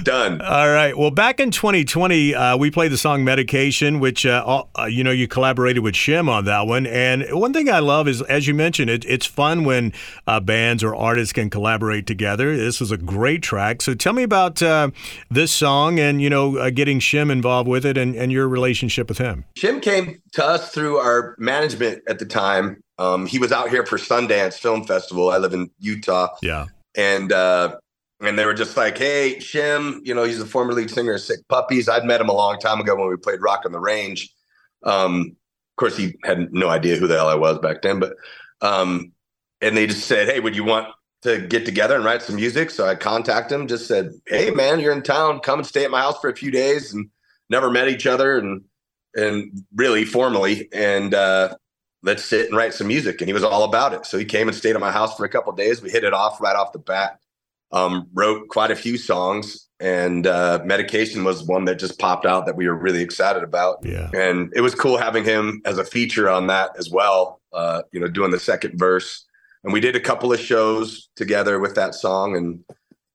Done. 0.03 0.41
All 0.41 0.67
right. 0.67 0.97
Well, 0.97 1.09
back 1.09 1.39
in 1.39 1.51
2020, 1.51 2.35
uh, 2.35 2.57
we 2.57 2.69
played 2.69 2.91
the 2.91 2.97
song 2.97 3.23
Medication, 3.23 4.01
which, 4.01 4.25
uh, 4.25 4.65
uh, 4.77 4.83
you 4.83 5.05
know, 5.05 5.11
you 5.11 5.29
collaborated 5.29 5.83
with 5.83 5.95
Shim 5.95 6.27
on 6.27 6.43
that 6.45 6.67
one. 6.67 6.85
And 6.85 7.23
one 7.31 7.53
thing 7.53 7.69
I 7.69 7.79
love 7.79 8.09
is, 8.09 8.21
as 8.23 8.45
you 8.45 8.53
mentioned, 8.53 8.89
it, 8.89 9.05
it's 9.05 9.25
fun 9.25 9.63
when 9.63 9.93
uh, 10.27 10.41
bands 10.41 10.83
or 10.83 10.93
artists 10.93 11.31
can 11.31 11.49
collaborate 11.49 12.05
together. 12.05 12.57
This 12.57 12.81
is 12.81 12.91
a 12.91 12.97
great 12.97 13.41
track. 13.41 13.81
So 13.81 13.93
tell 13.93 14.11
me 14.11 14.23
about 14.23 14.61
uh, 14.61 14.91
this 15.31 15.53
song 15.53 15.97
and, 15.97 16.21
you 16.21 16.29
know, 16.29 16.57
uh, 16.57 16.72
getting 16.73 16.99
Shim 16.99 17.31
involved 17.31 17.67
with 17.67 17.85
it 17.85 17.97
and, 17.97 18.15
and 18.15 18.31
your 18.31 18.47
relationship 18.47 19.07
with 19.07 19.17
him? 19.17 19.45
Shim 19.57 19.81
came 19.81 20.21
to 20.33 20.45
us 20.45 20.71
through 20.71 20.97
our 20.97 21.35
management 21.37 22.03
at 22.07 22.19
the 22.19 22.25
time. 22.25 22.83
Um, 22.97 23.25
he 23.25 23.39
was 23.39 23.51
out 23.51 23.69
here 23.69 23.85
for 23.85 23.97
Sundance 23.97 24.57
Film 24.57 24.85
Festival. 24.85 25.29
I 25.29 25.37
live 25.37 25.53
in 25.53 25.69
Utah. 25.79 26.29
Yeah. 26.41 26.67
And 26.95 27.31
uh, 27.31 27.77
and 28.21 28.37
they 28.37 28.45
were 28.45 28.53
just 28.53 28.77
like, 28.77 28.97
"Hey, 28.97 29.37
Shim, 29.39 29.99
you 30.03 30.13
know, 30.13 30.23
he's 30.23 30.39
the 30.39 30.45
former 30.45 30.73
lead 30.73 30.89
singer 30.89 31.13
of 31.13 31.21
Sick 31.21 31.39
Puppies. 31.49 31.89
I'd 31.89 32.05
met 32.05 32.21
him 32.21 32.29
a 32.29 32.33
long 32.33 32.59
time 32.59 32.79
ago 32.79 32.95
when 32.95 33.09
we 33.09 33.17
played 33.17 33.41
Rock 33.41 33.63
on 33.65 33.71
the 33.71 33.79
Range. 33.79 34.29
Um, 34.83 35.35
of 35.71 35.75
course, 35.77 35.97
he 35.97 36.15
had 36.23 36.53
no 36.53 36.69
idea 36.69 36.95
who 36.95 37.07
the 37.07 37.15
hell 37.15 37.29
I 37.29 37.35
was 37.35 37.57
back 37.59 37.81
then, 37.81 37.99
but 37.99 38.13
um, 38.61 39.11
and 39.61 39.75
they 39.75 39.87
just 39.87 40.05
said, 40.05 40.29
"Hey, 40.29 40.39
would 40.39 40.55
you 40.55 40.63
want 40.63 40.87
to 41.23 41.39
get 41.41 41.65
together 41.65 41.95
and 41.95 42.05
write 42.05 42.21
some 42.21 42.35
music?" 42.35 42.69
So 42.69 42.87
I 42.87 42.95
contacted 42.95 43.59
him, 43.59 43.67
just 43.67 43.87
said, 43.87 44.11
"Hey, 44.27 44.51
man, 44.51 44.79
you're 44.79 44.93
in 44.93 45.03
town. 45.03 45.39
Come 45.39 45.59
and 45.59 45.67
stay 45.67 45.83
at 45.83 45.91
my 45.91 46.01
house 46.01 46.19
for 46.19 46.29
a 46.29 46.35
few 46.35 46.51
days." 46.51 46.93
And 46.93 47.09
never 47.49 47.69
met 47.69 47.87
each 47.87 48.05
other, 48.05 48.37
and 48.37 48.63
and 49.15 49.63
really 49.75 50.05
formally, 50.05 50.69
and 50.73 51.13
uh, 51.13 51.55
let's 52.01 52.25
sit 52.25 52.47
and 52.47 52.57
write 52.57 52.73
some 52.73 52.87
music. 52.87 53.21
And 53.21 53.29
he 53.29 53.33
was 53.33 53.43
all 53.43 53.63
about 53.63 53.93
it. 53.93 54.05
So 54.05 54.17
he 54.17 54.25
came 54.25 54.47
and 54.47 54.57
stayed 54.57 54.75
at 54.75 54.81
my 54.81 54.91
house 54.91 55.15
for 55.15 55.25
a 55.25 55.29
couple 55.29 55.51
days. 55.53 55.81
We 55.81 55.91
hit 55.91 56.03
it 56.03 56.13
off 56.13 56.41
right 56.41 56.55
off 56.55 56.73
the 56.73 56.79
bat. 56.79 57.19
Um, 57.71 58.07
wrote 58.13 58.49
quite 58.49 58.69
a 58.69 58.75
few 58.75 58.97
songs, 58.97 59.67
and 59.79 60.27
uh, 60.27 60.61
medication 60.63 61.23
was 61.23 61.41
one 61.43 61.65
that 61.65 61.79
just 61.79 61.97
popped 61.97 62.23
out 62.23 62.45
that 62.45 62.55
we 62.55 62.67
were 62.67 62.75
really 62.75 63.01
excited 63.01 63.41
about. 63.41 63.83
Yeah, 63.83 64.11
and 64.13 64.53
it 64.55 64.61
was 64.61 64.75
cool 64.75 64.97
having 64.97 65.23
him 65.23 65.61
as 65.65 65.79
a 65.79 65.83
feature 65.83 66.29
on 66.29 66.47
that 66.47 66.71
as 66.77 66.91
well. 66.91 67.41
Uh, 67.51 67.81
you 67.91 67.99
know, 67.99 68.07
doing 68.07 68.29
the 68.29 68.39
second 68.39 68.77
verse, 68.77 69.25
and 69.63 69.73
we 69.73 69.79
did 69.79 69.95
a 69.95 69.99
couple 69.99 70.33
of 70.33 70.39
shows 70.39 71.09
together 71.15 71.59
with 71.59 71.75
that 71.75 71.95
song, 71.95 72.35
and 72.35 72.63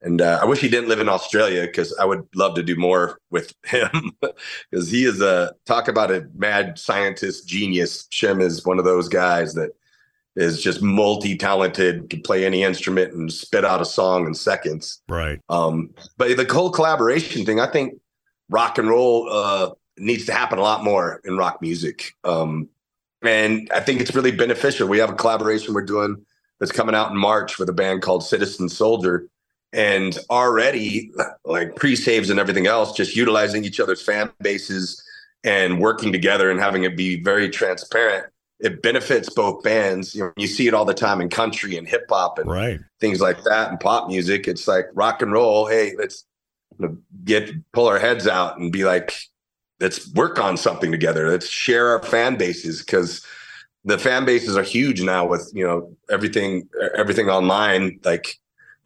and 0.00 0.22
uh, 0.22 0.38
I 0.40 0.44
wish 0.44 0.60
he 0.60 0.68
didn't 0.68 0.88
live 0.88 1.00
in 1.00 1.08
Australia 1.08 1.62
because 1.62 1.96
I 1.98 2.04
would 2.04 2.26
love 2.34 2.54
to 2.54 2.62
do 2.62 2.76
more 2.76 3.18
with 3.30 3.52
him 3.64 4.12
because 4.70 4.90
he 4.90 5.04
is 5.04 5.20
a 5.20 5.54
talk 5.66 5.88
about 5.88 6.10
a 6.10 6.26
mad 6.36 6.78
scientist 6.78 7.48
genius. 7.48 8.06
Shim 8.12 8.40
is 8.40 8.64
one 8.64 8.78
of 8.78 8.84
those 8.84 9.08
guys 9.08 9.54
that 9.54 9.70
is 10.36 10.62
just 10.62 10.80
multi-talented, 10.80 12.08
can 12.10 12.22
play 12.22 12.46
any 12.46 12.62
instrument 12.62 13.12
and 13.12 13.32
spit 13.32 13.64
out 13.64 13.80
a 13.80 13.84
song 13.84 14.24
in 14.24 14.34
seconds. 14.34 15.02
Right. 15.08 15.40
Um, 15.48 15.90
but 16.16 16.36
the 16.36 16.46
whole 16.48 16.70
collaboration 16.70 17.44
thing, 17.44 17.58
I 17.58 17.66
think 17.66 17.94
rock 18.48 18.78
and 18.78 18.88
roll 18.88 19.28
uh, 19.28 19.70
needs 19.98 20.26
to 20.26 20.32
happen 20.32 20.58
a 20.58 20.62
lot 20.62 20.84
more 20.84 21.20
in 21.24 21.36
rock 21.36 21.60
music. 21.60 22.12
Um, 22.22 22.68
and 23.20 23.68
I 23.74 23.80
think 23.80 24.00
it's 24.00 24.14
really 24.14 24.30
beneficial. 24.30 24.86
We 24.86 24.98
have 24.98 25.10
a 25.10 25.14
collaboration 25.14 25.74
we're 25.74 25.82
doing 25.82 26.24
that's 26.60 26.72
coming 26.72 26.94
out 26.94 27.10
in 27.10 27.16
March 27.16 27.58
with 27.58 27.68
a 27.68 27.72
band 27.72 28.02
called 28.02 28.24
Citizen 28.24 28.68
Soldier. 28.68 29.28
And 29.72 30.18
already, 30.30 31.12
like 31.44 31.76
pre 31.76 31.94
saves 31.94 32.30
and 32.30 32.40
everything 32.40 32.66
else, 32.66 32.92
just 32.92 33.14
utilizing 33.14 33.64
each 33.64 33.80
other's 33.80 34.00
fan 34.00 34.30
bases 34.40 35.02
and 35.44 35.78
working 35.78 36.10
together 36.10 36.50
and 36.50 36.58
having 36.58 36.84
it 36.84 36.96
be 36.96 37.22
very 37.22 37.50
transparent 37.50 38.26
it 38.60 38.82
benefits 38.82 39.30
both 39.30 39.62
bands. 39.62 40.14
You 40.14 40.24
know, 40.24 40.32
you 40.36 40.46
see 40.46 40.66
it 40.66 40.74
all 40.74 40.84
the 40.84 40.94
time 40.94 41.20
in 41.20 41.28
country 41.28 41.76
and 41.76 41.86
hip 41.86 42.06
hop 42.08 42.38
and 42.38 42.50
right. 42.50 42.80
things 43.00 43.20
like 43.20 43.42
that 43.44 43.70
and 43.70 43.78
pop 43.78 44.08
music. 44.08 44.48
It's 44.48 44.66
like 44.66 44.86
rock 44.94 45.22
and 45.22 45.32
roll. 45.32 45.66
Hey, 45.66 45.94
let's 45.96 46.24
get 47.24 47.50
pull 47.72 47.86
our 47.86 47.98
heads 47.98 48.26
out 48.26 48.58
and 48.58 48.72
be 48.72 48.84
like, 48.84 49.14
let's 49.80 50.12
work 50.14 50.38
on 50.38 50.56
something 50.56 50.90
together. 50.90 51.30
Let's 51.30 51.48
share 51.48 51.88
our 51.88 52.02
fan 52.02 52.36
bases 52.36 52.80
because 52.80 53.24
the 53.88 53.98
fan 53.98 54.26
bases 54.26 54.56
are 54.56 54.62
huge 54.62 55.02
now 55.02 55.26
with 55.26 55.50
you 55.54 55.66
know 55.66 55.90
everything 56.10 56.68
everything 56.96 57.28
online. 57.28 57.98
Like 58.04 58.38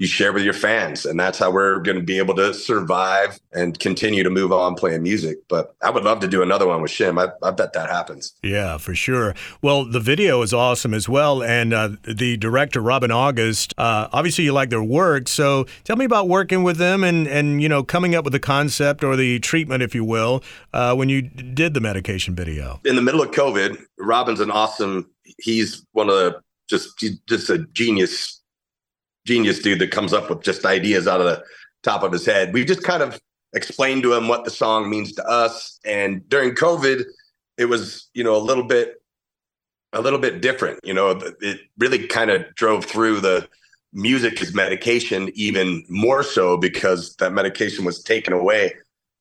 you 0.03 0.09
share 0.09 0.33
with 0.33 0.43
your 0.43 0.53
fans 0.53 1.07
and 1.07 1.19
that's 1.19 1.39
how 1.39 1.49
we're 1.49 1.79
going 1.79 1.97
to 1.97 2.03
be 2.03 2.19
able 2.19 2.35
to 2.35 2.53
survive 2.53 3.39
and 3.53 3.79
continue 3.79 4.25
to 4.25 4.31
move 4.31 4.51
on 4.51 4.75
playing 4.75 5.01
music. 5.01 5.39
But 5.49 5.77
i 5.81 5.91
would 5.91 6.03
love 6.03 6.19
to 6.21 6.27
do 6.27 6.43
another 6.43 6.67
one 6.67 6.83
with 6.83 6.91
shim. 6.91 7.23
I, 7.23 7.31
I 7.47 7.53
bet 7.53 7.73
that 7.75 7.89
happens. 7.89 8.35
Yeah 8.43 8.79
for 8.79 8.97
sure. 8.97 9.37
Well 9.63 9.85
the 9.85 10.01
video 10.01 10.43
is 10.43 10.53
awesome 10.53 10.93
as 10.93 11.09
well 11.09 11.41
and 11.41 11.73
uh, 11.73 11.91
the 12.03 12.37
director 12.37 12.81
robin 12.81 13.13
august 13.13 13.75
uh, 13.79 14.09
obviously 14.13 14.43
you 14.43 14.53
like 14.53 14.71
their 14.71 14.83
work 14.83 15.29
so 15.29 15.67
tell 15.85 15.95
me 15.95 16.05
about 16.05 16.29
working 16.29 16.65
with 16.65 16.79
them 16.79 17.05
and 17.05 17.29
and 17.29 17.63
you 17.63 17.69
know 17.69 17.85
coming 17.85 18.17
up 18.17 18.25
with 18.25 18.33
the 18.33 18.41
concept 18.41 19.05
or 19.05 19.15
the 19.15 19.39
treatment 19.39 19.85
if 19.85 19.95
you 19.95 20.05
will 20.05 20.43
uh, 20.73 20.93
when 20.97 21.09
you 21.09 21.23
did 21.23 21.75
the 21.75 21.81
medication 21.81 22.35
video. 22.35 22.81
In 22.85 22.97
the 22.97 23.03
middle 23.03 23.23
of 23.23 23.31
covid 23.31 23.81
robin's 23.99 24.41
an 24.41 24.51
awesome 24.51 25.09
he's 25.39 25.87
one 25.93 26.09
of 26.09 26.17
the 26.17 26.41
just 26.69 27.05
just 27.29 27.51
a 27.51 27.59
genius 27.73 28.42
genius 29.25 29.61
dude 29.61 29.79
that 29.79 29.91
comes 29.91 30.13
up 30.13 30.29
with 30.29 30.43
just 30.43 30.65
ideas 30.65 31.07
out 31.07 31.21
of 31.21 31.27
the 31.27 31.43
top 31.83 32.03
of 32.03 32.13
his 32.13 32.27
head. 32.27 32.53
We've 32.53 32.67
just 32.67 32.83
kind 32.83 33.03
of 33.03 33.21
explained 33.55 34.03
to 34.05 34.15
him 34.15 34.29
what 34.29 34.45
the 34.45 34.51
song 34.51 34.89
means 34.89 35.13
to 35.13 35.27
us. 35.27 35.79
And 35.85 36.29
during 36.29 36.55
COVID, 36.55 37.05
it 37.59 37.67
was, 37.67 38.09
you 38.15 38.25
know, 38.25 38.37
a 38.37 38.39
little 38.39 38.65
bit 38.65 38.97
a 39.93 40.01
little 40.01 40.19
bit 40.19 40.41
different. 40.41 40.81
You 40.83 40.95
know, 40.95 41.21
it 41.41 41.61
really 41.79 42.07
kind 42.07 42.31
of 42.31 42.55
drove 42.55 42.85
through 42.85 43.21
the 43.21 43.49
music 43.93 44.41
as 44.41 44.55
medication 44.55 45.31
even 45.35 45.85
more 45.89 46.23
so 46.23 46.57
because 46.57 47.15
that 47.17 47.33
medication 47.33 47.85
was 47.85 48.03
taken 48.03 48.33
away 48.33 48.73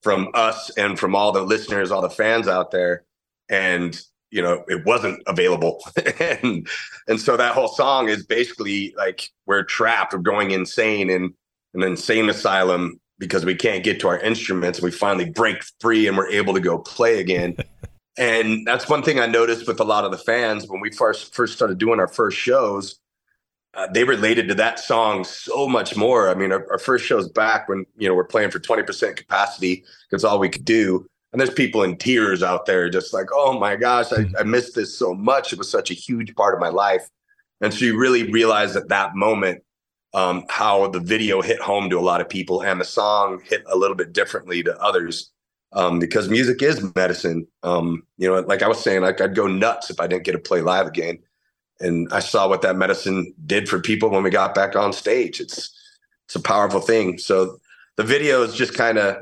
from 0.01 0.29
us 0.33 0.71
and 0.77 0.97
from 0.97 1.13
all 1.13 1.31
the 1.31 1.41
listeners, 1.41 1.91
all 1.91 2.01
the 2.01 2.09
fans 2.09 2.47
out 2.47 2.71
there. 2.71 3.03
And 3.49 4.01
you 4.31 4.41
know 4.41 4.63
it 4.67 4.85
wasn't 4.85 5.21
available. 5.27 5.83
And 6.19 6.67
and 7.07 7.19
so 7.19 7.37
that 7.37 7.53
whole 7.53 7.67
song 7.67 8.09
is 8.09 8.25
basically 8.25 8.93
like 8.97 9.29
we're 9.45 9.63
trapped 9.63 10.13
we're 10.13 10.19
going 10.19 10.51
insane 10.51 11.09
in 11.09 11.33
an 11.73 11.83
insane 11.83 12.29
asylum 12.29 12.99
because 13.19 13.45
we 13.45 13.55
can't 13.55 13.83
get 13.83 13.99
to 13.99 14.07
our 14.07 14.19
instruments 14.19 14.81
we 14.81 14.91
finally 14.91 15.29
break 15.29 15.57
free 15.79 16.07
and 16.07 16.17
we're 16.17 16.29
able 16.29 16.53
to 16.53 16.59
go 16.59 16.77
play 16.77 17.19
again. 17.19 17.55
And 18.17 18.67
that's 18.67 18.89
one 18.89 19.03
thing 19.03 19.21
i 19.21 19.25
noticed 19.25 19.67
with 19.67 19.79
a 19.79 19.85
lot 19.85 20.03
of 20.03 20.11
the 20.11 20.17
fans 20.17 20.67
when 20.67 20.81
we 20.81 20.91
first 20.91 21.33
first 21.33 21.53
started 21.53 21.77
doing 21.77 21.97
our 21.97 22.09
first 22.09 22.37
shows 22.37 22.99
uh, 23.73 23.87
they 23.87 24.03
related 24.03 24.49
to 24.49 24.53
that 24.55 24.79
song 24.79 25.23
so 25.23 25.67
much 25.67 25.95
more. 25.95 26.29
I 26.29 26.33
mean 26.33 26.51
our, 26.51 26.69
our 26.71 26.77
first 26.77 27.05
shows 27.05 27.29
back 27.29 27.69
when 27.69 27.85
you 27.97 28.07
know 28.07 28.13
we're 28.13 28.25
playing 28.25 28.51
for 28.51 28.59
20% 28.59 29.15
capacity 29.15 29.85
because 30.09 30.25
all 30.25 30.39
we 30.39 30.49
could 30.49 30.65
do 30.65 31.07
and 31.31 31.39
there's 31.39 31.53
people 31.53 31.83
in 31.83 31.97
tears 31.97 32.43
out 32.43 32.65
there 32.65 32.89
just 32.89 33.13
like 33.13 33.27
oh 33.33 33.57
my 33.57 33.75
gosh 33.75 34.11
I, 34.11 34.25
I 34.39 34.43
missed 34.43 34.75
this 34.75 34.97
so 34.97 35.13
much. 35.13 35.53
It 35.53 35.59
was 35.59 35.69
such 35.69 35.91
a 35.91 35.95
huge 35.95 36.35
part 36.35 36.53
of 36.53 36.59
my 36.59 36.69
life. 36.69 37.07
And 37.61 37.73
so 37.73 37.85
you 37.85 37.97
really 37.97 38.31
realize 38.31 38.75
at 38.75 38.89
that 38.89 39.15
moment 39.15 39.63
um, 40.13 40.45
how 40.49 40.87
the 40.87 40.99
video 40.99 41.41
hit 41.41 41.61
home 41.61 41.89
to 41.89 41.99
a 41.99 42.01
lot 42.01 42.21
of 42.21 42.27
people 42.27 42.61
and 42.61 42.81
the 42.81 42.85
song 42.85 43.41
hit 43.45 43.63
a 43.67 43.77
little 43.77 43.95
bit 43.95 44.13
differently 44.13 44.61
to 44.63 44.77
others 44.81 45.31
um, 45.73 45.99
because 45.99 46.27
music 46.27 46.61
is 46.61 46.93
medicine. 46.95 47.47
Um, 47.63 48.03
you 48.17 48.27
know 48.27 48.39
like 48.41 48.61
i 48.61 48.67
was 48.67 48.83
saying 48.83 49.01
like 49.01 49.21
i'd 49.21 49.35
go 49.35 49.47
nuts 49.47 49.89
if 49.89 49.99
i 49.99 50.07
didn't 50.07 50.25
get 50.25 50.33
to 50.33 50.39
play 50.39 50.61
live 50.61 50.87
again. 50.87 51.19
And 51.79 52.11
i 52.11 52.19
saw 52.19 52.47
what 52.47 52.61
that 52.63 52.75
medicine 52.75 53.33
did 53.45 53.69
for 53.69 53.79
people 53.79 54.09
when 54.09 54.23
we 54.23 54.29
got 54.29 54.53
back 54.53 54.75
on 54.75 54.93
stage. 54.93 55.39
It's 55.39 55.77
it's 56.25 56.35
a 56.35 56.41
powerful 56.41 56.79
thing. 56.79 57.17
So 57.17 57.59
the 57.97 58.03
video 58.03 58.41
is 58.43 58.53
just 58.53 58.73
kind 58.73 58.97
of 58.97 59.17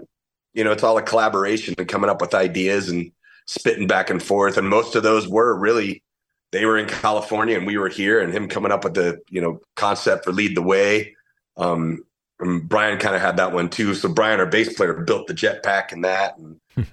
you 0.53 0.63
know, 0.63 0.71
it's 0.71 0.83
all 0.83 0.97
a 0.97 1.01
collaboration 1.01 1.75
and 1.77 1.87
coming 1.87 2.09
up 2.09 2.21
with 2.21 2.33
ideas 2.33 2.89
and 2.89 3.11
spitting 3.45 3.87
back 3.87 4.09
and 4.09 4.21
forth. 4.21 4.57
And 4.57 4.69
most 4.69 4.95
of 4.95 5.03
those 5.03 5.27
were 5.27 5.57
really 5.57 6.03
they 6.51 6.65
were 6.65 6.77
in 6.77 6.87
California 6.87 7.57
and 7.57 7.67
we 7.67 7.77
were 7.77 7.89
here, 7.89 8.19
and 8.19 8.33
him 8.33 8.47
coming 8.47 8.71
up 8.71 8.83
with 8.83 8.95
the 8.95 9.21
you 9.29 9.41
know 9.41 9.61
concept 9.75 10.25
for 10.25 10.31
lead 10.31 10.55
the 10.55 10.61
way. 10.61 11.15
Um, 11.57 12.03
and 12.39 12.67
Brian 12.67 12.97
kind 12.99 13.15
of 13.15 13.21
had 13.21 13.37
that 13.37 13.51
one 13.51 13.69
too. 13.69 13.93
So 13.93 14.09
Brian, 14.09 14.39
our 14.39 14.45
bass 14.45 14.73
player, 14.73 14.93
built 14.93 15.27
the 15.27 15.33
jetpack 15.33 15.91
and 15.91 16.05
that, 16.05 16.37
and 16.37 16.59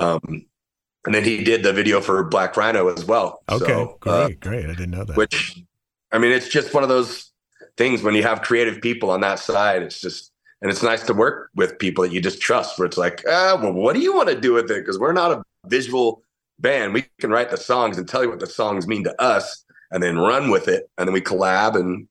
um, 0.00 0.46
and 1.04 1.14
then 1.14 1.24
he 1.24 1.44
did 1.44 1.62
the 1.62 1.72
video 1.72 2.00
for 2.00 2.22
Black 2.24 2.56
Rhino 2.56 2.88
as 2.88 3.04
well. 3.04 3.42
Okay, 3.50 3.66
so, 3.66 3.96
great, 4.00 4.12
uh, 4.12 4.28
great. 4.40 4.64
I 4.64 4.74
didn't 4.74 4.92
know 4.92 5.04
that. 5.04 5.16
Which, 5.16 5.62
I 6.12 6.18
mean, 6.18 6.32
it's 6.32 6.48
just 6.48 6.72
one 6.72 6.82
of 6.82 6.88
those 6.88 7.30
things 7.76 8.02
when 8.02 8.14
you 8.14 8.22
have 8.22 8.42
creative 8.42 8.80
people 8.80 9.10
on 9.10 9.20
that 9.20 9.38
side. 9.38 9.82
It's 9.82 10.00
just 10.00 10.32
and 10.64 10.72
it's 10.72 10.82
nice 10.82 11.02
to 11.02 11.12
work 11.12 11.50
with 11.54 11.78
people 11.78 12.02
that 12.02 12.12
you 12.12 12.22
just 12.22 12.40
trust 12.40 12.78
where 12.78 12.86
it's 12.86 12.96
like 12.96 13.22
ah 13.28 13.56
well 13.60 13.72
what 13.72 13.94
do 13.94 14.00
you 14.00 14.16
want 14.16 14.30
to 14.30 14.40
do 14.40 14.54
with 14.54 14.70
it? 14.70 14.80
Because 14.80 14.98
we're 14.98 15.12
not 15.12 15.30
a 15.30 15.44
visual 15.66 16.22
band. 16.58 16.94
We 16.94 17.04
can 17.20 17.30
write 17.30 17.50
the 17.50 17.58
songs 17.58 17.98
and 17.98 18.08
tell 18.08 18.22
you 18.22 18.30
what 18.30 18.40
the 18.40 18.46
songs 18.46 18.86
mean 18.86 19.04
to 19.04 19.22
us 19.22 19.64
and 19.90 20.02
then 20.02 20.16
run 20.16 20.50
with 20.50 20.66
it. 20.66 20.88
And 20.96 21.06
then 21.06 21.12
we 21.12 21.20
collab 21.20 21.76
and 21.76 22.08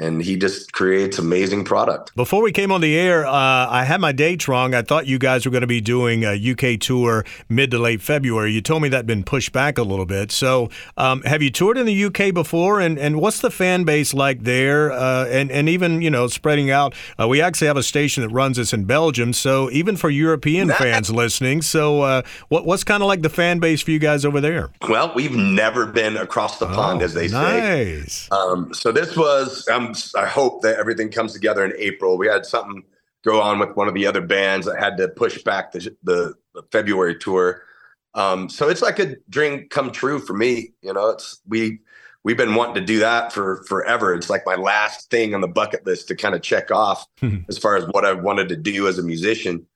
and 0.00 0.22
he 0.22 0.36
just 0.36 0.72
creates 0.72 1.18
amazing 1.18 1.64
product. 1.64 2.14
Before 2.16 2.42
we 2.42 2.52
came 2.52 2.72
on 2.72 2.80
the 2.80 2.96
air, 2.96 3.26
uh, 3.26 3.32
I 3.32 3.84
had 3.84 4.00
my 4.00 4.12
dates 4.12 4.48
wrong. 4.48 4.74
I 4.74 4.82
thought 4.82 5.06
you 5.06 5.18
guys 5.18 5.44
were 5.44 5.52
going 5.52 5.60
to 5.60 5.66
be 5.66 5.80
doing 5.80 6.24
a 6.24 6.34
UK 6.34 6.80
tour 6.80 7.24
mid 7.48 7.70
to 7.70 7.78
late 7.78 8.00
February. 8.00 8.52
You 8.52 8.62
told 8.62 8.82
me 8.82 8.88
that 8.88 8.96
had 8.96 9.06
been 9.06 9.22
pushed 9.22 9.52
back 9.52 9.78
a 9.78 9.82
little 9.82 10.06
bit. 10.06 10.32
So, 10.32 10.70
um, 10.96 11.22
have 11.22 11.42
you 11.42 11.50
toured 11.50 11.76
in 11.76 11.86
the 11.86 12.04
UK 12.04 12.32
before? 12.32 12.80
And 12.80 12.98
and 12.98 13.20
what's 13.20 13.40
the 13.40 13.50
fan 13.50 13.84
base 13.84 14.14
like 14.14 14.42
there? 14.42 14.90
Uh, 14.90 15.26
and 15.26 15.50
and 15.50 15.68
even 15.68 16.00
you 16.02 16.10
know 16.10 16.26
spreading 16.26 16.70
out. 16.70 16.94
Uh, 17.18 17.28
we 17.28 17.40
actually 17.42 17.66
have 17.66 17.76
a 17.76 17.82
station 17.82 18.22
that 18.22 18.30
runs 18.30 18.56
this 18.56 18.72
in 18.72 18.84
Belgium. 18.84 19.32
So 19.32 19.70
even 19.70 19.96
for 19.96 20.08
European 20.08 20.70
fans 20.70 21.10
listening, 21.10 21.62
so 21.62 22.02
uh, 22.02 22.22
what 22.48 22.64
what's 22.64 22.84
kind 22.84 23.02
of 23.02 23.06
like 23.06 23.22
the 23.22 23.28
fan 23.28 23.58
base 23.58 23.82
for 23.82 23.90
you 23.90 23.98
guys 23.98 24.24
over 24.24 24.40
there? 24.40 24.70
Well, 24.88 25.12
we've 25.14 25.36
never 25.36 25.86
been 25.86 26.16
across 26.16 26.58
the 26.58 26.66
pond, 26.66 27.02
oh, 27.02 27.04
as 27.04 27.14
they 27.14 27.28
nice. 27.28 28.14
say. 28.14 28.28
Um, 28.30 28.72
so 28.72 28.92
this 28.92 29.16
was. 29.16 29.68
Um, 29.68 29.89
I 30.14 30.26
hope 30.26 30.62
that 30.62 30.76
everything 30.76 31.10
comes 31.10 31.32
together 31.32 31.64
in 31.64 31.72
April. 31.78 32.18
We 32.18 32.26
had 32.26 32.46
something 32.46 32.84
go 33.24 33.40
on 33.40 33.58
with 33.58 33.76
one 33.76 33.88
of 33.88 33.94
the 33.94 34.06
other 34.06 34.20
bands 34.20 34.66
that 34.66 34.78
had 34.78 34.96
to 34.96 35.08
push 35.08 35.42
back 35.42 35.72
the, 35.72 35.94
the, 36.02 36.34
the 36.54 36.62
February 36.72 37.16
tour. 37.16 37.62
Um, 38.14 38.48
so 38.48 38.68
it's 38.68 38.82
like 38.82 38.98
a 38.98 39.16
dream 39.28 39.68
come 39.68 39.90
true 39.92 40.18
for 40.18 40.34
me. 40.34 40.72
You 40.82 40.92
know, 40.92 41.10
it's 41.10 41.40
we 41.46 41.80
we've 42.24 42.36
been 42.36 42.54
wanting 42.54 42.74
to 42.74 42.80
do 42.80 42.98
that 43.00 43.32
for 43.32 43.62
forever. 43.64 44.14
It's 44.14 44.30
like 44.30 44.44
my 44.44 44.56
last 44.56 45.10
thing 45.10 45.34
on 45.34 45.40
the 45.40 45.48
bucket 45.48 45.86
list 45.86 46.08
to 46.08 46.16
kind 46.16 46.34
of 46.34 46.42
check 46.42 46.70
off 46.70 47.06
as 47.48 47.58
far 47.58 47.76
as 47.76 47.84
what 47.88 48.04
I 48.04 48.12
wanted 48.12 48.48
to 48.48 48.56
do 48.56 48.88
as 48.88 48.98
a 48.98 49.02
musician. 49.02 49.66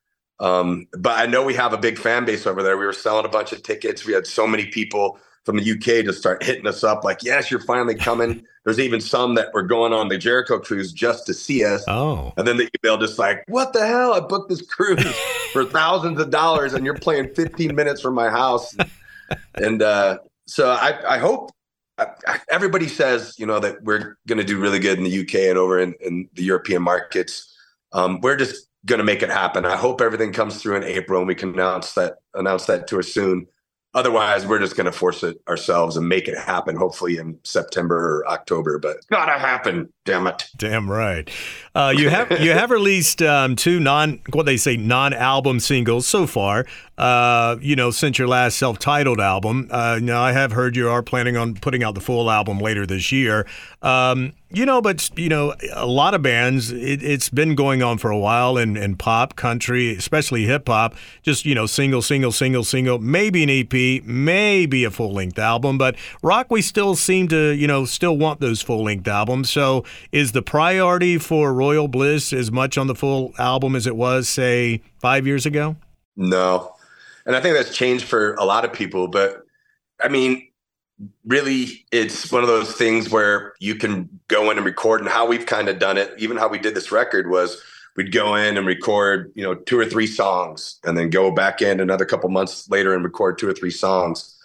Um, 0.41 0.89
but 0.93 1.19
I 1.19 1.27
know 1.27 1.45
we 1.45 1.55
have 1.55 1.73
a 1.73 1.79
big 1.79 1.97
fan 1.97 2.25
base 2.25 2.47
over 2.47 2.63
there. 2.63 2.77
We 2.77 2.87
were 2.87 2.93
selling 2.93 3.25
a 3.25 3.29
bunch 3.29 3.53
of 3.53 3.63
tickets. 3.63 4.05
We 4.05 4.13
had 4.13 4.27
so 4.27 4.47
many 4.47 4.67
people 4.67 5.19
from 5.45 5.57
the 5.57 5.73
UK 5.73 6.05
just 6.05 6.19
start 6.19 6.43
hitting 6.43 6.67
us 6.67 6.83
up 6.83 7.05
like, 7.05 7.23
yes, 7.23 7.51
you're 7.51 7.61
finally 7.61 7.95
coming. 7.95 8.45
There's 8.65 8.81
even 8.81 9.01
some 9.01 9.35
that 9.35 9.53
were 9.53 9.63
going 9.63 9.93
on 9.93 10.09
the 10.09 10.17
Jericho 10.17 10.59
cruise 10.59 10.91
just 10.91 11.27
to 11.27 11.35
see 11.35 11.65
us. 11.65 11.85
Oh. 11.87 12.33
And 12.39 12.49
then 12.49 12.57
the 12.57 12.71
email 12.83 12.97
just 12.97 13.19
like, 13.19 13.45
what 13.47 13.75
the 13.75 13.87
hell? 13.87 14.15
I 14.15 14.21
booked 14.21 14.49
this 14.49 14.63
cruise 14.63 15.05
for 15.53 15.67
thousands 15.67 16.19
of 16.19 16.31
dollars 16.31 16.73
and 16.73 16.85
you're 16.85 16.95
playing 16.95 17.35
15 17.35 17.75
minutes 17.75 18.01
from 18.01 18.15
my 18.15 18.31
house. 18.31 18.75
and 19.57 19.83
uh, 19.83 20.19
so 20.47 20.71
I, 20.71 21.17
I 21.17 21.19
hope 21.19 21.51
I, 21.99 22.07
I, 22.27 22.41
everybody 22.51 22.89
says, 22.89 23.35
you 23.39 23.45
know, 23.45 23.61
that 23.61 23.83
we're 23.83 24.17
going 24.27 24.39
to 24.39 24.45
do 24.45 24.59
really 24.59 24.79
good 24.79 24.97
in 24.97 25.05
the 25.05 25.21
UK 25.21 25.51
and 25.51 25.59
over 25.59 25.79
in, 25.79 25.95
in 26.01 26.31
the 26.33 26.43
European 26.43 26.83
markets. 26.83 27.55
Um, 27.93 28.21
we're 28.23 28.37
just 28.37 28.69
going 28.87 28.99
to 28.99 29.05
make 29.05 29.23
it 29.23 29.31
happen. 29.31 29.65
I 29.65 29.77
hope 29.77 30.01
everything 30.01 30.33
comes 30.33 30.61
through 30.61 30.77
in 30.77 30.85
April 30.85 31.21
and 31.21 31.29
we 31.29 31.35
can 31.35 31.51
announce 31.51 31.93
that 31.95 32.17
announce 32.35 32.67
that 32.67 32.87
tour 32.87 33.03
soon. 33.03 33.47
Otherwise, 33.95 34.47
we're 34.47 34.59
just 34.59 34.77
going 34.77 34.87
to 34.87 34.93
force 34.93 35.23
it 35.23 35.41
ourselves 35.49 35.97
and 35.97 36.09
make 36.09 36.27
it 36.27 36.37
happen, 36.37 36.77
hopefully 36.77 37.17
in 37.17 37.39
September 37.45 37.97
or 37.97 38.29
October. 38.29 38.79
But 38.79 38.97
it's 38.97 39.07
gotta 39.07 39.39
happen, 39.39 39.93
damn 40.05 40.27
it! 40.27 40.49
Damn 40.57 40.91
right. 40.91 41.29
Uh, 41.75 41.93
you 41.97 42.09
have 42.09 42.31
you 42.41 42.53
have 42.53 42.71
released 42.73 43.21
um, 43.23 43.57
two 43.57 43.81
non 43.81 44.21
what 44.33 44.47
they 44.47 44.57
say 44.57 44.77
non 44.77 45.13
album 45.13 45.61
singles 45.61 46.07
so 46.07 46.27
far. 46.27 46.67
Uh, 46.97 47.57
you 47.61 47.75
know, 47.75 47.91
since 47.91 48.19
your 48.19 48.29
last 48.29 48.57
self 48.57 48.79
titled 48.79 49.21
album. 49.21 49.67
Uh, 49.71 49.99
now 50.01 50.23
I 50.23 50.33
have 50.33 50.53
heard 50.53 50.77
you 50.77 50.89
are 50.89 51.03
planning 51.03 51.37
on 51.37 51.55
putting 51.55 51.83
out 51.83 51.97
the 51.97 52.01
full 52.01 52.31
album 52.31 52.61
later 52.61 52.87
this 52.87 53.11
year. 53.11 53.47
Um, 53.83 54.33
you 54.51 54.65
know, 54.65 54.81
but 54.81 55.11
you 55.19 55.29
know, 55.29 55.55
a 55.73 55.87
lot 55.87 56.15
of 56.15 56.23
bands. 56.23 56.71
It, 56.71 57.03
has 57.03 57.29
been 57.29 57.57
going 57.57 57.83
on 57.83 57.99
for 57.99 58.13
a 58.13 58.19
while 58.19 58.57
in, 58.57 58.77
in 58.77 58.95
pop, 58.95 59.35
country, 59.35 59.97
especially 59.97 60.45
hip 60.45 60.69
hop. 60.69 60.95
Just 61.23 61.45
you 61.45 61.57
know, 61.57 61.67
single, 61.67 62.01
single, 62.01 62.31
single, 62.31 62.63
single. 62.63 63.01
Maybe 63.01 63.43
an 63.43 63.51
EP, 63.51 64.05
maybe 64.05 64.85
a 64.85 64.91
full 64.93 65.13
length 65.13 65.41
album. 65.41 65.77
But 65.77 65.97
rock, 66.23 66.47
we 66.51 66.63
still 66.63 66.95
seem 66.95 67.27
to 67.29 67.51
you 67.51 67.67
know 67.67 67.85
still 67.85 68.17
want 68.17 68.39
those 68.39 68.63
full 68.63 68.85
length 68.85 69.09
albums. 69.09 69.51
So 69.51 69.85
is 70.13 70.33
the 70.33 70.43
priority 70.43 71.19
for 71.19 71.53
Royal 71.53 71.89
Bliss 71.89 72.33
as 72.33 72.51
much 72.51 72.79
on 72.79 72.87
the 72.87 72.95
full 72.95 73.33
album 73.39 73.77
as 73.77 73.87
it 73.87 73.97
was, 73.97 74.29
say, 74.29 74.83
five 74.99 75.27
years 75.27 75.47
ago? 75.47 75.77
No, 76.17 76.75
and 77.27 77.35
I 77.35 77.41
think 77.41 77.57
that's 77.57 77.75
changed 77.75 78.05
for 78.05 78.35
a 78.35 78.45
lot 78.45 78.65
of 78.65 78.73
people. 78.73 79.09
But 79.09 79.45
I 80.03 80.09
mean, 80.09 80.49
really 81.27 81.85
it's 81.91 82.31
one 82.31 82.43
of 82.43 82.49
those 82.49 82.73
things 82.73 83.11
where 83.11 83.55
you 83.59 83.75
can 83.75 84.09
go 84.29 84.51
in 84.51 84.57
and 84.57 84.67
record 84.67 85.01
and 85.01 85.09
how 85.09 85.27
we've 85.27 85.47
kind 85.47 85.69
of 85.69 85.79
done 85.79 85.97
it 85.97 86.13
even 86.19 86.37
how 86.37 86.49
we 86.49 86.59
did 86.59 86.75
this 86.75 86.93
record 86.93 87.29
was 87.29 87.61
we'd 87.97 88.13
go 88.13 88.35
in 88.37 88.57
and 88.57 88.67
record 88.67 89.33
you 89.35 89.43
know 89.43 89.55
two 89.55 89.79
or 89.79 89.85
three 89.85 90.07
songs 90.07 90.79
and 90.85 90.97
then 90.97 91.11
go 91.11 91.31
back 91.31 91.61
in 91.61 91.81
another 91.81 92.05
couple 92.05 92.29
months 92.31 92.69
later 92.71 92.95
and 92.95 93.03
record 93.03 93.39
two 93.39 93.49
or 93.49 93.53
three 93.53 93.71
songs 93.71 94.37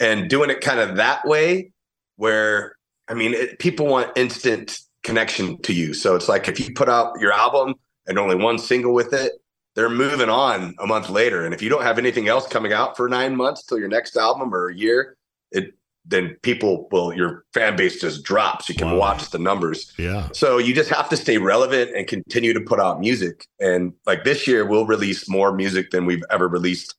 and 0.00 0.28
doing 0.28 0.50
it 0.50 0.60
kind 0.60 0.80
of 0.80 0.96
that 0.96 1.24
way 1.24 1.70
where 2.16 2.76
i 3.08 3.14
mean 3.14 3.32
it, 3.32 3.58
people 3.58 3.86
want 3.86 4.10
instant 4.16 4.80
connection 5.02 5.60
to 5.62 5.72
you 5.72 5.94
so 5.94 6.14
it's 6.14 6.28
like 6.28 6.48
if 6.48 6.60
you 6.60 6.72
put 6.74 6.88
out 6.88 7.18
your 7.20 7.32
album 7.32 7.74
and 8.06 8.18
only 8.18 8.36
one 8.36 8.58
single 8.58 8.94
with 8.94 9.12
it 9.12 9.32
they're 9.74 9.90
moving 9.90 10.28
on 10.28 10.74
a 10.80 10.86
month 10.86 11.08
later 11.10 11.44
and 11.44 11.54
if 11.54 11.62
you 11.62 11.68
don't 11.68 11.82
have 11.82 11.98
anything 11.98 12.28
else 12.28 12.46
coming 12.46 12.72
out 12.72 12.96
for 12.96 13.08
nine 13.08 13.34
months 13.34 13.64
till 13.64 13.78
your 13.78 13.88
next 13.88 14.16
album 14.16 14.54
or 14.54 14.68
a 14.68 14.74
year 14.74 15.16
it 15.50 15.74
then 16.04 16.36
people 16.42 16.88
will 16.90 17.14
your 17.14 17.44
fan 17.54 17.76
base 17.76 18.00
just 18.00 18.24
drops. 18.24 18.68
You 18.68 18.74
can 18.74 18.92
wow. 18.92 18.98
watch 18.98 19.30
the 19.30 19.38
numbers. 19.38 19.92
Yeah. 19.98 20.28
So 20.32 20.58
you 20.58 20.74
just 20.74 20.90
have 20.90 21.08
to 21.10 21.16
stay 21.16 21.38
relevant 21.38 21.94
and 21.96 22.06
continue 22.06 22.52
to 22.52 22.60
put 22.60 22.80
out 22.80 23.00
music. 23.00 23.46
And 23.60 23.92
like 24.06 24.24
this 24.24 24.46
year, 24.46 24.66
we'll 24.66 24.86
release 24.86 25.28
more 25.28 25.52
music 25.52 25.90
than 25.90 26.06
we've 26.06 26.24
ever 26.30 26.48
released 26.48 26.94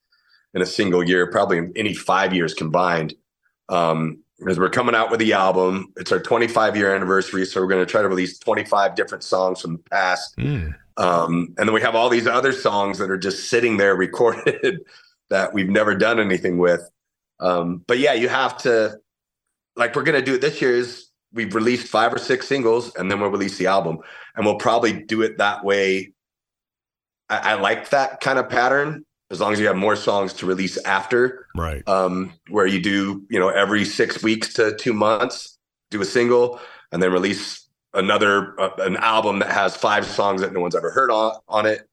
in 0.53 0.61
a 0.61 0.65
single 0.65 1.03
year, 1.03 1.29
probably 1.29 1.57
in 1.57 1.73
any 1.75 1.93
five 1.93 2.33
years 2.33 2.53
combined. 2.53 3.13
Um, 3.69 4.22
because 4.43 4.59
we're 4.59 4.69
coming 4.69 4.95
out 4.95 5.11
with 5.11 5.19
the 5.19 5.33
album. 5.33 5.93
It's 5.97 6.11
our 6.11 6.19
25 6.19 6.75
year 6.75 6.95
anniversary. 6.95 7.45
So 7.45 7.61
we're 7.61 7.67
going 7.67 7.85
to 7.85 7.89
try 7.89 8.01
to 8.01 8.07
release 8.07 8.37
25 8.39 8.95
different 8.95 9.23
songs 9.23 9.61
from 9.61 9.73
the 9.73 9.83
past. 9.89 10.35
Mm. 10.37 10.75
Um, 10.97 11.53
and 11.57 11.67
then 11.67 11.73
we 11.73 11.81
have 11.81 11.95
all 11.95 12.09
these 12.09 12.27
other 12.27 12.51
songs 12.51 12.97
that 12.99 13.09
are 13.09 13.17
just 13.17 13.49
sitting 13.49 13.77
there 13.77 13.95
recorded 13.97 14.81
that 15.29 15.53
we've 15.53 15.69
never 15.69 15.95
done 15.95 16.19
anything 16.19 16.57
with. 16.57 16.89
Um, 17.39 17.83
but 17.87 17.99
yeah, 17.99 18.13
you 18.13 18.29
have 18.29 18.57
to 18.59 18.99
like 19.75 19.95
we're 19.95 20.03
gonna 20.03 20.21
do 20.21 20.35
it 20.35 20.41
this 20.41 20.61
year 20.61 20.75
is 20.75 21.07
we've 21.33 21.55
released 21.55 21.87
five 21.87 22.13
or 22.13 22.19
six 22.19 22.47
singles 22.47 22.95
and 22.95 23.09
then 23.09 23.19
we'll 23.19 23.31
release 23.31 23.57
the 23.57 23.67
album. 23.67 23.97
And 24.35 24.45
we'll 24.45 24.57
probably 24.57 24.93
do 24.93 25.23
it 25.23 25.39
that 25.39 25.63
way. 25.63 26.13
I, 27.29 27.51
I 27.51 27.53
like 27.55 27.89
that 27.89 28.21
kind 28.21 28.37
of 28.37 28.49
pattern 28.49 29.05
as 29.33 29.41
long 29.41 29.51
as 29.51 29.59
you 29.59 29.67
have 29.67 29.75
more 29.75 29.97
songs 29.97 30.31
to 30.33 30.45
release 30.45 30.77
after. 30.85 31.47
Right. 31.55 31.85
Um, 31.87 32.33
where 32.49 32.65
you 32.65 32.81
do, 32.81 33.25
you 33.29 33.39
know, 33.39 33.49
every 33.49 33.83
six 33.83 34.23
weeks 34.23 34.53
to 34.53 34.75
two 34.77 34.93
months, 34.93 35.57
do 35.91 36.01
a 36.01 36.05
single 36.05 36.59
and 36.91 37.03
then 37.03 37.11
release 37.11 37.67
another 37.93 38.59
uh, 38.59 38.69
an 38.79 38.95
album 38.97 39.39
that 39.39 39.51
has 39.51 39.75
five 39.75 40.05
songs 40.05 40.41
that 40.41 40.53
no 40.53 40.61
one's 40.61 40.75
ever 40.75 40.89
heard 40.89 41.11
on 41.11 41.35
on 41.47 41.67
it 41.67 41.87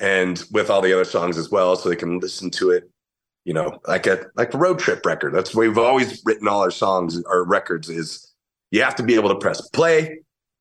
and 0.00 0.44
with 0.52 0.68
all 0.68 0.82
the 0.82 0.92
other 0.92 1.06
songs 1.06 1.38
as 1.38 1.50
well 1.50 1.74
so 1.74 1.88
they 1.88 1.96
can 1.96 2.18
listen 2.18 2.50
to 2.50 2.70
it 2.70 2.90
you 3.48 3.54
know, 3.54 3.80
like 3.86 4.06
a 4.06 4.26
like 4.36 4.52
a 4.52 4.58
road 4.58 4.78
trip 4.78 5.06
record. 5.06 5.32
That's 5.32 5.52
the 5.52 5.58
way 5.58 5.68
we've 5.68 5.78
always 5.78 6.20
written 6.26 6.46
all 6.46 6.60
our 6.60 6.70
songs, 6.70 7.22
our 7.24 7.44
records 7.44 7.88
is 7.88 8.30
you 8.70 8.82
have 8.82 8.94
to 8.96 9.02
be 9.02 9.14
able 9.14 9.30
to 9.30 9.36
press 9.36 9.66
play 9.70 10.18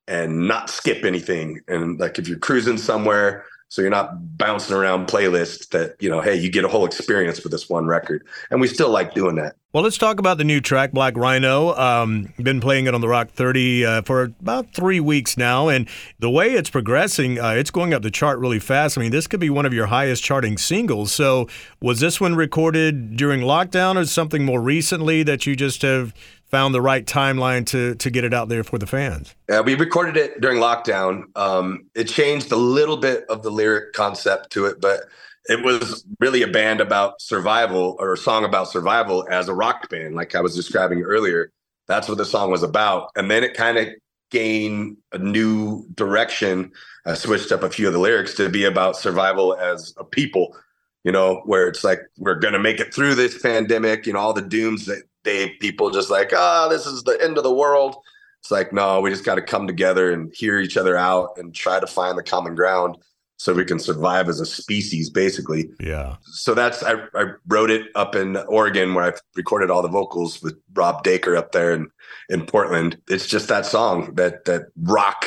and 0.07 0.47
not 0.47 0.69
skip 0.69 1.03
anything. 1.03 1.59
And 1.67 1.99
like 1.99 2.17
if 2.17 2.29
you're 2.29 2.39
cruising 2.39 2.77
somewhere, 2.77 3.43
so 3.69 3.81
you're 3.81 3.91
not 3.91 4.37
bouncing 4.37 4.75
around 4.75 5.07
playlists 5.07 5.69
that, 5.69 5.95
you 5.99 6.09
know, 6.09 6.21
hey, 6.21 6.35
you 6.35 6.49
get 6.49 6.63
a 6.63 6.67
whole 6.69 6.85
experience 6.85 7.43
with 7.43 7.51
this 7.51 7.69
one 7.69 7.85
record. 7.85 8.25
And 8.49 8.61
we 8.61 8.67
still 8.67 8.89
like 8.89 9.13
doing 9.13 9.35
that. 9.35 9.55
Well, 9.73 9.83
let's 9.83 9.97
talk 9.97 10.19
about 10.19 10.37
the 10.37 10.45
new 10.45 10.61
track, 10.61 10.93
Black 10.93 11.17
Rhino. 11.17 11.75
Um, 11.75 12.33
been 12.37 12.61
playing 12.61 12.87
it 12.87 12.95
on 12.95 13.01
the 13.01 13.07
Rock 13.09 13.29
30 13.29 13.85
uh, 13.85 14.01
for 14.03 14.23
about 14.23 14.73
three 14.73 15.01
weeks 15.01 15.37
now. 15.37 15.67
And 15.67 15.89
the 16.17 16.29
way 16.29 16.53
it's 16.53 16.69
progressing, 16.69 17.39
uh, 17.39 17.51
it's 17.51 17.69
going 17.69 17.93
up 17.93 18.01
the 18.01 18.09
chart 18.09 18.39
really 18.39 18.59
fast. 18.59 18.97
I 18.97 19.01
mean, 19.01 19.11
this 19.11 19.27
could 19.27 19.41
be 19.41 19.49
one 19.49 19.65
of 19.65 19.73
your 19.73 19.87
highest 19.87 20.23
charting 20.23 20.57
singles. 20.57 21.11
So 21.11 21.49
was 21.81 21.99
this 21.99 22.21
one 22.21 22.35
recorded 22.35 23.17
during 23.17 23.41
lockdown 23.41 23.97
or 23.97 24.05
something 24.05 24.45
more 24.45 24.61
recently 24.61 25.23
that 25.23 25.45
you 25.45 25.55
just 25.55 25.81
have 25.81 26.13
found 26.49 26.73
the 26.73 26.81
right 26.81 27.05
timeline 27.05 27.65
to 27.67 27.95
to 27.95 28.09
get 28.09 28.23
it 28.23 28.33
out 28.33 28.49
there 28.49 28.63
for 28.63 28.77
the 28.77 28.87
fans? 28.87 29.35
Yeah, 29.49 29.61
we 29.61 29.75
recorded 29.75 30.17
it 30.17 30.41
during 30.41 30.59
lockdown. 30.59 31.23
Um, 31.35 31.85
it 31.95 32.05
changed 32.05 32.51
a 32.51 32.55
little 32.55 32.97
bit 32.97 33.25
of 33.29 33.43
the 33.43 33.51
lyric 33.51 33.93
concept 33.93 34.51
to 34.51 34.65
it, 34.65 34.81
but 34.81 35.01
it 35.45 35.63
was 35.63 36.05
really 36.19 36.41
a 36.41 36.47
band 36.47 36.81
about 36.81 37.21
survival 37.21 37.95
or 37.99 38.13
a 38.13 38.17
song 38.17 38.43
about 38.43 38.69
survival 38.69 39.27
as 39.29 39.47
a 39.47 39.53
rock 39.53 39.89
band, 39.89 40.15
like 40.15 40.35
I 40.35 40.41
was 40.41 40.55
describing 40.55 41.01
earlier. 41.01 41.51
That's 41.87 42.09
what 42.09 42.17
the 42.17 42.25
song 42.25 42.51
was 42.51 42.63
about, 42.63 43.11
and 43.15 43.31
then 43.31 43.43
it 43.43 43.53
kind 43.53 43.77
of 43.77 43.87
gained 44.29 44.97
a 45.13 45.17
new 45.17 45.87
direction. 45.95 46.71
I 47.05 47.13
switched 47.13 47.53
up 47.53 47.63
a 47.63 47.69
few 47.69 47.87
of 47.87 47.93
the 47.93 47.99
lyrics 47.99 48.33
to 48.35 48.49
be 48.49 48.65
about 48.65 48.97
survival 48.97 49.55
as 49.55 49.93
a 49.97 50.03
people 50.03 50.55
you 51.03 51.13
know, 51.13 51.41
where 51.45 51.69
it's 51.69 51.85
like 51.85 52.01
we're 52.17 52.35
gonna 52.35 52.59
make 52.59 52.81
it 52.81 52.93
through 52.93 53.15
this 53.15 53.41
pandemic, 53.41 54.05
you 54.05 54.11
know, 54.11 54.19
all 54.19 54.33
the 54.33 54.41
dooms 54.41 54.87
that 54.87 55.03
they 55.27 55.49
people 55.59 55.91
just 55.91 56.09
like, 56.09 56.31
ah, 56.33 56.65
oh, 56.65 56.69
this 56.69 56.85
is 56.85 57.03
the 57.03 57.21
end 57.21 57.37
of 57.37 57.43
the 57.43 57.53
world. 57.53 57.97
It's 58.39 58.49
like, 58.49 58.71
no, 58.71 59.01
we 59.01 59.09
just 59.09 59.25
got 59.25 59.35
to 59.35 59.41
come 59.41 59.67
together 59.67 60.11
and 60.13 60.33
hear 60.33 60.59
each 60.59 60.77
other 60.77 60.95
out 60.95 61.37
and 61.37 61.53
try 61.53 61.79
to 61.79 61.87
find 61.87 62.17
the 62.17 62.23
common 62.23 62.55
ground 62.55 62.97
so 63.35 63.53
we 63.53 63.65
can 63.65 63.77
survive 63.77 64.29
as 64.29 64.39
a 64.39 64.45
species, 64.45 65.09
basically. 65.09 65.69
Yeah. 65.79 66.15
So 66.23 66.53
that's 66.53 66.81
I, 66.81 66.93
I 67.13 67.33
wrote 67.45 67.69
it 67.69 67.87
up 67.93 68.15
in 68.15 68.37
Oregon 68.37 68.93
where 68.93 69.03
I 69.03 69.13
recorded 69.35 69.69
all 69.69 69.81
the 69.81 69.89
vocals 69.89 70.41
with 70.41 70.57
Rob 70.73 71.03
Dacre 71.03 71.35
up 71.35 71.51
there 71.51 71.73
in 71.73 71.89
in 72.29 72.45
Portland. 72.45 72.97
It's 73.09 73.27
just 73.27 73.49
that 73.49 73.65
song 73.65 74.15
that 74.15 74.45
that 74.45 74.67
rock, 74.81 75.25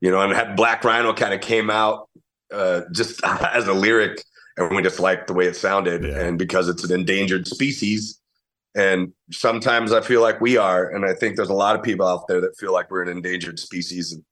you 0.00 0.10
know, 0.10 0.20
and 0.20 0.32
had 0.32 0.56
Black 0.56 0.82
Rhino 0.84 1.12
kind 1.12 1.34
of 1.34 1.42
came 1.42 1.68
out 1.68 2.08
uh, 2.50 2.82
just 2.92 3.22
as 3.24 3.68
a 3.68 3.74
lyric 3.74 4.24
and 4.56 4.74
we 4.74 4.82
just 4.82 5.00
liked 5.00 5.26
the 5.26 5.34
way 5.34 5.46
it 5.46 5.56
sounded. 5.56 6.04
Yeah. 6.04 6.18
And 6.18 6.38
because 6.38 6.68
it's 6.68 6.84
an 6.84 6.98
endangered 6.98 7.46
species, 7.46 8.18
and 8.74 9.12
sometimes 9.30 9.92
I 9.92 10.00
feel 10.00 10.22
like 10.22 10.40
we 10.40 10.56
are, 10.56 10.88
and 10.88 11.04
I 11.04 11.14
think 11.14 11.36
there's 11.36 11.50
a 11.50 11.54
lot 11.54 11.76
of 11.76 11.82
people 11.82 12.06
out 12.06 12.26
there 12.26 12.40
that 12.40 12.56
feel 12.58 12.72
like 12.72 12.90
we're 12.90 13.02
an 13.02 13.08
endangered 13.08 13.58
species. 13.58 14.12
And 14.12 14.24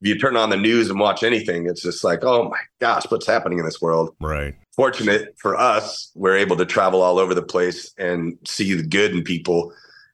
if 0.00 0.08
you 0.08 0.18
turn 0.18 0.36
on 0.36 0.50
the 0.50 0.56
news 0.56 0.90
and 0.90 0.98
watch 0.98 1.22
anything, 1.22 1.66
it's 1.66 1.82
just 1.82 2.02
like, 2.02 2.24
oh 2.24 2.48
my 2.48 2.58
gosh, 2.80 3.04
what's 3.08 3.26
happening 3.26 3.58
in 3.58 3.64
this 3.64 3.80
world? 3.80 4.14
Right. 4.20 4.54
Fortunate 4.74 5.34
for 5.38 5.56
us, 5.56 6.10
we're 6.16 6.36
able 6.36 6.56
to 6.56 6.66
travel 6.66 7.02
all 7.02 7.18
over 7.18 7.34
the 7.34 7.42
place 7.42 7.92
and 7.96 8.36
see 8.44 8.74
the 8.74 8.82
good 8.82 9.12
in 9.12 9.22
people. 9.22 9.72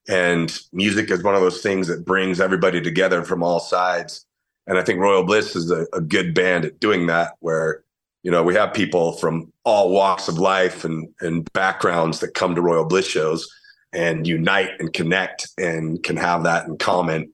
And 0.09 0.57
music 0.73 1.11
is 1.11 1.23
one 1.23 1.35
of 1.35 1.41
those 1.41 1.63
things 1.63 1.87
that 1.89 2.05
brings 2.05 2.41
everybody 2.41 2.83
together 2.83 3.25
from 3.25 3.43
all 3.43 3.61
sides. 3.61 4.27
And 4.67 4.79
I 4.79 4.83
think 4.83 5.01
Royal 5.01 5.25
Bliss 5.25 5.57
is 5.57 5.71
a, 5.71 5.87
a 5.95 6.01
good 6.01 6.35
band 6.35 6.67
at 6.67 6.81
doing 6.81 7.07
that, 7.07 7.35
where 7.41 7.83
you 8.23 8.31
know 8.31 8.43
we 8.43 8.55
have 8.55 8.75
people 8.75 9.13
from 9.13 9.51
all 9.65 9.91
walks 9.91 10.29
of 10.29 10.39
life 10.39 10.85
and 10.85 11.09
and 11.21 11.51
backgrounds 11.55 12.21
that 12.21 12.35
come 12.35 12.55
to 12.55 12.61
royal 12.61 12.85
bliss 12.85 13.07
shows 13.07 13.49
and 13.93 14.27
unite 14.27 14.71
and 14.79 14.93
connect 14.93 15.49
and 15.59 16.03
can 16.03 16.17
have 16.17 16.45
that 16.45 16.67
in 16.67 16.79
common. 16.79 17.33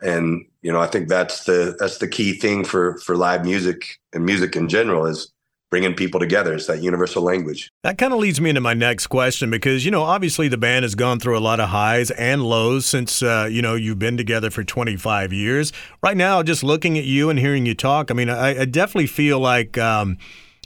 And 0.00 0.46
you 0.62 0.72
know, 0.72 0.80
I 0.80 0.86
think 0.86 1.08
that's 1.08 1.44
the 1.44 1.76
that's 1.78 1.98
the 1.98 2.08
key 2.08 2.34
thing 2.34 2.64
for 2.64 2.98
for 2.98 3.16
live 3.16 3.44
music 3.44 3.98
and 4.12 4.24
music 4.24 4.56
in 4.56 4.68
general 4.68 5.06
is 5.06 5.32
bringing 5.72 5.94
people 5.94 6.20
together. 6.20 6.52
It's 6.52 6.66
that 6.66 6.82
universal 6.82 7.22
language. 7.22 7.72
That 7.82 7.96
kind 7.96 8.12
of 8.12 8.18
leads 8.18 8.42
me 8.42 8.50
into 8.50 8.60
my 8.60 8.74
next 8.74 9.06
question 9.06 9.50
because, 9.50 9.86
you 9.86 9.90
know, 9.90 10.02
obviously 10.02 10.48
the 10.48 10.58
band 10.58 10.82
has 10.82 10.94
gone 10.94 11.18
through 11.18 11.38
a 11.38 11.40
lot 11.40 11.60
of 11.60 11.70
highs 11.70 12.10
and 12.10 12.42
lows 12.42 12.84
since, 12.84 13.22
uh, 13.22 13.48
you 13.50 13.62
know, 13.62 13.74
you've 13.74 13.98
been 13.98 14.18
together 14.18 14.50
for 14.50 14.62
25 14.62 15.32
years. 15.32 15.72
Right 16.02 16.16
now, 16.16 16.42
just 16.42 16.62
looking 16.62 16.98
at 16.98 17.04
you 17.04 17.30
and 17.30 17.38
hearing 17.38 17.64
you 17.64 17.74
talk, 17.74 18.10
I 18.10 18.14
mean, 18.14 18.28
I, 18.28 18.60
I 18.60 18.64
definitely 18.66 19.06
feel 19.06 19.40
like. 19.40 19.78
Um, 19.78 20.18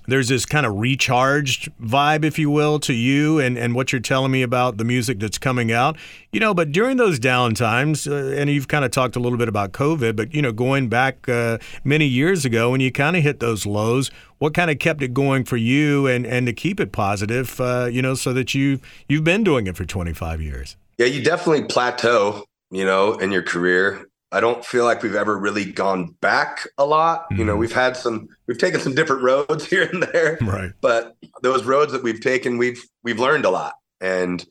there's 0.07 0.29
this 0.29 0.47
kind 0.47 0.66
of 0.66 0.77
recharged 0.77 1.71
vibe, 1.81 2.25
if 2.25 2.38
you 2.38 2.51
will, 2.51 2.79
to 2.81 2.92
you 2.92 3.38
and, 3.38 3.59
and 3.59 3.75
what 3.75 3.92
you're 3.92 4.01
telling 4.01 4.31
me 4.31 4.42
about 4.42 4.77
the 4.77 4.85
music 4.85 5.19
that's 5.21 5.38
coming 5.38 5.73
out. 5.73 5.97
You 6.33 6.40
know, 6.40 6.55
but 6.55 6.73
during 6.73 6.97
those 6.97 7.19
down 7.19 7.55
times, 7.55 8.07
uh, 8.07 8.35
and 8.37 8.51
you've 8.51 8.69
kind 8.69 8.85
of 8.85 8.90
talked 8.90 9.16
a 9.16 9.21
little 9.21 9.38
bit 9.38 9.49
about 9.49 9.73
COVID, 9.73 10.16
but, 10.16 10.35
you 10.35 10.42
know, 10.42 10.53
going 10.53 10.88
back 10.88 11.29
uh, 11.29 11.59
many 11.85 12.07
years 12.07 12.45
ago 12.45 12.71
when 12.71 12.81
you 12.81 12.92
kind 12.92 13.16
of 13.16 13.23
hit 13.23 13.40
those 13.40 13.66
lows, 13.66 14.11
what 14.38 14.55
kind 14.55 14.71
of 14.71 14.79
kept 14.79 15.03
it 15.03 15.14
going 15.14 15.45
for 15.45 15.57
you 15.57 16.07
and, 16.07 16.27
and 16.27 16.47
to 16.47 16.53
keep 16.53 16.79
it 16.79 16.92
positive, 16.92 17.61
uh, 17.61 17.88
you 17.90 18.03
know, 18.03 18.14
so 18.14 18.33
that 18.33 18.55
you, 18.55 18.81
you've 19.09 19.25
been 19.25 19.45
doing 19.45 19.66
it 19.66 19.77
for 19.77 19.85
25 19.85 20.42
years? 20.42 20.77
Yeah, 20.99 21.07
you 21.07 21.23
definitely 21.23 21.64
plateau, 21.64 22.45
you 22.71 22.85
know, 22.85 23.14
in 23.14 23.33
your 23.33 23.42
career. 23.42 24.07
I 24.32 24.40
don't 24.40 24.64
feel 24.64 24.84
like 24.84 25.02
we've 25.02 25.14
ever 25.14 25.38
really 25.38 25.64
gone 25.64 26.14
back 26.20 26.66
a 26.78 26.84
lot. 26.84 27.24
Mm-hmm. 27.24 27.36
You 27.38 27.44
know, 27.44 27.52
mm-hmm. 27.52 27.60
we've 27.60 27.72
had 27.72 27.96
some, 27.96 28.28
we've 28.46 28.58
taken 28.58 28.80
some 28.80 28.94
different 28.94 29.22
roads 29.22 29.64
here 29.70 29.84
and 29.84 30.02
there, 30.02 30.38
right? 30.42 30.72
But 30.80 31.16
those 31.42 31.64
roads 31.64 31.92
that 31.92 32.02
we've 32.02 32.20
taken, 32.20 32.58
we've 32.58 32.84
we've 33.02 33.18
learned 33.18 33.44
a 33.44 33.50
lot, 33.50 33.74
and 34.00 34.44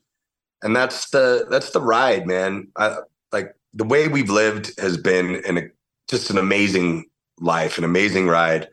and 0.61 0.75
that's 0.75 1.09
the 1.09 1.45
that's 1.49 1.71
the 1.71 1.81
ride, 1.81 2.25
man. 2.25 2.69
I, 2.75 2.97
like 3.31 3.53
the 3.73 3.83
way 3.83 4.07
we've 4.07 4.29
lived 4.29 4.79
has 4.79 4.97
been 4.97 5.35
in 5.45 5.57
a, 5.57 5.63
just 6.09 6.29
an 6.29 6.38
amazing 6.38 7.05
life, 7.39 7.77
an 7.77 7.83
amazing 7.83 8.27
ride, 8.27 8.69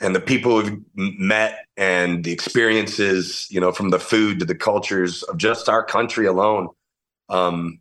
and 0.00 0.16
the 0.16 0.20
people 0.20 0.56
we've 0.56 0.82
met 0.94 1.66
and 1.76 2.24
the 2.24 2.32
experiences, 2.32 3.46
you 3.50 3.60
know, 3.60 3.72
from 3.72 3.90
the 3.90 4.00
food 4.00 4.38
to 4.38 4.46
the 4.46 4.54
cultures 4.54 5.22
of 5.24 5.36
just 5.36 5.68
our 5.68 5.84
country 5.84 6.26
alone, 6.26 6.68
um, 7.28 7.78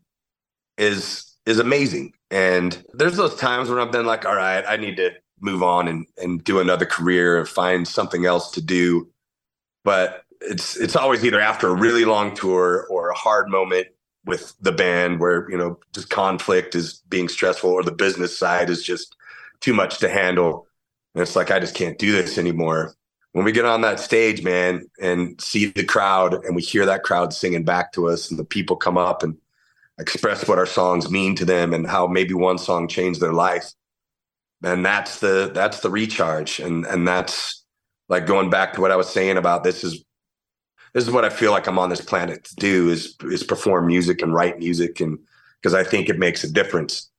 is 0.78 1.29
is 1.50 1.60
amazing 1.60 2.14
and 2.32 2.84
there's 2.94 3.18
those 3.18 3.36
times 3.36 3.70
when 3.70 3.80
I've 3.80 3.92
been 3.92 4.06
like, 4.06 4.26
all 4.26 4.36
right, 4.36 4.64
I 4.68 4.78
need 4.78 4.98
to 4.98 5.12
move 5.40 5.64
on 5.64 5.88
and, 5.88 6.06
and 6.18 6.44
do 6.44 6.60
another 6.60 6.86
career 6.86 7.40
or 7.40 7.46
find 7.46 7.88
something 7.88 8.26
else 8.26 8.52
to 8.52 8.62
do. 8.62 9.10
But 9.84 10.24
it's 10.42 10.78
it's 10.78 10.96
always 10.96 11.26
either 11.26 11.40
after 11.40 11.68
a 11.68 11.76
really 11.76 12.06
long 12.06 12.36
tour 12.36 12.86
or 12.90 13.10
a 13.10 13.16
hard 13.16 13.50
moment 13.50 13.88
with 14.26 14.54
the 14.62 14.72
band 14.72 15.20
where, 15.20 15.50
you 15.50 15.58
know, 15.58 15.80
just 15.94 16.10
conflict 16.10 16.76
is 16.76 17.02
being 17.10 17.28
stressful 17.28 17.70
or 17.70 17.84
the 17.84 17.92
business 17.92 18.38
side 18.38 18.70
is 18.70 18.84
just 18.84 19.16
too 19.60 19.74
much 19.74 19.98
to 20.00 20.10
handle. 20.10 20.68
And 21.16 21.22
it's 21.22 21.36
like, 21.36 21.50
I 21.50 21.60
just 21.60 21.76
can't 21.76 21.98
do 21.98 22.12
this 22.12 22.38
anymore. 22.38 22.94
When 23.32 23.46
we 23.46 23.52
get 23.52 23.66
on 23.66 23.82
that 23.82 24.00
stage, 24.00 24.44
man, 24.44 24.88
and 25.02 25.40
see 25.42 25.68
the 25.68 25.84
crowd 25.84 26.46
and 26.46 26.56
we 26.56 26.62
hear 26.62 26.86
that 26.86 27.04
crowd 27.04 27.34
singing 27.34 27.64
back 27.64 27.92
to 27.94 28.08
us 28.08 28.30
and 28.30 28.40
the 28.40 28.46
people 28.46 28.76
come 28.76 28.98
up 28.98 29.24
and 29.24 29.36
express 30.00 30.48
what 30.48 30.58
our 30.58 30.66
songs 30.66 31.12
mean 31.12 31.36
to 31.36 31.46
them 31.46 31.74
and 31.74 31.86
how 31.88 32.08
maybe 32.08 32.34
one 32.34 32.58
song 32.58 32.88
changed 32.88 33.20
their 33.20 33.34
life 33.34 33.72
and 34.64 34.86
that's 34.86 35.20
the 35.20 35.52
that's 35.54 35.80
the 35.80 35.90
recharge. 35.90 36.60
And 36.60 36.86
and 36.86 37.08
that's 37.08 37.64
like 38.08 38.26
going 38.26 38.50
back 38.50 38.74
to 38.74 38.82
what 38.82 38.92
i 38.92 38.96
was 38.96 39.10
saying 39.10 39.38
about 39.38 39.64
this 39.64 39.84
is 39.84 40.04
this 40.94 41.04
is 41.04 41.12
what 41.12 41.26
i 41.26 41.30
feel 41.30 41.52
like 41.52 41.68
i'm 41.68 41.80
on 41.80 41.90
this 41.90 42.02
planet 42.02 42.44
to 42.46 42.56
do 42.56 42.90
is 42.90 43.16
is 43.24 43.44
perform 43.44 43.88
music 43.88 44.22
and 44.22 44.34
write 44.34 44.60
music. 44.60 45.00
And 45.00 45.20
because 45.62 45.74
i 45.74 45.84
think 45.84 46.10
it 46.10 46.20
makes 46.20 46.44
a 46.44 46.52
difference. 46.52 47.10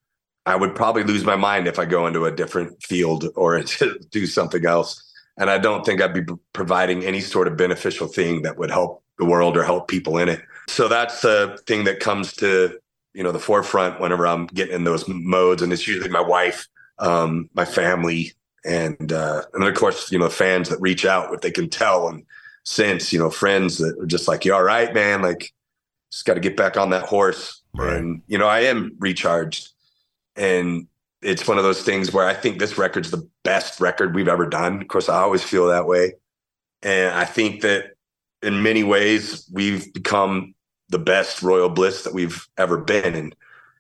I 0.46 0.56
would 0.56 0.74
probably 0.74 1.04
lose 1.04 1.24
my 1.24 1.36
mind 1.36 1.66
if 1.66 1.78
i 1.78 1.84
go 1.84 2.06
into 2.06 2.24
a 2.24 2.32
different 2.32 2.82
field 2.82 3.26
or 3.36 3.62
do 4.10 4.26
something 4.26 4.66
else. 4.66 5.06
And 5.36 5.48
i 5.48 5.58
don't 5.58 5.86
think 5.86 6.02
i'd 6.02 6.14
be 6.14 6.34
providing 6.52 7.04
any 7.04 7.20
sort 7.20 7.48
of 7.48 7.56
beneficial 7.56 8.08
thing 8.08 8.42
that 8.42 8.58
would 8.58 8.70
help 8.70 9.02
the 9.18 9.24
world 9.24 9.56
or 9.56 9.64
help 9.64 9.88
people 9.88 10.18
in 10.18 10.28
it 10.28 10.42
so 10.68 10.88
that's 10.88 11.20
the 11.22 11.58
thing 11.66 11.84
that 11.84 12.00
comes 12.00 12.34
to 12.34 12.78
you 13.14 13.22
know 13.22 13.32
the 13.32 13.38
forefront 13.38 14.00
whenever 14.00 14.26
I'm 14.26 14.46
getting 14.46 14.74
in 14.74 14.84
those 14.84 15.08
modes, 15.08 15.62
and 15.62 15.72
it's 15.72 15.86
usually 15.86 16.10
my 16.10 16.20
wife, 16.20 16.66
um, 16.98 17.50
my 17.54 17.64
family, 17.64 18.32
and 18.64 19.12
uh, 19.12 19.42
and 19.52 19.62
then 19.62 19.70
of 19.70 19.76
course 19.76 20.12
you 20.12 20.18
know 20.18 20.28
fans 20.28 20.68
that 20.68 20.80
reach 20.80 21.04
out 21.04 21.34
if 21.34 21.40
they 21.40 21.50
can 21.50 21.68
tell 21.68 22.08
and 22.08 22.24
sense, 22.64 23.12
you 23.12 23.18
know, 23.18 23.30
friends 23.30 23.78
that 23.78 23.98
are 23.98 24.06
just 24.06 24.28
like, 24.28 24.44
"You 24.44 24.54
all 24.54 24.62
right, 24.62 24.92
man?" 24.94 25.22
Like, 25.22 25.52
just 26.10 26.24
got 26.24 26.34
to 26.34 26.40
get 26.40 26.56
back 26.56 26.76
on 26.76 26.90
that 26.90 27.04
horse, 27.04 27.62
right. 27.74 27.96
and 27.96 28.22
you 28.26 28.38
know, 28.38 28.46
I 28.46 28.60
am 28.60 28.96
recharged, 28.98 29.70
and 30.36 30.86
it's 31.22 31.46
one 31.46 31.58
of 31.58 31.64
those 31.64 31.82
things 31.82 32.12
where 32.12 32.26
I 32.26 32.34
think 32.34 32.58
this 32.58 32.78
record's 32.78 33.10
the 33.10 33.28
best 33.44 33.80
record 33.80 34.14
we've 34.14 34.28
ever 34.28 34.46
done. 34.46 34.80
Of 34.80 34.88
course, 34.88 35.08
I 35.08 35.20
always 35.20 35.42
feel 35.42 35.66
that 35.68 35.86
way, 35.86 36.14
and 36.82 37.14
I 37.14 37.24
think 37.24 37.62
that 37.62 37.92
in 38.42 38.62
many 38.62 38.82
ways 38.82 39.48
we've 39.52 39.92
become 39.92 40.54
the 40.88 40.98
best 40.98 41.42
Royal 41.42 41.68
Bliss 41.68 42.02
that 42.02 42.14
we've 42.14 42.46
ever 42.58 42.78
been. 42.78 43.14
And 43.14 43.34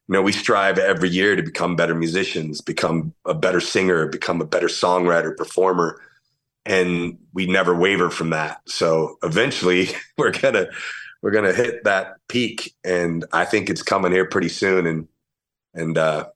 you 0.08 0.12
know, 0.14 0.22
we 0.22 0.32
strive 0.32 0.78
every 0.78 1.08
year 1.08 1.36
to 1.36 1.42
become 1.42 1.76
better 1.76 1.94
musicians, 1.94 2.60
become 2.60 3.14
a 3.24 3.34
better 3.34 3.60
singer, 3.60 4.06
become 4.06 4.40
a 4.40 4.46
better 4.46 4.66
songwriter, 4.66 5.36
performer, 5.36 6.00
and 6.66 7.18
we 7.32 7.46
never 7.46 7.74
waver 7.74 8.10
from 8.10 8.30
that. 8.30 8.60
So 8.66 9.18
eventually, 9.22 9.88
we're 10.18 10.32
gonna 10.32 10.66
we're 11.22 11.30
gonna 11.30 11.52
hit 11.52 11.84
that 11.84 12.16
peak, 12.28 12.74
and 12.84 13.24
I 13.32 13.44
think 13.44 13.70
it's 13.70 13.82
coming 13.82 14.12
here 14.12 14.26
pretty 14.26 14.48
soon. 14.48 14.86
And 14.86 15.08
and 15.74 15.96
uh, 15.96 16.26